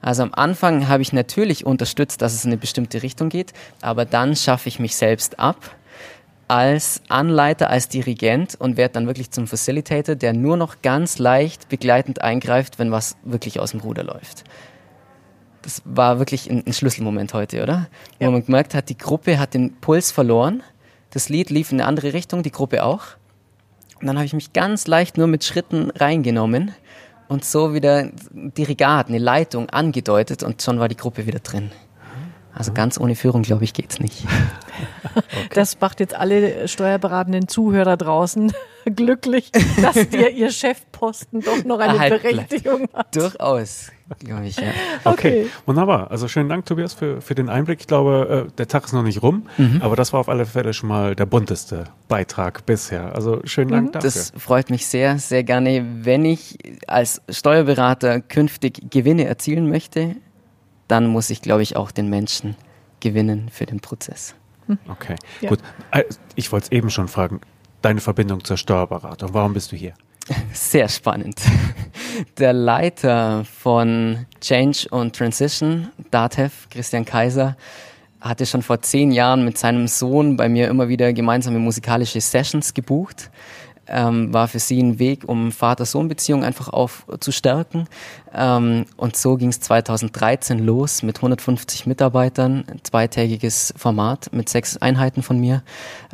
[0.00, 3.52] Also am Anfang habe ich natürlich unterstützt, dass es in eine bestimmte Richtung geht,
[3.82, 5.76] aber dann schaffe ich mich selbst ab
[6.50, 11.68] als Anleiter, als Dirigent und werde dann wirklich zum Facilitator, der nur noch ganz leicht
[11.68, 14.42] begleitend eingreift, wenn was wirklich aus dem Ruder läuft.
[15.62, 17.86] Das war wirklich ein, ein Schlüsselmoment heute, oder?
[18.18, 20.64] Wo man gemerkt hat, die Gruppe hat den Puls verloren,
[21.10, 23.04] das Lied lief in eine andere Richtung, die Gruppe auch.
[24.00, 26.72] Und dann habe ich mich ganz leicht nur mit Schritten reingenommen
[27.28, 31.70] und so wieder Dirigat, eine Leitung angedeutet und schon war die Gruppe wieder drin.
[32.60, 34.26] Also ganz ohne Führung, glaube ich, geht's nicht.
[35.54, 38.52] Das macht jetzt alle steuerberatenden Zuhörer draußen
[38.96, 39.50] glücklich,
[39.82, 42.22] dass dir ihr Chefposten doch noch eine bleibt.
[42.22, 43.14] Berechtigung hat.
[43.16, 43.90] Durchaus,
[44.20, 44.68] glaube ich, ja.
[45.04, 45.42] Okay.
[45.42, 45.46] Okay.
[45.66, 46.10] wunderbar.
[46.10, 47.80] Also schönen Dank, Tobias, für, für den Einblick.
[47.80, 49.80] Ich glaube, äh, der Tag ist noch nicht rum, Mhm.
[49.82, 53.14] aber das war auf alle Fälle schon mal der bunteste Beitrag bisher.
[53.14, 54.08] Also schönen Dank dafür.
[54.10, 55.84] Das freut mich sehr, sehr gerne.
[56.02, 56.56] Wenn ich
[56.86, 60.14] als Steuerberater künftig Gewinne erzielen möchte,
[60.90, 62.56] dann muss ich, glaube ich, auch den Menschen
[63.00, 64.34] gewinnen für den Prozess.
[64.88, 65.48] Okay, Ja.
[65.48, 65.58] gut.
[65.90, 66.04] Äh,
[66.36, 67.40] Ich wollte es eben schon fragen.
[67.82, 69.30] Deine Verbindung zur Steuerberatung.
[69.32, 69.94] Warum bist du hier?
[70.52, 71.40] Sehr spannend.
[72.38, 77.56] Der Leiter von Change und Transition, DATEV, Christian Kaiser,
[78.20, 82.74] hatte schon vor zehn Jahren mit seinem Sohn bei mir immer wieder gemeinsame musikalische Sessions
[82.74, 83.30] gebucht.
[83.86, 87.88] Ähm, war für sie ein Weg, um Vater-Sohn-Beziehung einfach auf zu stärken.
[88.34, 94.76] Ähm, und so ging es 2013 los mit 150 Mitarbeitern, ein zweitägiges Format mit sechs
[94.76, 95.62] Einheiten von mir,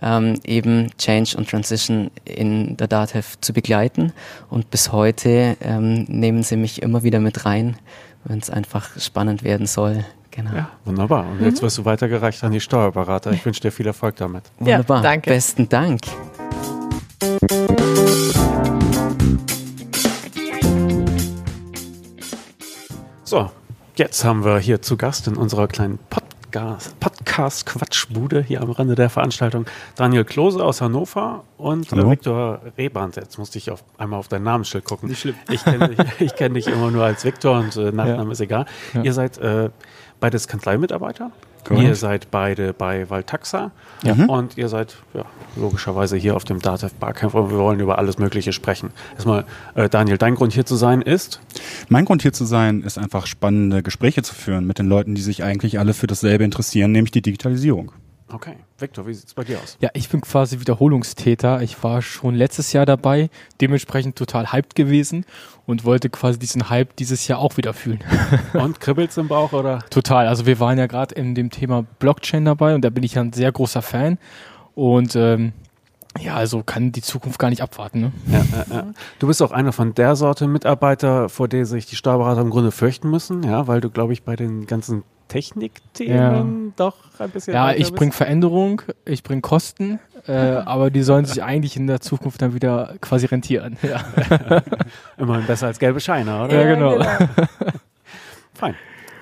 [0.03, 4.13] ähm, eben Change und Transition in der DATEV zu begleiten.
[4.49, 7.77] Und bis heute ähm, nehmen sie mich immer wieder mit rein,
[8.25, 10.05] wenn es einfach spannend werden soll.
[10.31, 10.53] Genau.
[10.55, 11.27] Ja, wunderbar.
[11.31, 13.33] Und jetzt wirst du weitergereicht an die Steuerberater.
[13.33, 14.45] Ich wünsche dir viel Erfolg damit.
[14.61, 15.03] Ja, Wunderbar.
[15.03, 15.31] danke.
[15.31, 16.01] Besten Dank.
[23.29, 23.51] So,
[23.97, 29.11] jetzt haben wir hier zu Gast in unserer kleinen Podcast, Podcast-Quatschbude hier am Rande der
[29.11, 29.67] Veranstaltung
[29.97, 32.09] Daniel Klose aus Hannover und Hallo.
[32.09, 33.17] Viktor Reband.
[33.17, 35.09] Jetzt musste ich auf, einmal auf dein Namensschild gucken.
[35.09, 35.35] Nicht schlimm.
[35.51, 38.65] Ich kenne dich, ich kenn dich immer nur als Viktor und äh, Nachname ist egal.
[38.95, 39.03] Ja.
[39.03, 39.71] Ihr seid äh,
[40.21, 41.33] beides Kanzleimitarbeiter.
[41.67, 41.83] Korrekt.
[41.89, 43.73] Ihr seid beide bei Valtaxa
[44.05, 44.15] Ja.
[44.27, 45.25] und ihr seid ja,
[45.57, 48.91] logischerweise hier auf dem Datev Barcamp und wir wollen über alles Mögliche sprechen.
[49.15, 49.45] Erstmal,
[49.75, 51.41] äh, Daniel, dein Grund hier zu sein ist?
[51.89, 55.23] Mein Grund hier zu sein, ist einfach spannende Gespräche zu führen mit den Leuten, die
[55.23, 57.93] sich eigentlich alle für dasselbe interessieren, nämlich die Digitalisierung.
[58.33, 58.55] Okay.
[58.79, 59.79] Viktor, wie sieht's bei dir aus?
[59.81, 61.63] Ja, ich bin quasi Wiederholungstäter.
[61.63, 65.25] Ich war schon letztes Jahr dabei, dementsprechend total hyped gewesen
[65.67, 68.01] und wollte quasi diesen Hype dieses Jahr auch wieder fühlen.
[68.55, 69.81] Und kribbelt's im Bauch oder?
[69.91, 70.29] total.
[70.29, 73.23] Also wir waren ja gerade in dem Thema Blockchain dabei und da bin ich ja
[73.23, 74.19] ein sehr großer Fan.
[74.75, 75.53] Und ähm,
[76.21, 78.01] ja, also kann die Zukunft gar nicht abwarten.
[78.01, 78.13] Ne?
[78.29, 78.87] Ja, ja, ja.
[79.19, 82.71] Du bist auch einer von der Sorte Mitarbeiter, vor der sich die Steuerberater im Grunde
[82.71, 87.55] fürchten müssen, ja, weil du, glaube ich, bei den ganzen Technikthemen doch ein bisschen.
[87.55, 92.01] Ja, ich bringe Veränderung, ich bringe Kosten, äh, aber die sollen sich eigentlich in der
[92.01, 93.77] Zukunft dann wieder quasi rentieren.
[93.83, 94.05] Ja,
[95.19, 96.55] Immerhin besser als gelbe Scheine, oder?
[96.55, 96.99] ja genau.
[98.55, 98.75] Fein.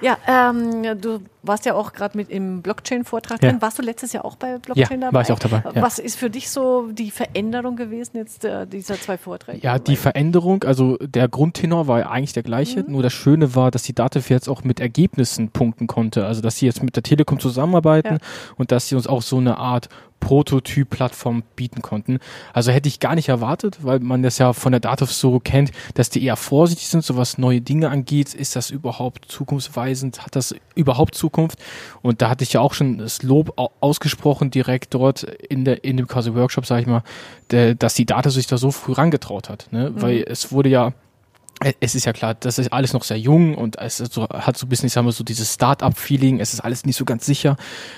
[0.04, 3.50] Ja, ähm, du warst ja auch gerade mit im Blockchain-Vortrag Ja.
[3.50, 3.62] drin.
[3.62, 5.14] Warst du letztes Jahr auch bei Blockchain Ja, dabei?
[5.14, 5.80] war ich auch dabei, ja.
[5.82, 9.60] Was ist für dich so die Veränderung gewesen jetzt äh, dieser zwei Vorträge?
[9.62, 13.70] Ja, die Veränderung, also der Grundtenor war ja eigentlich der gleiche, nur das Schöne war,
[13.70, 16.26] dass die Dativ jetzt auch mit Ergebnissen punkten konnte.
[16.26, 18.18] Also dass sie jetzt mit der Telekom zusammenarbeiten
[18.56, 19.88] und dass sie uns auch so eine Art
[20.24, 22.18] Prototyp-Plattform bieten konnten.
[22.52, 25.70] Also hätte ich gar nicht erwartet, weil man das ja von der Dativ so kennt,
[25.94, 28.34] dass die eher vorsichtig sind, so was neue Dinge angeht.
[28.34, 30.24] Ist das überhaupt zukunftsweisend?
[30.24, 31.58] Hat das überhaupt Zukunft?
[32.02, 35.84] Und da hatte ich ja auch schon das Lob au- ausgesprochen direkt dort in der
[35.84, 37.02] in dem quasi Workshop, sage ich mal,
[37.50, 39.92] der, dass die Data sich da so früh rangetraut hat, ne?
[39.94, 40.92] Weil es wurde ja
[41.80, 44.66] es ist ja klar, das ist alles noch sehr jung und es so, hat so
[44.66, 47.56] ein bisschen, ich sag mal, so dieses Start-up-Feeling, es ist alles nicht so ganz sicher,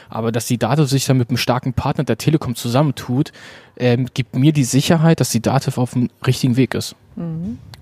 [0.09, 3.33] aber dass die Dativ sich dann mit einem starken Partner der Telekom zusammentut,
[3.77, 6.97] ähm, gibt mir die Sicherheit, dass die Dativ auf dem richtigen Weg ist.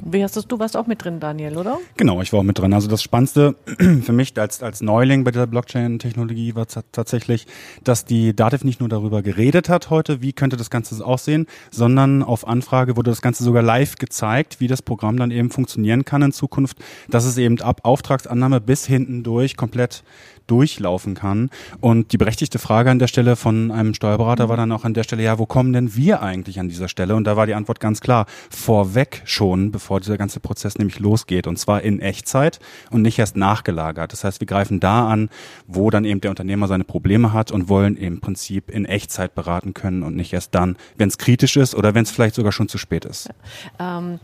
[0.07, 1.79] Wie hast das, du warst auch mit drin, Daniel, oder?
[1.97, 2.73] Genau, ich war auch mit drin.
[2.73, 3.57] Also das Spannendste
[4.03, 7.47] für mich als, als Neuling bei dieser Blockchain-Technologie war ta- tatsächlich,
[7.83, 12.23] dass die Dativ nicht nur darüber geredet hat heute, wie könnte das Ganze aussehen, sondern
[12.23, 16.23] auf Anfrage wurde das Ganze sogar live gezeigt, wie das Programm dann eben funktionieren kann
[16.23, 16.79] in Zukunft,
[17.09, 20.05] dass es eben ab Auftragsannahme bis hinten durch komplett
[20.47, 21.51] durchlaufen kann.
[21.81, 25.03] Und die berechtigte Frage an der Stelle von einem Steuerberater war dann auch an der
[25.03, 27.17] Stelle, ja, wo kommen denn wir eigentlich an dieser Stelle?
[27.17, 31.47] Und da war die Antwort ganz klar, vorweg schon, bevor dieser ganze Prozess nämlich losgeht.
[31.47, 34.13] Und zwar in Echtzeit und nicht erst nachgelagert.
[34.13, 35.31] Das heißt, wir greifen da an,
[35.67, 39.75] wo dann eben der Unternehmer seine Probleme hat und wollen im Prinzip in Echtzeit beraten
[39.75, 42.69] können und nicht erst dann, wenn es kritisch ist oder wenn es vielleicht sogar schon
[42.69, 43.31] zu spät ist.
[43.79, 44.21] Ähm,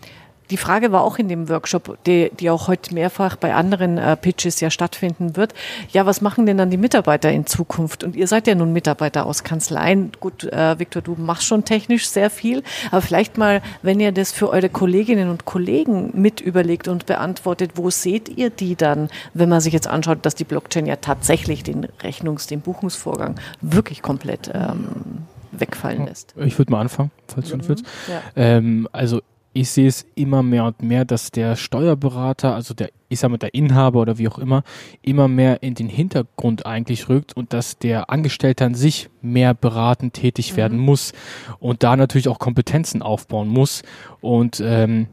[0.51, 4.17] die Frage war auch in dem Workshop, die, die auch heute mehrfach bei anderen äh,
[4.17, 5.55] Pitches ja stattfinden wird.
[5.93, 8.05] Ja, was machen denn dann die Mitarbeiter in Zukunft?
[8.05, 10.13] Und ihr seid ja nun Mitarbeiter aus Kanzleien.
[10.21, 14.33] Gut, äh, Viktor, du machst schon technisch sehr viel, aber vielleicht mal, wenn ihr das
[14.33, 19.49] für eure Kolleginnen und Kollegen mit überlegt und beantwortet, wo seht ihr die dann, wenn
[19.49, 24.51] man sich jetzt anschaut, dass die Blockchain ja tatsächlich den Rechnungs-, den Buchungsvorgang wirklich komplett
[24.53, 26.35] ähm, wegfallen lässt?
[26.37, 27.69] Ich würde mal anfangen, falls du Mhm.
[27.69, 27.85] willst.
[28.09, 28.21] Ja.
[28.37, 29.21] Ähm, also
[29.53, 33.39] ich sehe es immer mehr und mehr, dass der Steuerberater, also der, ich sag mal,
[33.39, 34.63] der Inhaber oder wie auch immer,
[35.03, 40.15] immer mehr in den Hintergrund eigentlich rückt und dass der Angestellte an sich mehr beratend
[40.15, 41.13] tätig werden muss
[41.59, 43.83] und da natürlich auch Kompetenzen aufbauen muss.
[44.21, 45.09] Und ähm,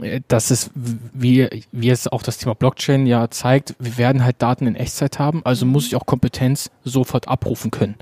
[0.00, 4.40] äh, das ist, wie, wie es auch das Thema Blockchain ja zeigt, wir werden halt
[4.40, 7.96] Daten in Echtzeit haben, also muss ich auch Kompetenz sofort abrufen können.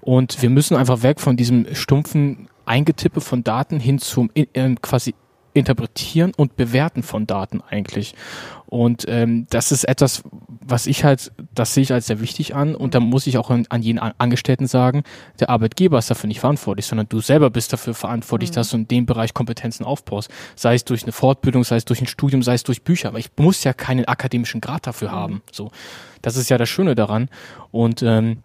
[0.00, 4.46] Und wir müssen einfach weg von diesem stumpfen Eingetippe von Daten hin zum äh,
[4.82, 5.14] quasi
[5.54, 8.14] Interpretieren und Bewerten von Daten eigentlich.
[8.66, 10.22] Und ähm, das ist etwas,
[10.60, 12.76] was ich halt, das sehe ich als sehr wichtig an.
[12.76, 15.02] Und da muss ich auch an, an jeden An- Angestellten sagen,
[15.40, 18.86] der Arbeitgeber ist dafür nicht verantwortlich, sondern du selber bist dafür verantwortlich, dass du in
[18.86, 20.30] dem Bereich Kompetenzen aufbaust.
[20.54, 23.08] Sei es durch eine Fortbildung, sei es durch ein Studium, sei es durch Bücher.
[23.08, 25.42] Aber ich muss ja keinen akademischen Grad dafür haben.
[25.50, 25.72] So,
[26.22, 27.30] das ist ja das Schöne daran.
[27.72, 28.42] Und ähm,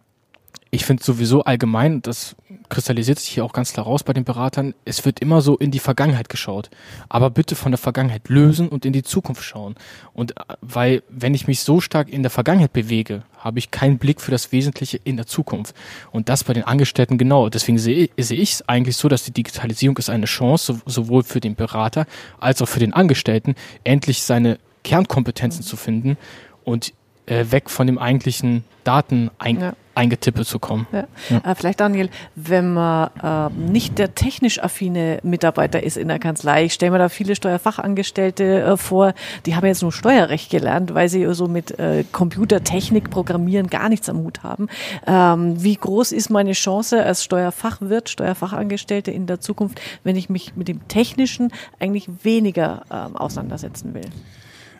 [0.71, 2.36] ich finde sowieso allgemein, das
[2.70, 5.72] kristallisiert sich hier auch ganz klar raus bei den Beratern, es wird immer so in
[5.72, 6.70] die Vergangenheit geschaut.
[7.09, 9.76] Aber bitte von der Vergangenheit lösen und in die Zukunft schauen.
[10.14, 13.97] Und äh, weil, wenn ich mich so stark in der Vergangenheit bewege, habe ich keinen
[13.97, 15.76] Blick für das Wesentliche in der Zukunft.
[16.11, 17.49] Und das bei den Angestellten genau.
[17.49, 21.24] Deswegen sehe, sehe ich es eigentlich so, dass die Digitalisierung ist eine Chance, so, sowohl
[21.24, 22.05] für den Berater
[22.39, 26.18] als auch für den Angestellten, endlich seine Kernkompetenzen zu finden.
[26.64, 26.93] Und
[27.26, 29.74] äh, weg von dem eigentlichen Daten ein, Ja.
[29.95, 30.88] eingetippelt zu kommen.
[30.91, 31.07] Ja.
[31.49, 36.65] Äh, vielleicht, Daniel, wenn man äh, nicht der technisch affine Mitarbeiter ist in der Kanzlei,
[36.65, 39.13] ich stelle mir da viele Steuerfachangestellte äh, vor,
[39.45, 44.09] die haben jetzt nur Steuerrecht gelernt, weil sie so mit äh, Computertechnik, Programmieren gar nichts
[44.09, 44.67] am Hut haben.
[45.07, 50.55] Ähm, wie groß ist meine Chance als Steuerfachwirt, Steuerfachangestellte in der Zukunft, wenn ich mich
[50.57, 54.09] mit dem Technischen eigentlich weniger ähm, auseinandersetzen will?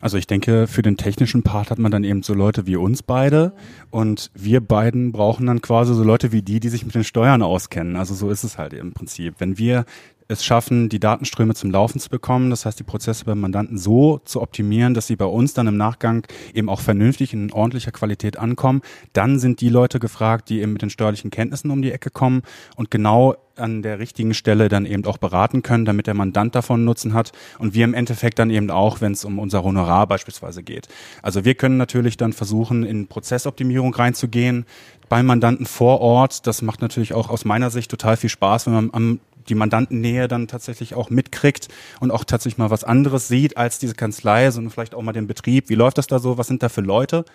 [0.04, 3.02] Also ich denke, für den technischen Part hat man dann eben so Leute wie uns
[3.02, 3.54] beide
[3.90, 7.42] und wir beiden brauchen dann quasi so Leute wie die, die sich mit den Steuern
[7.42, 7.96] auskennen.
[7.96, 9.36] Also so ist es halt im Prinzip.
[9.38, 9.86] Wenn wir
[10.28, 14.20] es schaffen, die Datenströme zum Laufen zu bekommen, das heißt die Prozesse beim Mandanten so
[14.26, 18.38] zu optimieren, dass sie bei uns dann im Nachgang eben auch vernünftig in ordentlicher Qualität
[18.38, 18.82] ankommen,
[19.14, 22.42] dann sind die Leute gefragt, die eben mit den steuerlichen Kenntnissen um die Ecke kommen
[22.76, 26.86] und genau an der richtigen Stelle dann eben auch beraten können, damit der Mandant davon
[26.86, 30.64] Nutzen hat und wir im Endeffekt dann eben auch, wenn es um unser Honorar beispielsweise
[30.64, 30.88] geht.
[31.22, 34.66] Also wir können natürlich dann versuchen, in Prozessoptimierung reinzugehen
[35.08, 36.48] beim Mandanten vor Ort.
[36.48, 39.20] Das macht natürlich auch aus meiner Sicht total viel Spaß, wenn man am
[39.50, 41.68] die Mandantennähe dann tatsächlich auch mitkriegt
[42.00, 45.28] und auch tatsächlich mal was anderes sieht als diese Kanzlei, sondern vielleicht auch mal den
[45.28, 45.70] Betrieb.
[45.70, 46.38] Wie läuft das da so?
[46.38, 47.26] Was sind da für Leute?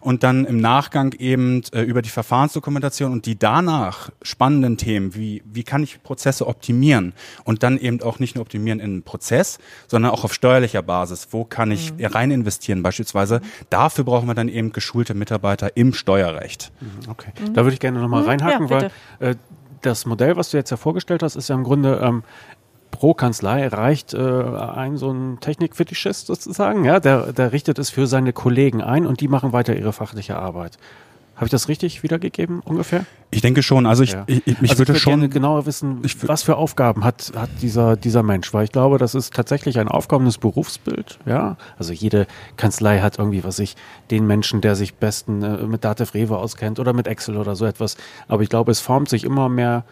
[0.00, 5.42] Und dann im Nachgang eben äh, über die Verfahrensdokumentation und die danach spannenden Themen, wie,
[5.44, 7.12] wie kann ich Prozesse optimieren
[7.44, 9.58] und dann eben auch nicht nur optimieren in einen Prozess,
[9.88, 11.28] sondern auch auf steuerlicher Basis.
[11.32, 13.42] Wo kann ich rein investieren beispielsweise?
[13.68, 16.72] Dafür brauchen wir dann eben geschulte Mitarbeiter im Steuerrecht.
[17.08, 17.32] Okay.
[17.52, 18.28] Da würde ich gerne nochmal Mhm.
[18.28, 18.90] reinhaken, Ja, weil
[19.30, 19.34] äh,
[19.82, 22.22] das Modell, was du jetzt ja vorgestellt hast, ist ja im Grunde ähm,
[22.90, 28.06] pro Kanzlei reicht äh, ein so ein Technikfetischist sozusagen, ja, der, der richtet es für
[28.06, 30.78] seine Kollegen ein und die machen weiter ihre fachliche Arbeit.
[31.40, 33.06] Habe ich das richtig wiedergegeben ungefähr?
[33.30, 33.86] Ich denke schon.
[33.86, 34.24] Also ich, Ja.
[34.26, 37.48] ich, ich also würde ich schon gerne genauer wissen, ich was für Aufgaben hat, hat
[37.62, 41.56] dieser, dieser Mensch, weil ich glaube, das ist tatsächlich ein aufkommendes Berufsbild, ja.
[41.78, 42.26] Also jede
[42.58, 43.74] Kanzlei hat irgendwie, was ich,
[44.10, 47.64] den Menschen, der sich besten äh, mit Datev Rewe auskennt oder mit Excel oder so
[47.64, 47.96] etwas.
[48.28, 49.84] Aber ich glaube, es formt sich immer mehr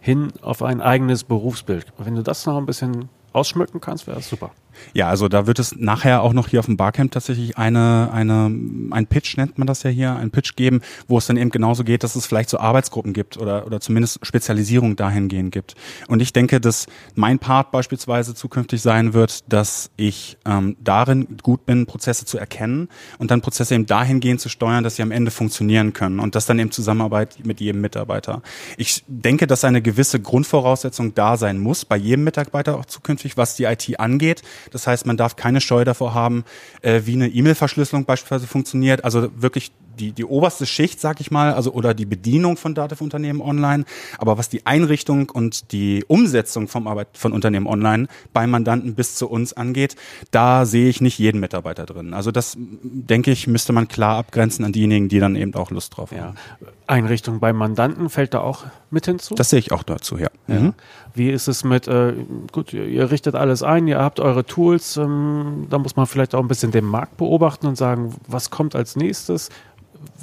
[0.00, 1.86] hin auf ein eigenes Berufsbild.
[1.98, 4.50] Wenn du das noch ein bisschen ausschmücken kannst, wäre das super.
[4.94, 8.50] Ja, also da wird es nachher auch noch hier auf dem Barcamp tatsächlich eine, eine,
[8.90, 11.84] ein Pitch nennt man das ja hier, ein Pitch geben, wo es dann eben genauso
[11.84, 15.74] geht, dass es vielleicht so Arbeitsgruppen gibt oder, oder zumindest Spezialisierung dahingehend gibt.
[16.08, 21.66] Und ich denke, dass mein Part beispielsweise zukünftig sein wird, dass ich ähm, darin gut
[21.66, 25.30] bin, Prozesse zu erkennen und dann Prozesse eben dahingehend zu steuern, dass sie am Ende
[25.30, 28.42] funktionieren können und das dann eben Zusammenarbeit mit jedem Mitarbeiter.
[28.76, 33.56] Ich denke, dass eine gewisse Grundvoraussetzung da sein muss, bei jedem Mitarbeiter auch zukünftig, was
[33.56, 34.42] die IT angeht.
[34.70, 36.44] Das heißt, man darf keine Scheu davor haben,
[36.82, 39.04] äh, wie eine E-Mail-Verschlüsselung beispielsweise funktioniert.
[39.04, 43.40] Also wirklich die, die oberste Schicht, sag ich mal, also oder die Bedienung von Dativ-Unternehmen
[43.40, 43.84] online.
[44.18, 49.14] Aber was die Einrichtung und die Umsetzung vom Arbeit von Unternehmen online beim Mandanten bis
[49.14, 49.96] zu uns angeht,
[50.30, 52.14] da sehe ich nicht jeden Mitarbeiter drin.
[52.14, 55.96] Also das, denke ich, müsste man klar abgrenzen an diejenigen, die dann eben auch Lust
[55.96, 56.36] drauf haben.
[56.60, 56.68] Ja.
[56.86, 59.34] Einrichtung beim Mandanten fällt da auch mit hinzu?
[59.34, 60.28] Das sehe ich auch dazu, ja.
[60.46, 60.60] Ja.
[60.60, 60.74] Mhm.
[61.14, 62.14] Wie ist es mit, äh,
[62.52, 66.34] gut, ihr, ihr richtet alles ein, ihr habt eure Tools, ähm, da muss man vielleicht
[66.34, 69.50] auch ein bisschen den Markt beobachten und sagen, was kommt als nächstes?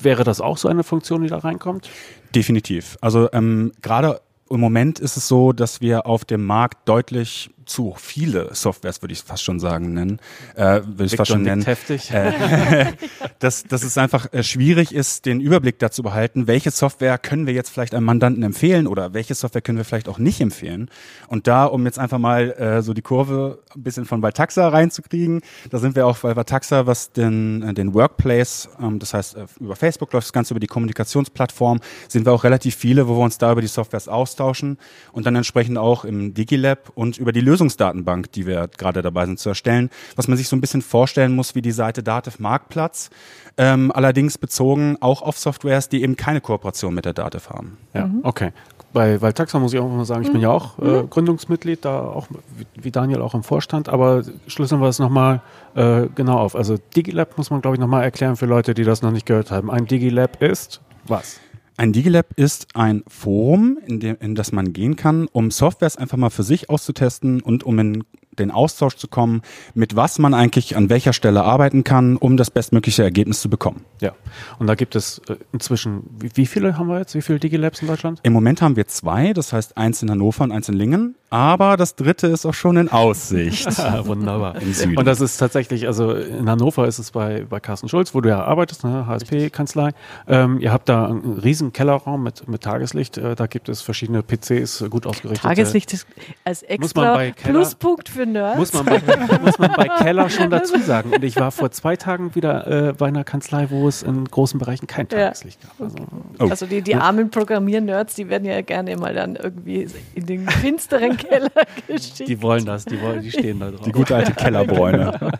[0.02, 1.90] Wäre das auch so eine Funktion, die da reinkommt?
[2.36, 2.98] Definitiv.
[3.02, 7.96] Also ähm, gerade im Moment ist es so, dass wir auf dem Markt deutlich zu
[7.98, 10.20] viele Softwares, würde ich fast schon sagen, nennen.
[10.56, 11.64] Äh, würde ich fast schon nennen.
[11.64, 12.12] heftig.
[12.12, 12.34] Äh,
[13.40, 17.54] dass, dass es einfach äh, schwierig ist, den Überblick dazu behalten, welche Software können wir
[17.54, 20.90] jetzt vielleicht einem Mandanten empfehlen oder welche Software können wir vielleicht auch nicht empfehlen.
[21.28, 25.42] Und da, um jetzt einfach mal äh, so die Kurve ein bisschen von Valtaxa reinzukriegen,
[25.70, 29.46] da sind wir auch bei Valtaxa, was den, äh, den Workplace, ähm, das heißt äh,
[29.60, 33.24] über Facebook läuft das Ganze über die Kommunikationsplattform, sind wir auch relativ viele, wo wir
[33.24, 34.78] uns da über die Softwares austauschen
[35.12, 39.38] und dann entsprechend auch im DigiLab und über die Lösungsdatenbank, die wir gerade dabei sind
[39.38, 43.12] zu erstellen, was man sich so ein bisschen vorstellen muss wie die Seite Dativ Marktplatz,
[43.58, 47.78] ähm, allerdings bezogen auch auf Softwares, die eben keine Kooperation mit der Dativ haben.
[47.94, 48.52] Ja, okay.
[48.92, 52.28] Bei Valtaxa muss ich auch mal sagen, ich bin ja auch äh, Gründungsmitglied, da auch
[52.58, 55.42] wie, wie Daniel auch im Vorstand, aber schlüsseln wir das nochmal
[55.76, 56.56] äh, genau auf.
[56.56, 59.50] Also DigiLab muss man, glaube ich, nochmal erklären für Leute, die das noch nicht gehört
[59.50, 59.72] haben.
[59.72, 61.40] Ein DigiLab ist was?
[61.76, 66.18] Ein DigiLab ist ein Forum, in, dem, in das man gehen kann, um Softwares einfach
[66.18, 68.04] mal für sich auszutesten und um in
[68.40, 69.42] den Austausch zu kommen,
[69.74, 73.86] mit was man eigentlich an welcher Stelle arbeiten kann, um das bestmögliche Ergebnis zu bekommen.
[74.02, 74.14] Ja.
[74.60, 77.16] Und da gibt es äh, inzwischen, wie, wie viele haben wir jetzt?
[77.16, 78.20] Wie viele DigiLabs in Deutschland?
[78.24, 81.78] Im Moment haben wir zwei, das heißt eins in Hannover und eins in Lingen, aber
[81.78, 83.68] das dritte ist auch schon in Aussicht.
[83.84, 84.62] Ah, wunderbar.
[84.62, 84.98] Im Süden.
[84.98, 88.30] Und das ist tatsächlich, also in Hannover ist es bei, bei Carsten Schulz, wo du
[88.30, 89.92] ja arbeitest, ne, HSP-Kanzlei.
[90.28, 93.18] Ähm, ihr habt da einen riesen Kellerraum mit, mit Tageslicht.
[93.18, 95.42] Äh, da gibt es verschiedene PCs, gut ausgerichtet.
[95.42, 96.08] Tageslicht ist
[96.46, 98.58] als extra Pluspunkt für für Nerds.
[98.58, 99.02] Muss man, bei,
[99.44, 101.12] muss man bei Keller schon dazu sagen.
[101.14, 104.60] Und ich war vor zwei Tagen wieder äh, bei einer Kanzlei, wo es in großen
[104.60, 105.26] Bereichen kein Ja.
[105.26, 105.82] Tageslicht gab.
[105.82, 105.98] Also,
[106.40, 106.48] Oh.
[106.50, 111.16] Also die, die armen Programmier-Nerds, die werden ja gerne mal dann irgendwie in den finsteren
[111.18, 111.50] Keller
[111.88, 112.28] geschickt.
[112.28, 113.82] die wollen das, die wollen, die stehen da drauf.
[113.86, 115.32] Die gute alte Kellerbräune.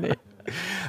[0.00, 0.12] nee.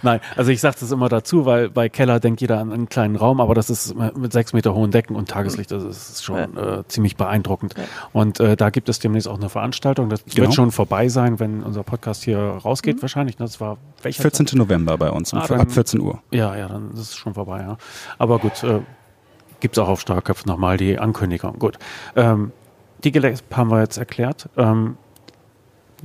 [0.04, 3.16] Nein, also ich sage das immer dazu, weil bei Keller denkt jeder an einen kleinen
[3.16, 6.84] Raum, aber das ist mit sechs Meter hohen Decken und Tageslicht, das ist schon äh,
[6.88, 7.76] ziemlich beeindruckend.
[8.14, 10.10] Und äh, da gibt es demnächst auch eine Veranstaltung.
[10.10, 10.38] Das Genau.
[10.48, 13.38] wird schon vorbei sein, wenn unser Podcast hier rausgeht, wahrscheinlich.
[13.38, 14.48] Das war welcher 14.
[14.58, 16.22] November bei uns, Ah, dann- ab 14 Uhr.
[16.32, 17.78] Ja, ja, dann ist es schon vorbei, ja.
[18.18, 18.80] Aber gut, äh,
[19.60, 21.58] gibt es auch auf Starköpfen nochmal die Ankündigung.
[21.60, 21.78] Gut.
[22.16, 22.52] Ähm,
[23.04, 24.50] die Gillespie haben wir jetzt erklärt.
[24.58, 24.98] Ähm,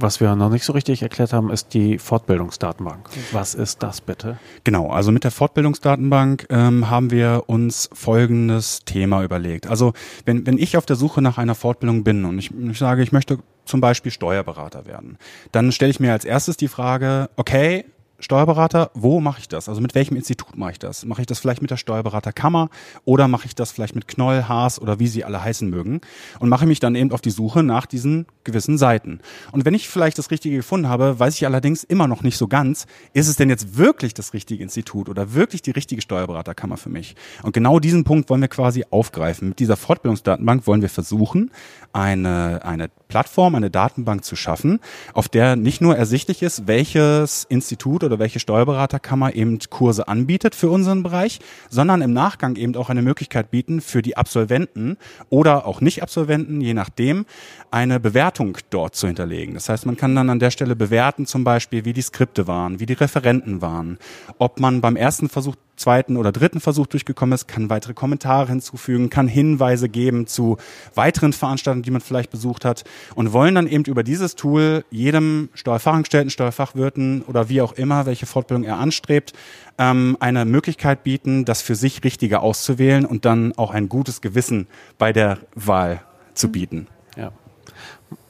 [0.01, 3.09] was wir noch nicht so richtig erklärt haben, ist die Fortbildungsdatenbank.
[3.33, 4.39] Was ist das bitte?
[4.65, 9.67] Genau, also mit der Fortbildungsdatenbank ähm, haben wir uns folgendes Thema überlegt.
[9.67, 9.93] Also
[10.25, 13.13] wenn, wenn ich auf der Suche nach einer Fortbildung bin und ich, ich sage, ich
[13.13, 15.19] möchte zum Beispiel Steuerberater werden,
[15.53, 17.85] dann stelle ich mir als erstes die Frage, okay,
[18.21, 19.69] Steuerberater, wo mache ich das?
[19.69, 21.05] Also mit welchem Institut mache ich das?
[21.05, 22.69] Mache ich das vielleicht mit der Steuerberaterkammer
[23.05, 26.01] oder mache ich das vielleicht mit Knoll, Haas oder wie sie alle heißen mögen?
[26.39, 29.21] Und mache mich dann eben auf die Suche nach diesen gewissen Seiten.
[29.53, 32.47] Und wenn ich vielleicht das Richtige gefunden habe, weiß ich allerdings immer noch nicht so
[32.47, 36.91] ganz, ist es denn jetzt wirklich das richtige Institut oder wirklich die richtige Steuerberaterkammer für
[36.91, 37.17] mich?
[37.43, 39.51] Und genau diesen Punkt wollen wir quasi aufgreifen.
[39.51, 41.51] Mit dieser Fortbildungsdatenbank wollen wir versuchen,
[41.93, 44.81] eine, eine Plattform, eine Datenbank zu schaffen,
[45.13, 50.71] auf der nicht nur ersichtlich ist, welches Institut oder welche Steuerberaterkammer eben Kurse anbietet für
[50.71, 54.97] unseren Bereich, sondern im Nachgang eben auch eine Möglichkeit bieten für die Absolventen
[55.29, 57.27] oder auch Nicht-Absolventen, je nachdem,
[57.71, 59.55] eine Bewertung dort zu hinterlegen.
[59.55, 62.79] Das heißt, man kann dann an der Stelle bewerten, zum Beispiel, wie die Skripte waren,
[62.79, 63.99] wie die Referenten waren,
[64.39, 69.11] ob man beim ersten Versuch zweiten oder dritten Versuch durchgekommen ist, kann weitere Kommentare hinzufügen,
[69.11, 70.59] kann Hinweise geben zu
[70.95, 75.49] weiteren Veranstaltungen, die man vielleicht besucht hat und wollen dann eben über dieses Tool jedem
[75.55, 79.33] Steuerfachangestellten, Steuerfachwirten oder wie auch immer, welche Fortbildung er anstrebt,
[79.79, 84.67] ähm, eine Möglichkeit bieten, das für sich Richtige auszuwählen und dann auch ein gutes Gewissen
[84.99, 86.03] bei der Wahl
[86.35, 86.87] zu bieten.
[87.17, 87.33] Ja.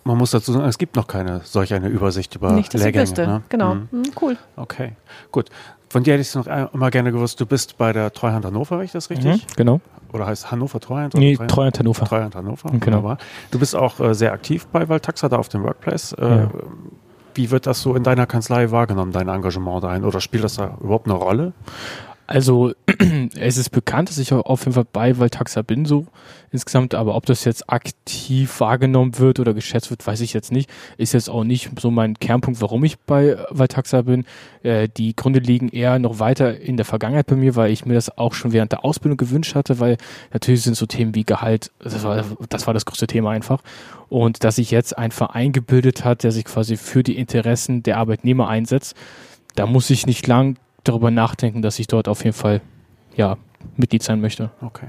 [0.05, 3.03] Man muss dazu sagen, es gibt noch keine solch eine Übersicht über Nicht, ich Lehrgänge.
[3.03, 3.26] wüsste.
[3.26, 3.42] Ne?
[3.48, 3.74] Genau.
[3.74, 3.88] Mhm.
[3.90, 4.36] Hm, cool.
[4.57, 4.92] Okay,
[5.30, 5.51] gut.
[5.91, 8.78] Von dir hätte ich es noch immer gerne gewusst, du bist bei der Treuhand Hannover,
[8.78, 9.43] wenn ich das richtig?
[9.45, 9.80] Mhm, genau.
[10.12, 11.14] Oder heißt Hannover Treuhand?
[11.14, 12.05] Nee, oder Treuhand Hannover.
[12.05, 12.84] Treuhand Hannover, Genau.
[12.86, 13.18] wunderbar.
[13.51, 16.12] Du bist auch äh, sehr aktiv bei Valtaxa da auf dem Workplace.
[16.12, 16.51] Äh, Ja.
[17.34, 20.05] Wie wird das so in deiner Kanzlei wahrgenommen, dein Engagement dahin?
[20.05, 21.53] Oder spielt das da überhaupt eine Rolle?
[22.31, 22.72] Also
[23.41, 26.07] es ist bekannt, dass ich auf jeden Fall bei Valtaxa bin so
[26.53, 30.70] insgesamt, aber ob das jetzt aktiv wahrgenommen wird oder geschätzt wird, weiß ich jetzt nicht.
[30.97, 34.26] Ist jetzt auch nicht so mein Kernpunkt, warum ich bei Valtaxa bin.
[34.62, 37.95] Äh, die Gründe liegen eher noch weiter in der Vergangenheit bei mir, weil ich mir
[37.95, 39.97] das auch schon während der Ausbildung gewünscht hatte, weil
[40.33, 43.61] natürlich sind so Themen wie Gehalt, das war das, war das größte Thema einfach.
[44.09, 47.99] Und dass sich jetzt ein Verein gebildet hat, der sich quasi für die Interessen der
[47.99, 48.95] Arbeitnehmer einsetzt,
[49.57, 52.61] da muss ich nicht lang darüber nachdenken, dass ich dort auf jeden Fall
[53.16, 53.37] ja,
[53.76, 54.51] Mitglied sein möchte.
[54.61, 54.87] Okay.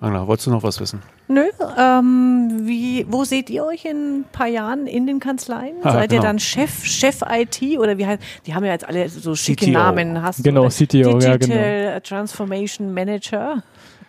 [0.00, 1.02] Angela, wolltest du noch was wissen?
[1.28, 1.42] Nö,
[1.78, 5.76] ähm, wie, wo seht ihr euch in ein paar Jahren in den Kanzleien?
[5.82, 6.22] Ah, Seid ihr genau.
[6.22, 9.72] dann Chef, Chef IT oder wie heißt, die haben ja jetzt alle so schicke CTO.
[9.72, 10.22] Namen.
[10.22, 13.62] Hast du, Genau, oder CTO, ja, Digital Transformation Manager.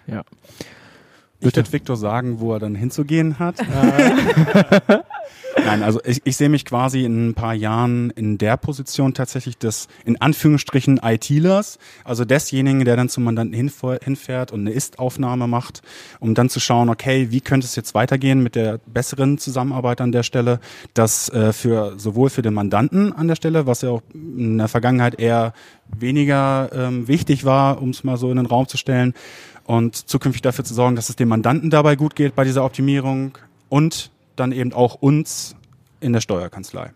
[0.08, 0.24] Ja.
[1.40, 3.56] Ich würde Victor sagen, wo er dann hinzugehen hat.
[5.58, 9.58] Nein, also ich, ich sehe mich quasi in ein paar Jahren in der Position tatsächlich
[9.58, 15.82] des, in Anführungsstrichen, ITlers, also desjenigen, der dann zum Mandanten hinfährt und eine Ist-Aufnahme macht,
[16.20, 20.12] um dann zu schauen, okay, wie könnte es jetzt weitergehen mit der besseren Zusammenarbeit an
[20.12, 20.60] der Stelle,
[20.94, 24.68] das äh, für sowohl für den Mandanten an der Stelle, was ja auch in der
[24.68, 25.54] Vergangenheit eher
[25.88, 29.14] weniger ähm, wichtig war, um es mal so in den Raum zu stellen,
[29.64, 33.38] und zukünftig dafür zu sorgen, dass es dem Mandanten dabei gut geht bei dieser Optimierung
[33.70, 35.56] und dann eben auch uns
[36.00, 36.92] in der Steuerkanzlei.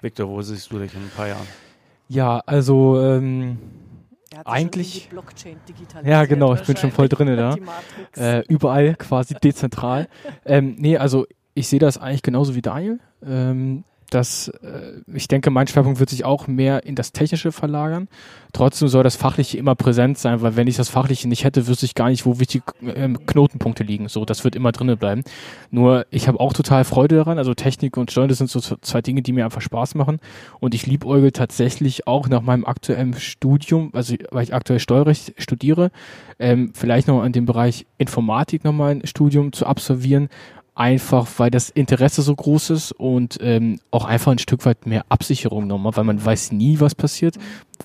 [0.00, 1.46] Victor, wo siehst du dich in ein paar Jahren?
[2.08, 3.58] Ja, also ähm,
[4.44, 5.08] Eigentlich-
[6.04, 7.54] Ja, genau, ich bin schon voll drinne da.
[8.16, 10.08] äh, überall quasi dezentral.
[10.44, 12.98] ähm, nee, also ich sehe das eigentlich genauso wie Daniel.
[13.24, 18.08] Ähm, dass äh, ich denke, mein Schwerpunkt wird sich auch mehr in das Technische verlagern.
[18.52, 21.86] Trotzdem soll das Fachliche immer präsent sein, weil wenn ich das Fachliche nicht hätte, wüsste
[21.86, 24.08] ich gar nicht, wo wichtige ähm, Knotenpunkte liegen.
[24.08, 25.22] So, das wird immer drinnen bleiben.
[25.70, 27.38] Nur ich habe auch total Freude daran.
[27.38, 30.20] Also Technik und das sind so zwei Dinge, die mir einfach Spaß machen.
[30.60, 35.90] Und ich liebäugel tatsächlich auch nach meinem aktuellen Studium, also weil ich aktuell Steuerrecht studiere,
[36.38, 40.28] ähm, vielleicht noch in dem Bereich Informatik nochmal ein Studium zu absolvieren,
[40.74, 45.04] einfach weil das Interesse so groß ist und ähm, auch einfach ein Stück weit mehr
[45.10, 47.36] Absicherung nochmal, weil man weiß nie, was passiert.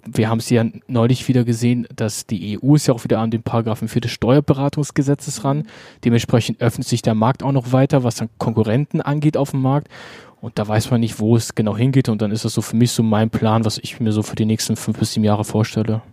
[0.06, 3.30] Wir haben es ja neulich wieder gesehen, dass die EU ist ja auch wieder an
[3.32, 5.68] den Paragraphen 4 des Steuerberatungsgesetzes ran.
[6.06, 9.90] Dementsprechend öffnet sich der Markt auch noch weiter, was dann Konkurrenten angeht auf dem Markt.
[10.40, 12.10] Und da weiß man nicht, wo es genau hingeht.
[12.10, 14.36] Und dann ist das so für mich so mein Plan, was ich mir so für
[14.36, 16.04] die nächsten fünf bis sieben Jahre vorstelle.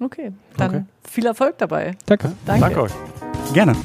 [0.00, 0.84] Okay, dann Okay.
[1.08, 1.94] viel Erfolg dabei.
[2.06, 2.32] Danke.
[2.46, 2.60] Danke.
[2.60, 2.92] Danke euch.
[3.52, 3.76] Gerne.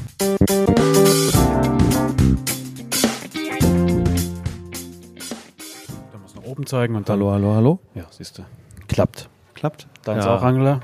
[6.48, 7.18] Oben zeigen und dann.
[7.18, 7.78] Hallo, hallo, hallo.
[7.94, 8.42] Ja, siehst du.
[8.88, 9.28] Klappt.
[9.54, 9.86] Klappt?
[10.04, 10.34] Deins Ja.
[10.36, 10.80] auch, Angela?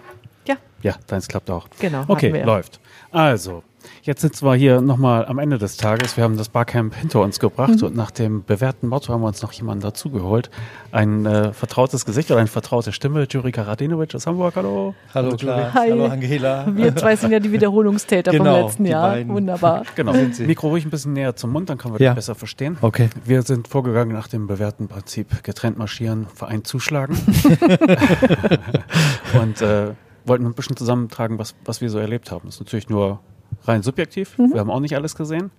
[0.46, 0.56] Ja.
[0.82, 1.66] Ja, deins klappt auch.
[1.80, 2.80] Genau, Okay, läuft.
[3.10, 3.62] Also,
[4.06, 6.16] jetzt sitzen wir hier nochmal am Ende des Tages.
[6.18, 7.86] Wir haben das Barcamp hinter uns gebracht Mhm.
[7.86, 10.50] und nach dem bewährten Motto haben wir uns noch jemanden dazugeholt.
[10.92, 14.56] Ein äh, vertrautes Gesicht oder eine vertraute Stimme, Jurika Radinovic aus Hamburg.
[14.56, 14.94] Hallo.
[15.14, 15.72] Hallo, klar.
[15.72, 15.90] Hi.
[15.90, 16.66] Hallo, Angela.
[16.74, 19.10] Wir zwei sind ja die Wiederholungstäter vom Genau, letzten die Jahr.
[19.12, 19.32] beiden.
[19.32, 19.82] Wunderbar.
[19.96, 20.12] Genau.
[20.12, 20.46] Sind Sie.
[20.46, 22.10] Mikro ruhig ein bisschen näher zum Mund, dann können wir Ja.
[22.10, 22.76] dich besser verstehen.
[22.82, 23.08] Okay.
[23.24, 27.16] Wir sind vorgegangen nach dem bewährten Prinzip getrennt marschieren, vereint zuschlagen.
[29.40, 29.92] und äh,
[30.26, 32.42] wollten ein bisschen zusammentragen, was, was wir so erlebt haben.
[32.46, 33.20] Das ist natürlich nur
[33.64, 34.36] rein subjektiv.
[34.38, 35.50] Wir haben auch nicht alles gesehen.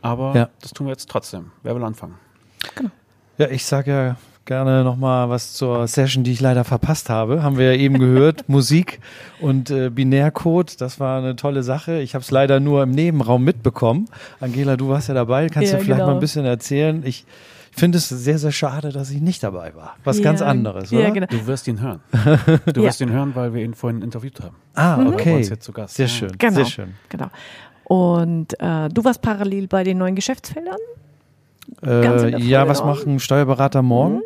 [0.00, 0.48] Aber Ja.
[0.60, 1.52] das tun wir jetzt trotzdem.
[1.62, 2.14] Wer will anfangen?
[3.38, 7.42] Ja, ich sage ja gerne nochmal was zur Session, die ich leider verpasst habe.
[7.42, 8.44] Haben wir ja eben gehört.
[8.48, 8.98] Musik
[9.40, 12.00] und äh, Binärcode, das war eine tolle Sache.
[12.00, 14.06] Ich habe es leider nur im Nebenraum mitbekommen.
[14.40, 15.46] Angela, du warst ja dabei.
[15.48, 16.10] Kannst Ja, du vielleicht genau.
[16.10, 17.02] mal ein bisschen erzählen?
[17.06, 17.24] Ich
[17.72, 19.96] finde es sehr, sehr schade, dass ich nicht dabei war.
[20.04, 21.02] Was Ja, ganz anderes, oder?
[21.02, 21.26] Ja, genau.
[21.26, 22.00] Du wirst ihn hören.
[22.72, 22.88] Du Ja.
[22.88, 24.56] wirst ihn hören, weil wir ihn vorhin interviewt haben.
[24.74, 25.36] Ah, bei okay.
[25.36, 25.94] uns jetzt zu Gast.
[25.96, 26.54] Sehr schön, Genau.
[26.54, 26.94] sehr schön.
[27.08, 27.28] genau.
[27.84, 30.76] Und äh, du warst parallel bei den neuen Geschäftsfeldern?
[31.84, 34.16] Äh, ja, was machen Steuerberater morgen?
[34.16, 34.22] Mm,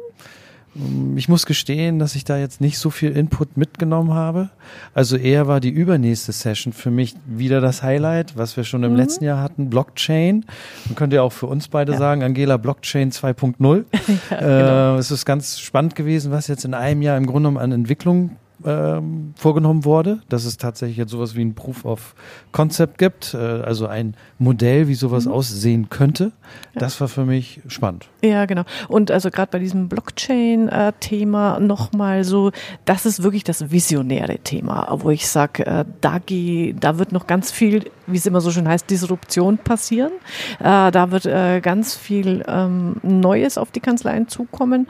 [1.16, 4.51] Ich muss gestehen, dass ich da jetzt nicht so viel Input mitgenommen habe.
[4.95, 8.95] Also eher war die übernächste Session für mich wieder das Highlight, was wir schon im
[8.97, 10.45] letzten Jahr hatten, Blockchain.
[10.87, 11.99] Man könnte ja auch für uns beide Ja.
[11.99, 13.85] sagen, Angela Blockchain 2.0.
[14.29, 14.97] genau.
[14.97, 17.72] äh, es ist ganz spannend gewesen, was jetzt in einem Jahr im Grunde genommen an
[17.72, 18.37] Entwicklung
[18.67, 22.14] ähm, vorgenommen wurde, dass es tatsächlich jetzt sowas wie ein Proof of
[22.53, 26.33] Concept gibt, äh, also ein Modell, wie sowas aussehen könnte.
[26.75, 28.09] Das war für mich spannend.
[28.23, 28.64] Ja, genau.
[28.89, 32.51] Und also gerade bei diesem Blockchain-Thema nochmal so,
[32.85, 37.27] das ist wirklich das visionäre Thema, wo ich sage, äh, da, geh, da wird noch
[37.27, 40.12] ganz viel, wie es immer so schön heißt, Disruption passieren.
[40.59, 44.89] Äh, da wird äh, ganz viel ähm, Neues auf die Kanzleien zukommen.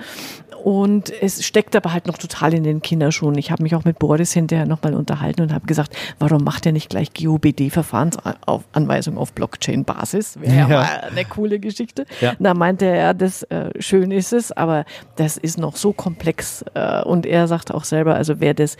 [0.64, 3.38] Und es steckt aber halt noch total in den Kinderschuhen.
[3.38, 6.72] Ich habe mich auch mit Boris hinterher nochmal unterhalten und habe gesagt, warum macht er
[6.72, 10.40] nicht gleich GOBD-Verfahrensanweisung auf Blockchain-Basis?
[10.40, 10.68] Wäre ja.
[10.68, 10.78] Ja.
[10.78, 12.06] mal eine coole Geschichte.
[12.20, 12.34] Ja.
[12.38, 14.84] Da meinte er, das äh, schön ist es, aber
[15.16, 16.64] das ist noch so komplex.
[16.74, 18.76] Äh, und er sagt auch selber, also wer das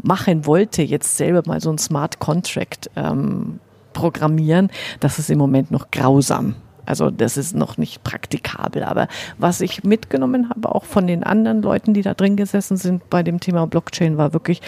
[0.00, 3.58] machen wollte, jetzt selber mal so ein Smart Contract ähm,
[3.92, 4.70] programmieren,
[5.00, 6.54] das ist im Moment noch grausam.
[6.88, 8.82] Also das ist noch nicht praktikabel.
[8.84, 9.08] Aber
[9.38, 13.22] was ich mitgenommen habe, auch von den anderen Leuten, die da drin gesessen sind bei
[13.22, 14.62] dem Thema Blockchain, war wirklich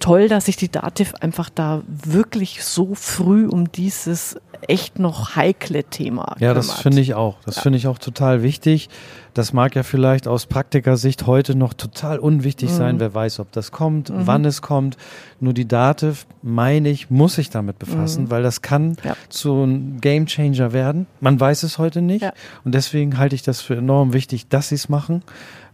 [0.00, 4.36] toll, dass sich die Dativ einfach da wirklich so früh um dieses
[4.68, 6.82] echt noch heikle Thema Ja, das kümmert.
[6.82, 7.36] finde ich auch.
[7.44, 8.88] Das finde ich auch total wichtig.
[9.36, 12.74] Das mag ja vielleicht aus Praktikersicht heute noch total unwichtig Mhm.
[12.74, 13.00] sein.
[13.00, 14.96] Wer weiß, ob das kommt, wann es kommt.
[15.40, 18.96] Nur die Dativ, meine ich, muss sich damit befassen, weil das kann Mhm.
[19.04, 19.16] Ja.
[19.28, 21.06] zu einem Gamechanger werden.
[21.20, 22.22] Man weiß es heute nicht.
[22.22, 22.32] Ja.
[22.64, 25.22] Und deswegen halte ich das für enorm wichtig, dass sie es machen.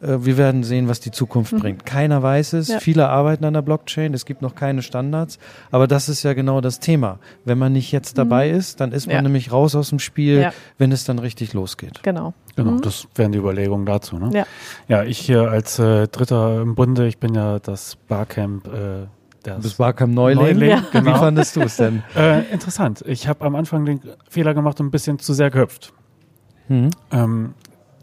[0.00, 1.86] Äh, Wir werden sehen, was die Zukunft bringt.
[1.86, 2.66] Keiner weiß es.
[2.68, 2.74] Mhm.
[2.74, 2.80] Ja.
[2.80, 4.12] Viele arbeiten an der Blockchain.
[4.14, 5.38] Es gibt noch keine Standards.
[5.70, 7.20] Aber das ist ja genau das Thema.
[7.44, 9.22] Wenn man nicht jetzt dabei ist, dann ist man Mhm.
[9.22, 12.02] Nämlich raus aus dem Spiel, wenn es dann richtig losgeht.
[12.02, 12.34] Genau.
[12.56, 14.18] Genau, das wären die Überlegungen dazu.
[14.18, 14.30] Ne?
[14.32, 14.44] Ja.
[14.88, 18.66] ja, ich hier als äh, Dritter im Bunde, ich bin ja das Barcamp.
[18.66, 19.06] Äh,
[19.42, 20.58] das Das Barcamp Neuling.
[20.58, 20.84] Neuling, Ja.
[20.92, 21.18] Wie genau.
[21.18, 22.02] fandest du es denn?
[22.16, 23.02] Äh, interessant.
[23.06, 25.92] Ich habe am Anfang den Fehler gemacht und ein bisschen zu sehr gehüpft.
[26.68, 26.90] Mhm.
[27.10, 27.54] Ähm,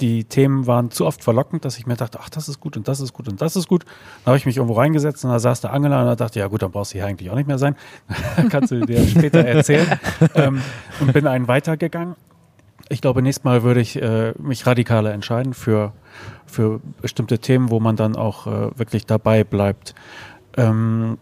[0.01, 2.87] die Themen waren zu oft verlockend, dass ich mir dachte, ach, das ist gut und
[2.87, 3.83] das ist gut und das ist gut.
[4.23, 6.47] Dann habe ich mich irgendwo reingesetzt und da saß der Angela und da dachte, ja
[6.47, 7.75] gut, dann brauchst du hier eigentlich auch nicht mehr sein.
[8.49, 9.99] Kannst du dir später erzählen.
[10.35, 10.61] ähm,
[10.99, 12.15] und bin einen weitergegangen.
[12.89, 15.93] Ich glaube, nächstes Mal würde ich äh, mich radikaler entscheiden für,
[16.47, 19.93] für bestimmte Themen, wo man dann auch äh, wirklich dabei bleibt.
[20.57, 21.19] Ähm,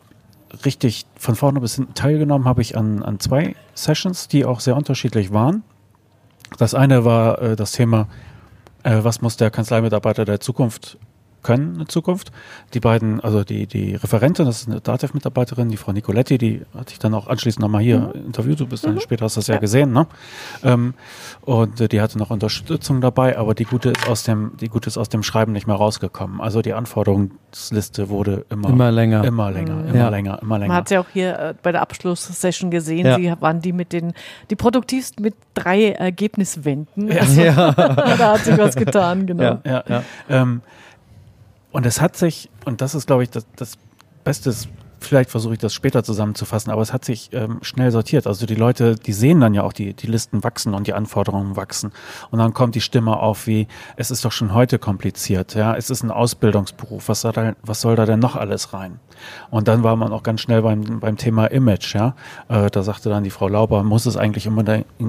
[0.64, 4.78] richtig von vorne bis hinten teilgenommen habe ich an, an zwei Sessions, die auch sehr
[4.78, 5.64] unterschiedlich waren.
[6.58, 8.08] Das eine war äh, das Thema,
[8.84, 10.98] äh, was muss der Kanzleimitarbeiter der Zukunft
[11.44, 12.32] können in Zukunft.
[12.74, 16.92] Die beiden, also die, die Referentin, das ist eine DATEV-Mitarbeiterin, die Frau Nicoletti, die hatte
[16.94, 19.60] ich dann auch anschließend nochmal hier interviewt, du bist dann später hast das ja, Ja.
[19.62, 20.08] gesehen, ne?
[20.64, 20.94] Ähm,
[21.42, 24.88] und äh, die hatte noch Unterstützung dabei, aber die gute ist aus dem, die gute
[24.88, 26.42] ist aus dem Schreiben nicht mehr rausgekommen.
[26.42, 29.24] Also die Anforderungsliste wurde immer, Immer länger.
[29.24, 30.10] immer länger, immer Ja.
[30.10, 30.68] länger, immer länger.
[30.70, 33.16] Man hat es ja auch hier äh, bei der Abschlusssession gesehen, Ja.
[33.18, 34.14] sie waren die mit den,
[34.50, 37.08] die produktivsten mit drei Ergebniswänden.
[37.12, 37.22] Ja.
[37.22, 37.72] Also, Ja.
[37.72, 39.44] da hat sich was getan, genau.
[39.44, 39.62] Ja.
[39.66, 40.04] Ja, Ja.
[40.30, 40.62] Ähm,
[41.72, 43.78] und es hat sich, und das ist, glaube ich, das, das
[44.24, 44.54] Beste,
[45.00, 48.28] vielleicht versuche ich das später zusammenzufassen, aber es hat sich ähm, schnell sortiert.
[48.28, 51.56] Also die Leute, die sehen dann ja auch, die, die Listen wachsen und die Anforderungen
[51.56, 51.92] wachsen.
[52.32, 55.90] Und dann kommt die Stimme auf wie, es ist doch schon heute kompliziert, ja, es
[55.90, 59.00] ist ein Ausbildungsberuf, was soll da, was soll da denn noch alles rein?
[59.50, 62.16] Und dann war man auch ganz schnell beim, beim Thema Image, ja.
[62.50, 64.64] Äh, da sagte dann die Frau Lauber, muss es eigentlich immer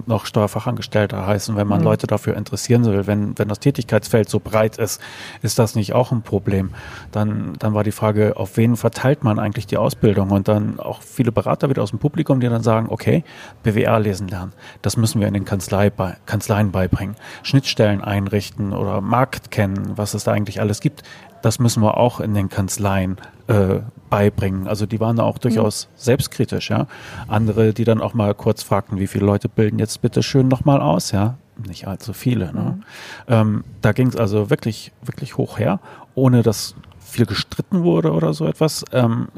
[0.07, 1.85] noch Steuerfachangestellter heißen, wenn man mhm.
[1.85, 5.01] Leute dafür interessieren will, wenn, wenn das Tätigkeitsfeld so breit ist,
[5.43, 6.71] ist das nicht auch ein Problem?
[7.13, 10.31] Dann, dann war die Frage, auf wen verteilt man eigentlich die Ausbildung?
[10.31, 13.25] Und dann auch viele Berater wieder aus dem Publikum, die dann sagen, okay,
[13.63, 14.53] BWR lesen lernen,
[14.83, 20.15] das müssen wir in den Kanzlei bei, Kanzleien beibringen, Schnittstellen einrichten oder Markt kennen, was
[20.15, 21.03] es da eigentlich alles gibt
[21.43, 24.67] das müssen wir auch in den Kanzleien äh, beibringen.
[24.67, 25.93] Also die waren da auch durchaus mhm.
[25.97, 26.87] selbstkritisch, ja.
[27.27, 30.81] Andere, die dann auch mal kurz fragten, wie viele Leute bilden jetzt bitte schön nochmal
[30.81, 31.37] aus, ja.
[31.67, 32.53] Nicht allzu viele.
[32.53, 32.77] Ne?
[32.77, 32.85] Mhm.
[33.27, 35.81] Ähm, da ging es also wirklich, wirklich hoch her,
[36.15, 38.85] ohne dass viel gestritten wurde oder so etwas.
[38.93, 39.29] Ähm,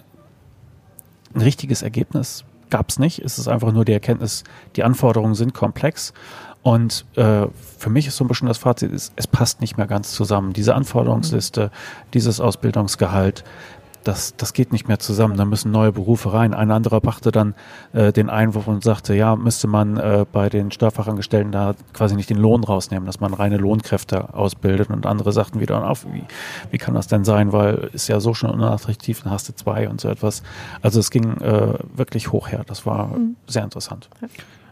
[1.35, 3.21] ein richtiges Ergebnis gab es nicht.
[3.21, 4.45] Es ist einfach nur die Erkenntnis,
[4.77, 6.12] die Anforderungen sind komplex
[6.62, 7.47] und äh,
[7.79, 10.53] für mich ist so ein bisschen das Fazit, es, es passt nicht mehr ganz zusammen.
[10.53, 11.71] Diese Anforderungsliste,
[12.12, 13.45] dieses Ausbildungsgehalt,
[14.05, 15.36] das, das geht nicht mehr zusammen.
[15.36, 16.55] Da müssen neue Berufe rein.
[16.55, 17.55] Ein anderer brachte dann
[17.92, 22.30] äh, den Einwurf und sagte, ja, müsste man äh, bei den Steuerfachangestellten da quasi nicht
[22.30, 24.90] den Lohn rausnehmen, dass man reine Lohnkräfte ausbildet.
[24.90, 26.24] Und andere sagten wieder auf, wie,
[26.70, 29.88] wie kann das denn sein, weil ist ja so schon unattraktiv, dann hast du zwei
[29.88, 30.42] und so etwas.
[30.82, 32.64] Also es ging äh, wirklich hoch her.
[32.66, 33.36] Das war mhm.
[33.46, 34.09] sehr interessant.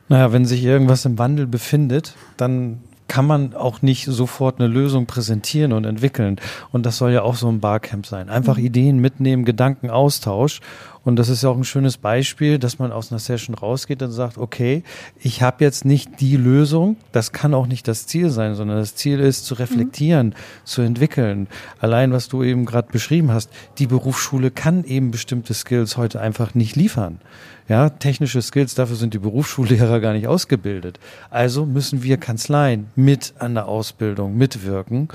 [0.08, 5.06] Naja, wenn sich irgendwas im Wandel befindet, dann kann man auch nicht sofort eine Lösung
[5.06, 6.36] präsentieren und entwickeln.
[6.70, 8.28] Und das soll ja auch so ein Barcamp sein.
[8.28, 8.66] Einfach mhm.
[8.66, 10.60] Ideen mitnehmen, Gedankenaustausch.
[11.04, 14.10] Und das ist ja auch ein schönes Beispiel, dass man aus einer Session rausgeht und
[14.10, 14.82] sagt, okay,
[15.18, 18.94] ich habe jetzt nicht die Lösung, das kann auch nicht das Ziel sein, sondern das
[18.94, 20.34] Ziel ist zu reflektieren, mhm.
[20.64, 21.48] zu entwickeln.
[21.80, 26.54] Allein, was du eben gerade beschrieben hast, die Berufsschule kann eben bestimmte Skills heute einfach
[26.54, 27.20] nicht liefern.
[27.68, 30.98] Ja, technische Skills, dafür sind die Berufsschullehrer gar nicht ausgebildet.
[31.28, 35.08] Also müssen wir Kanzleien mit an der Ausbildung mitwirken.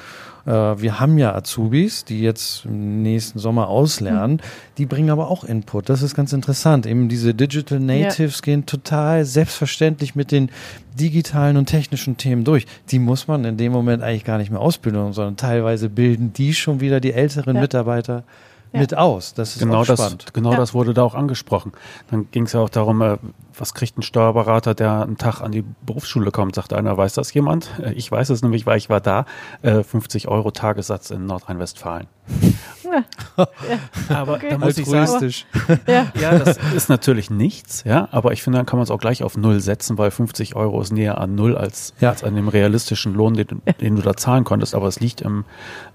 [0.45, 4.39] Äh, wir haben ja Azubis, die jetzt im nächsten Sommer auslernen,
[4.77, 5.89] die bringen aber auch Input.
[5.89, 6.85] Das ist ganz interessant.
[6.85, 8.43] Eben diese Digital Natives ja.
[8.43, 10.49] gehen total selbstverständlich mit den
[10.99, 12.67] digitalen und technischen Themen durch.
[12.91, 16.53] Die muss man in dem Moment eigentlich gar nicht mehr ausbilden, sondern teilweise bilden die
[16.53, 17.61] schon wieder die älteren ja.
[17.61, 18.23] Mitarbeiter
[18.73, 18.79] ja.
[18.79, 19.33] mit aus.
[19.33, 20.33] Das ist genau das, spannend.
[20.33, 20.57] Genau ja.
[20.57, 21.71] das wurde da auch angesprochen.
[22.09, 23.17] Dann ging es ja auch darum, äh,
[23.57, 26.55] was kriegt ein Steuerberater, der einen Tag an die Berufsschule kommt?
[26.55, 27.69] Sagt einer, weiß das jemand?
[27.79, 29.25] Äh, ich weiß es nämlich, weil ich war da.
[29.61, 32.07] 50 äh, Euro Tagessatz in Nordrhein-Westfalen.
[32.83, 33.47] Ja.
[34.09, 34.49] aber okay.
[34.51, 35.33] da muss ich sagen,
[35.87, 36.07] ja.
[36.19, 39.23] ja, das ist natürlich nichts, ja, aber ich finde, dann kann man es auch gleich
[39.23, 42.09] auf Null setzen, weil 50 Euro ist näher an Null als, ja.
[42.09, 44.75] als an dem realistischen Lohn, den, den, du da zahlen konntest.
[44.75, 45.45] Aber es liegt im,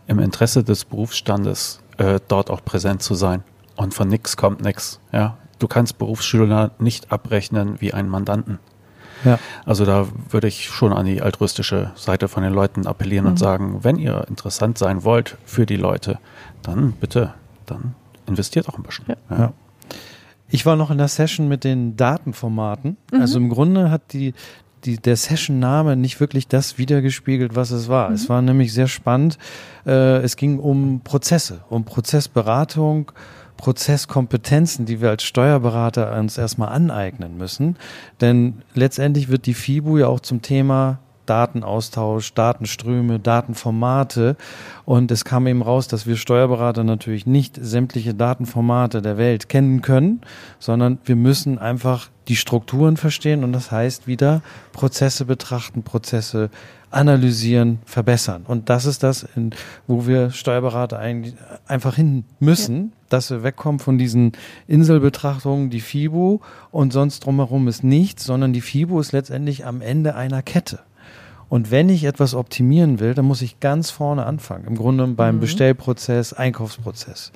[0.06, 3.42] im Interesse des Berufsstandes, äh, dort auch präsent zu sein.
[3.76, 5.00] Und von nichts kommt nichts.
[5.12, 5.36] Ja?
[5.58, 8.58] Du kannst Berufsschüler nicht abrechnen wie einen Mandanten.
[9.24, 9.38] Ja.
[9.64, 13.30] Also da würde ich schon an die altruistische Seite von den Leuten appellieren mhm.
[13.32, 16.18] und sagen, wenn ihr interessant sein wollt für die Leute,
[16.62, 17.34] dann bitte,
[17.66, 17.94] dann
[18.26, 19.06] investiert auch ein bisschen.
[19.08, 19.36] Ja.
[19.36, 19.52] Ja.
[20.50, 22.96] Ich war noch in der Session mit den Datenformaten.
[23.12, 23.20] Mhm.
[23.20, 24.34] Also im Grunde hat die,
[24.84, 28.08] die, der Session-Name nicht wirklich das wiedergespiegelt, was es war.
[28.08, 28.14] Mhm.
[28.14, 29.38] Es war nämlich sehr spannend.
[29.86, 33.12] Äh, es ging um Prozesse, um Prozessberatung,
[33.56, 37.76] Prozesskompetenzen, die wir als Steuerberater uns erstmal aneignen müssen.
[38.20, 44.36] Denn letztendlich wird die FIBU ja auch zum Thema Datenaustausch, Datenströme, Datenformate.
[44.84, 49.82] Und es kam eben raus, dass wir Steuerberater natürlich nicht sämtliche Datenformate der Welt kennen
[49.82, 50.20] können,
[50.58, 56.50] sondern wir müssen einfach die Strukturen verstehen und das heißt wieder Prozesse betrachten, Prozesse
[56.90, 58.44] analysieren, verbessern.
[58.46, 59.26] Und das ist das,
[59.86, 61.34] wo wir Steuerberater eigentlich
[61.66, 62.90] einfach hin müssen, ja.
[63.10, 64.32] dass wir wegkommen von diesen
[64.66, 70.14] Inselbetrachtungen, die FIBO und sonst drumherum ist nichts, sondern die FIBO ist letztendlich am Ende
[70.14, 70.80] einer Kette.
[71.48, 74.66] Und wenn ich etwas optimieren will, dann muss ich ganz vorne anfangen.
[74.66, 75.40] Im Grunde beim mhm.
[75.40, 77.32] Bestellprozess, Einkaufsprozess.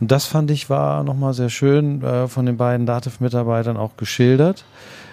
[0.00, 4.64] Und das fand ich war nochmal sehr schön äh, von den beiden Dativ-Mitarbeitern auch geschildert,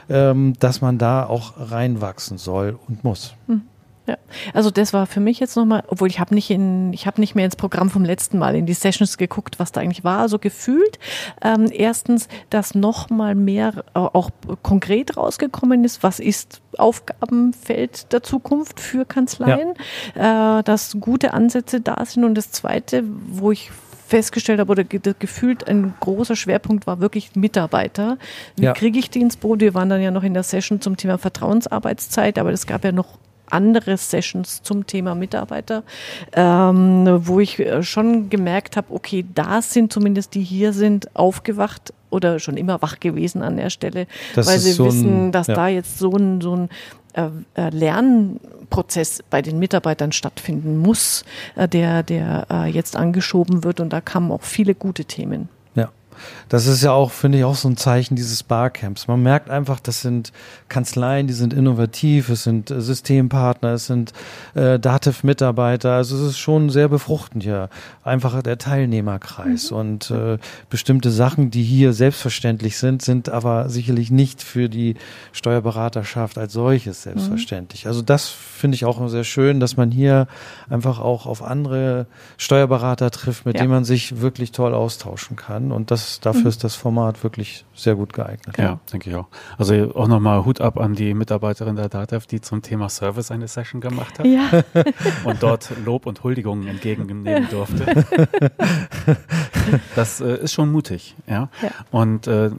[0.10, 3.36] ähm, dass man da auch reinwachsen soll und muss.
[3.46, 3.62] Mhm.
[4.10, 4.18] Ja,
[4.56, 7.36] also das war für mich jetzt nochmal, obwohl ich habe nicht in, ich habe nicht
[7.36, 10.40] mehr ins Programm vom letzten Mal in die Sessions geguckt, was da eigentlich war, so
[10.40, 10.98] gefühlt.
[11.44, 14.32] Ähm, erstens, dass nochmal mehr auch
[14.64, 19.76] konkret rausgekommen ist, was ist Aufgabenfeld der Zukunft für Kanzleien,
[20.16, 20.60] ja.
[20.60, 23.70] äh, dass gute Ansätze da sind und das zweite, wo ich
[24.08, 28.18] festgestellt habe oder gefühlt ein großer Schwerpunkt war wirklich Mitarbeiter.
[28.58, 28.74] Wie ja.
[28.74, 29.60] kriege ich die ins Boot?
[29.60, 32.92] Wir waren dann ja noch in der Session zum Thema Vertrauensarbeitszeit, aber es gab ja
[32.92, 33.20] noch
[33.52, 35.84] andere Sessions zum Thema Mitarbeiter,
[36.34, 41.94] ähm, wo ich äh, schon gemerkt habe, okay, da sind zumindest die hier sind aufgewacht
[42.10, 45.48] oder schon immer wach gewesen an der Stelle, Das weil sie so ein- wissen, dass
[45.48, 45.54] ja.
[45.56, 46.70] da jetzt so ein, so ein
[47.14, 51.24] äh, äh, Lernprozess bei den Mitarbeitern stattfinden muss,
[51.56, 55.50] äh, der, der äh, jetzt angeschoben wird und da kamen auch viele gute Themen.
[56.50, 59.08] Das ist ja auch, finde ich, auch so ein Zeichen dieses Barcamps.
[59.08, 60.32] Man merkt einfach, das sind
[60.68, 64.14] Kanzleien, die sind innovativ, es sind äh, Systempartner, es sind
[64.56, 65.94] äh, Dativ-Mitarbeiter.
[65.94, 67.70] Also es ist schon sehr befruchtend hier.
[68.04, 69.72] Einfach der Teilnehmerkreis.
[69.72, 70.38] Und äh,
[70.70, 74.96] bestimmte Sachen, die hier selbstverständlich sind, sind aber sicherlich nicht für die
[75.32, 77.88] Steuerberaterschaft als solches selbstverständlich.
[77.88, 80.28] Also das finde ich auch sehr schön, dass man hier
[80.70, 82.06] einfach auch auf andere
[82.38, 83.62] Steuerberater trifft, mit Ja.
[83.62, 85.72] denen man sich wirklich toll austauschen kann.
[85.72, 88.58] Und das, dafür ist das Format wirklich sehr gut geeignet.
[88.58, 89.28] Ja, denke ich auch.
[89.58, 93.48] Also auch nochmal Hut ab an die Mitarbeiterin der DATEV, die zum Thema Service eine
[93.48, 94.50] Session gemacht hat Ja.
[95.24, 98.06] und dort Lob und Huldigungen entgegennehmen durfte.
[99.96, 101.50] Das äh, ist schon mutig, ja.
[101.62, 101.70] Ja.
[101.92, 102.50] Und äh,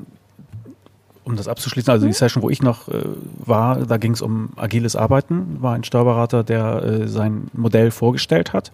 [1.30, 3.04] um das abzuschließen, also die Session, wo ich noch äh,
[3.38, 8.52] war, da ging es um agiles Arbeiten, war ein Steuerberater, der äh, sein Modell vorgestellt
[8.52, 8.72] hat.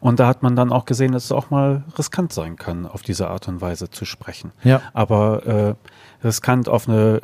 [0.00, 3.02] Und da hat man dann auch gesehen, dass es auch mal riskant sein kann, auf
[3.02, 4.52] diese Art und Weise zu sprechen.
[4.64, 4.80] Ja.
[4.94, 7.20] Aber äh, riskant auf eine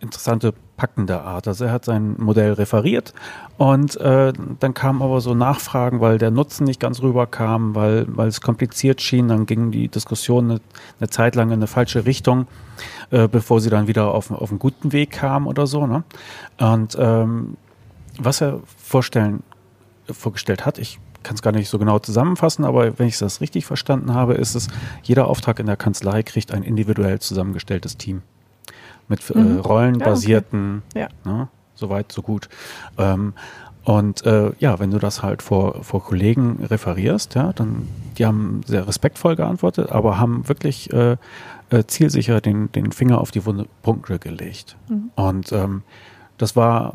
[0.00, 1.46] interessante, packende Art.
[1.46, 3.12] Also er hat sein Modell referiert
[3.58, 8.28] und äh, dann kamen aber so Nachfragen, weil der Nutzen nicht ganz rüberkam, weil, weil
[8.28, 9.28] es kompliziert schien.
[9.28, 10.60] Dann ging die Diskussion eine,
[11.00, 12.46] eine Zeit lang in eine falsche Richtung,
[13.10, 15.86] äh, bevor sie dann wieder auf, auf einen guten Weg kam oder so.
[15.86, 16.04] Ne?
[16.58, 17.56] Und ähm,
[18.18, 19.42] was er vorstellen,
[20.10, 23.66] vorgestellt hat, ich kann es gar nicht so genau zusammenfassen, aber wenn ich das richtig
[23.66, 24.68] verstanden habe, ist es,
[25.02, 28.22] jeder Auftrag in der Kanzlei kriegt ein individuell zusammengestelltes Team
[29.08, 29.58] mit äh, Mhm.
[29.60, 31.08] rollenbasierten, Ja.
[31.24, 32.48] ne, so weit, so gut.
[32.98, 33.32] Ähm,
[33.84, 38.60] und äh, ja, wenn du das halt vor, vor Kollegen referierst, ja, dann die haben
[38.66, 41.16] sehr respektvoll geantwortet, aber haben wirklich äh,
[41.70, 44.76] äh, zielsicher den, den Finger auf die Wunde Punkte gelegt.
[44.88, 45.10] Mhm.
[45.14, 45.82] Und ähm,
[46.36, 46.94] das war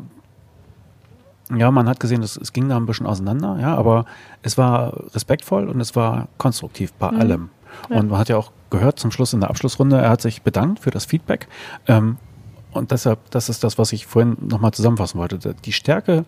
[1.54, 4.06] ja, man hat gesehen, es, es ging da ein bisschen auseinander, ja, aber
[4.42, 7.20] es war respektvoll und es war konstruktiv bei Mhm.
[7.20, 7.48] allem.
[7.90, 7.98] Ja.
[7.98, 10.80] Und man hat ja auch gehört zum Schluss in der Abschlussrunde, er hat sich bedankt
[10.80, 11.46] für das Feedback.
[11.86, 12.16] Ähm,
[12.72, 15.38] und deshalb, das ist das, was ich vorhin nochmal zusammenfassen wollte.
[15.64, 16.24] Die Stärke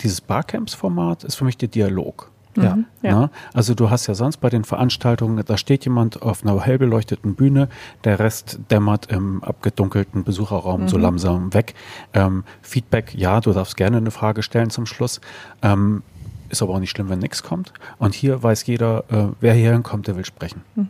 [0.00, 2.30] dieses Barcamps-Format ist für mich der Dialog.
[2.56, 2.76] Ja.
[2.76, 2.86] Mhm.
[3.02, 3.20] Ja.
[3.20, 3.30] Ne?
[3.52, 7.34] Also du hast ja sonst bei den Veranstaltungen, da steht jemand auf einer hell beleuchteten
[7.34, 7.68] Bühne,
[8.04, 11.02] der Rest dämmert im abgedunkelten Besucherraum so Mhm.
[11.02, 11.74] langsam weg.
[12.12, 15.20] Ähm, Feedback, ja, du darfst gerne eine Frage stellen zum Schluss.
[15.62, 16.02] Ähm,
[16.48, 17.72] ist aber auch nicht schlimm, wenn nichts kommt.
[17.98, 20.62] Und hier weiß jeder, äh, wer hier hinkommt, der will sprechen.
[20.76, 20.88] Mhm.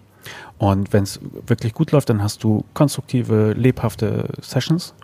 [0.59, 4.95] Und wenn es wirklich gut läuft, dann hast du konstruktive, lebhafte Sessions.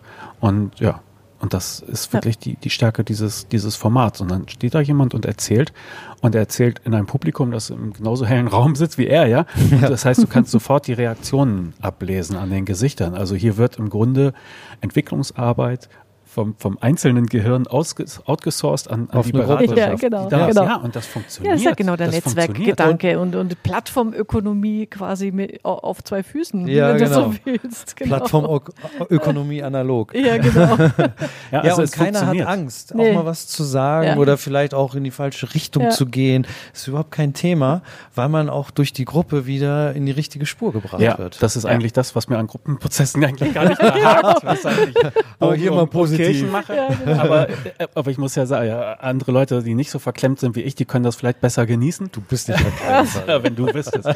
[0.40, 1.00] Und ja,
[1.40, 4.20] und das ist wirklich die, die Stärke dieses, dieses Formats.
[4.20, 5.72] Und dann steht da jemand und erzählt.
[6.20, 9.46] Und er erzählt in einem Publikum, das im genauso hellen Raum sitzt wie er, ja.
[9.70, 13.14] Und das heißt, du kannst sofort die Reaktionen ablesen an den Gesichtern.
[13.14, 14.34] Also hier wird im Grunde
[14.82, 15.88] Entwicklungsarbeit
[16.32, 19.32] vom, vom einzelnen Gehirn outgesourced an, an Auf die.
[19.32, 19.76] Beraterschaft.
[19.78, 20.54] Ja, genau, die da ist.
[20.54, 20.66] genau.
[20.68, 21.46] ja, und das funktioniert.
[21.48, 26.04] Ja, das ist ja genau der Das Netzwerkgedanke und, und Plattformökonomie quasi mit, au- auf
[26.04, 27.20] zwei Füßen, Ja, wenn du genau.
[27.32, 27.96] so willst.
[27.96, 28.16] Genau.
[28.16, 30.14] Plattformökonomie analog.
[30.20, 30.76] Ja, genau.
[30.76, 31.08] Ja,
[31.50, 32.40] Ja, also und es keiner hat.
[32.46, 33.10] Angst, Nee.
[33.10, 34.16] auch mal was zu sagen Ja.
[34.16, 35.90] oder vielleicht auch in die falsche Richtung Ja.
[35.90, 36.46] zu gehen.
[36.72, 37.82] ist überhaupt kein Thema,
[38.14, 41.42] weil man auch durch die Gruppe wieder in die richtige Spur gebracht Ja, wird.
[41.42, 44.96] das ist eigentlich das, was mir an Gruppenprozessen eigentlich gar nicht eigentlich
[45.38, 46.19] Aber hier mal positiv.
[46.26, 46.74] Kirchen mache.
[47.18, 47.54] aber, äh,
[47.94, 50.74] aber ich muss ja sagen, ja, andere Leute, die nicht so verklemmt sind wie ich,
[50.74, 52.10] die können das vielleicht besser genießen.
[52.12, 53.08] Du bist nicht erklärt.
[53.28, 54.08] Ja, wenn du wüsstest.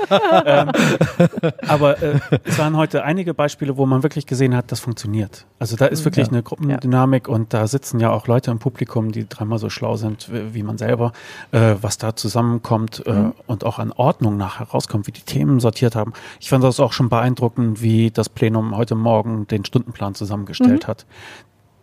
[0.46, 0.70] ähm,
[1.68, 5.46] aber äh, es waren heute einige Beispiele, wo man wirklich gesehen hat, das funktioniert.
[5.58, 6.32] Also da ist wirklich Ja.
[6.32, 10.30] eine Gruppendynamik und da sitzen ja auch Leute im Publikum, die dreimal so schlau sind
[10.32, 11.12] wie wie man selber,
[11.52, 13.12] äh, was da zusammenkommt äh,
[13.46, 16.12] und auch an Ordnung nachher rauskommt, wie die Themen sortiert haben.
[16.40, 21.06] Ich fand das auch schon beeindruckend, wie das Plenum heute Morgen den Stundenplan zusammengestellt hat.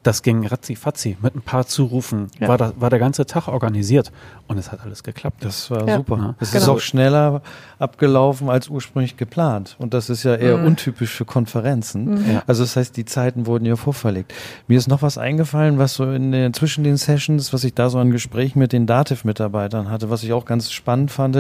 [0.04, 1.18] Das ging ratzi-fatzi.
[1.22, 2.48] Mit ein paar Zurufen Ja.
[2.48, 4.12] war, da, war der ganze Tag organisiert
[4.48, 5.46] und es hat alles geklappt.
[5.46, 5.98] Das war Ja.
[5.98, 6.18] super.
[6.18, 6.36] Ja.
[6.40, 6.74] Es ist Genau.
[6.78, 7.42] auch schneller
[7.78, 9.76] abgelaufen als ursprünglich geplant.
[9.78, 10.66] Und das ist ja eher Mhm.
[10.68, 12.32] untypisch für Konferenzen.
[12.32, 12.44] Ja.
[12.48, 14.34] Also das heißt, die Zeiten wurden ja vorverlegt.
[14.68, 17.90] Mir ist noch was eingefallen, was so in den, zwischen den Sessions, was ich da
[17.92, 21.36] so an Gesprächen mit den Dativ-Mitarbeitern hatte, was ich auch ganz spannend fand.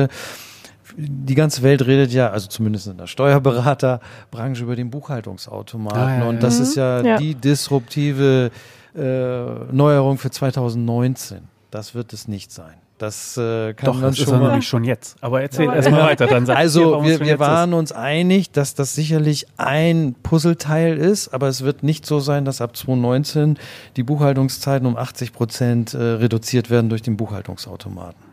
[0.97, 5.99] Die ganze Welt redet ja, also zumindest in der Steuerberaterbranche, über den Buchhaltungsautomaten.
[6.01, 6.63] Ah, ja, Und das ja.
[6.63, 7.05] ist ja, Mhm.
[7.07, 7.17] Ja.
[7.17, 8.51] die disruptive
[8.95, 11.39] äh, Neuerung für 2019.
[11.69, 12.73] Das wird es nicht sein.
[12.97, 14.47] Das äh, kann Doch, man das ist schon mal.
[14.49, 15.15] nämlich schon jetzt.
[15.21, 16.05] Aber erzähl Ja, erst mal ja.
[16.05, 16.27] weiter.
[16.27, 20.97] Dann sag ich dir, Also wir, wir waren uns einig, dass das sicherlich ein Puzzleteil
[20.97, 23.57] ist, aber es wird nicht so sein, dass ab 2019
[23.95, 28.30] die Buchhaltungszeiten um 80 Prozent äh, reduziert werden durch den Buchhaltungsautomaten.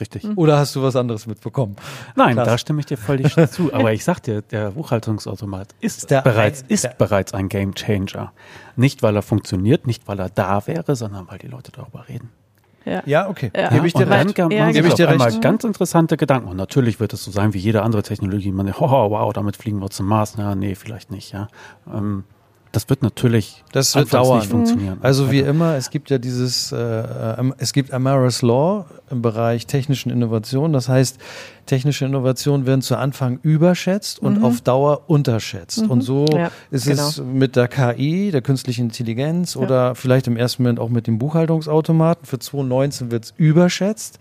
[0.00, 0.24] Richtig.
[0.24, 0.32] Mhm.
[0.36, 1.76] Oder hast du was anderes mitbekommen?
[2.16, 2.50] Nein, Klasse.
[2.50, 3.72] da stimme ich dir völlig zu.
[3.72, 7.74] Aber ich sag dir, der Buchhaltungsautomat ist, Der bereits, ein- ist der- bereits ein Game
[7.74, 8.32] Changer.
[8.76, 12.30] Nicht, weil er funktioniert, nicht, weil er da wäre, sondern weil die Leute darüber reden.
[12.84, 13.02] Ja.
[13.04, 13.50] Ja, okay.
[13.56, 13.68] Ja.
[13.70, 14.36] Gebe ich dir und dann recht.
[14.36, 15.42] kann Ja, gebe ich dir einmal recht.
[15.42, 16.48] ganz interessante Gedanken.
[16.48, 18.52] Und natürlich wird es so sein wie jede andere Technologie.
[18.52, 20.34] Man denkt, oh, wow, damit fliegen wir zum Mars.
[20.36, 21.32] Na, nee, vielleicht nicht.
[21.32, 21.48] Ja,
[21.92, 22.22] ähm,
[22.72, 24.38] das wird natürlich Das wird anfangs dauern.
[24.40, 24.98] nicht funktionieren.
[25.00, 29.66] Also wie immer, es gibt ja dieses, äh, äh, es gibt Amara's Law im Bereich
[29.66, 30.72] technischen Innovation.
[30.72, 31.18] Das heißt,
[31.66, 35.78] technische Innovationen werden zu Anfang überschätzt und auf Dauer unterschätzt.
[35.88, 40.62] Und so Ja, ist es mit der KI, der künstlichen Intelligenz oder vielleicht im ersten
[40.62, 42.26] Moment auch mit dem Buchhaltungsautomaten.
[42.26, 44.18] Für 2019 wird es überschätzt.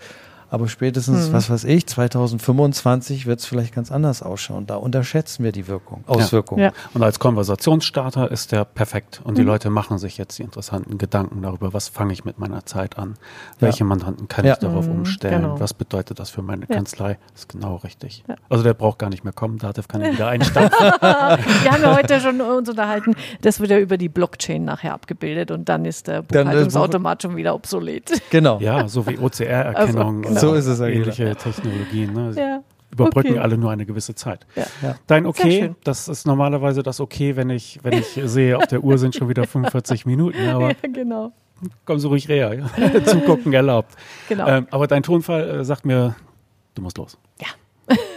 [0.55, 4.65] Aber spätestens, was weiß ich, 2025 wird es vielleicht ganz anders ausschauen.
[4.65, 6.61] Da unterschätzen wir die Wirkung, Auswirkungen.
[6.63, 6.71] Ja.
[6.93, 9.19] Und als Konversationsstarter ist der perfekt.
[9.25, 12.65] Und die Leute machen sich jetzt die interessanten Gedanken darüber, was fange ich mit meiner
[12.65, 13.15] Zeit an?
[13.59, 14.53] Welche Mandanten kann Ja.
[14.53, 15.41] ich darauf umstellen?
[15.41, 15.59] genau.
[15.59, 16.75] Was bedeutet das für meine Ja.
[16.77, 17.17] Kanzlei?
[17.33, 18.23] Das ist genau richtig.
[18.29, 18.35] Ja.
[18.47, 20.79] Also der braucht gar nicht mehr kommen, Dativ kann ihn wieder einstampfen.
[21.01, 25.51] Wir haben ja heute schon uns unterhalten, das wird ja über die Blockchain nachher abgebildet
[25.51, 28.09] und dann ist der Dann ist Buchhaltungsautomat schon wieder obsolet.
[28.29, 28.59] Genau.
[28.59, 32.13] ja, so wie OCR-Erkennung Also, und So ist es ja, ähnliche Technologien.
[32.13, 32.33] Ne?
[32.37, 32.63] Ja.
[32.91, 33.39] Überbrücken Okay.
[33.39, 34.45] alle nur eine gewisse Zeit.
[34.55, 34.65] Ja.
[34.81, 34.95] Ja.
[35.07, 38.97] Dein Okay, das ist normalerweise das Okay, wenn ich, wenn ich sehe, auf der Uhr
[38.97, 41.31] sind schon wieder 45 Minuten, aber Ja, genau.
[41.85, 42.53] komm so ruhig her.
[42.77, 43.03] Ja?
[43.05, 43.95] Zugucken erlaubt.
[44.29, 44.47] Genau.
[44.47, 46.15] Ähm, aber dein Tonfall äh, sagt mir,
[46.75, 47.17] du musst los.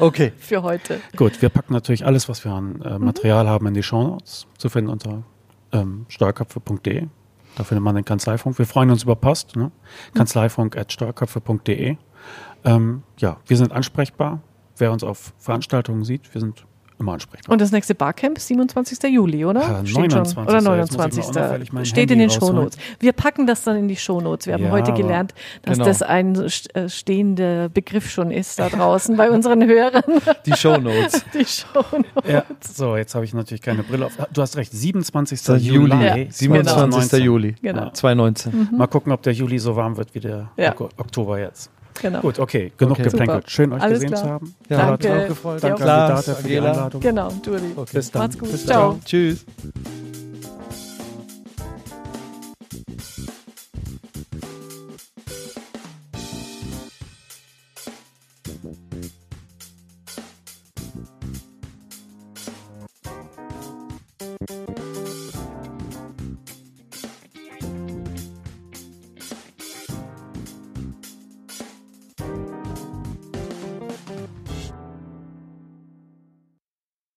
[0.01, 0.33] Okay.
[0.39, 0.99] Für heute.
[1.17, 2.83] Gut, wir packen natürlich alles, was wir an Mhm.
[2.83, 4.47] äh, Material haben, in die Shownotes.
[4.57, 5.25] Zu finden unter
[5.73, 7.07] ähm, steuerköpfe.de.
[7.57, 8.57] Da findet man den Kanzleifunk.
[8.59, 9.57] Wir freuen uns über Post.
[9.57, 9.71] Ne?
[10.15, 11.97] Kanzleifunk.steuerköpfe.de.
[12.65, 14.41] Ähm, ja, wir sind ansprechbar.
[14.77, 16.65] Wer uns auf Veranstaltungen sieht, wir sind
[17.01, 17.53] immer ansprechbar.
[17.53, 19.01] Und das nächste Barcamp, 27.
[19.13, 19.61] Juli, oder?
[19.61, 20.03] Ah, Steht schon.
[20.25, 20.37] 29..
[20.39, 21.25] Oder Jetzt muss ich mal 29.
[21.37, 22.57] unauffällig mein Steht in Handy den rausholen.
[22.57, 22.79] Shownotes.
[23.01, 24.47] Wir packen das dann in die Shownotes.
[24.49, 25.33] Wir haben Ja, heute gelernt,
[25.63, 25.85] dass Genau.
[25.89, 26.35] das ein
[26.75, 30.03] äh, stehender Begriff schon ist da draußen bei unseren Hörern.
[30.47, 31.25] Die Shownotes.
[31.35, 32.29] Die Shownotes.
[32.29, 34.17] Ja, so, jetzt habe ich natürlich keine Brille auf.
[34.33, 35.41] Du hast recht, 27.
[35.61, 35.91] Juli.
[35.91, 36.73] Ja, 27.
[36.73, 37.23] 2019.
[37.23, 37.55] Juli.
[37.63, 37.91] Genau.
[37.91, 38.71] 2019.
[38.77, 40.51] Mal gucken, ob der Juli so warm wird wie der
[40.97, 41.71] Oktober jetzt.
[42.01, 42.21] Genau.
[42.21, 43.05] Gut, okay, genug Okay.
[43.05, 43.51] geplänkelt.
[43.51, 44.23] Schön, euch Alles gesehen klar.
[44.23, 44.55] zu haben.
[44.69, 45.27] Ja, Danke.
[45.29, 45.63] gefreut.
[45.63, 46.73] Danke Lars, an die Data für die Angela.
[46.73, 47.01] Einladung.
[47.01, 47.61] Genau, Duri.
[47.93, 48.23] Bis dann.
[48.23, 48.51] Macht's gut.
[48.53, 48.91] Bis Ciao.
[48.93, 49.05] dann.
[49.05, 49.45] Tschüss.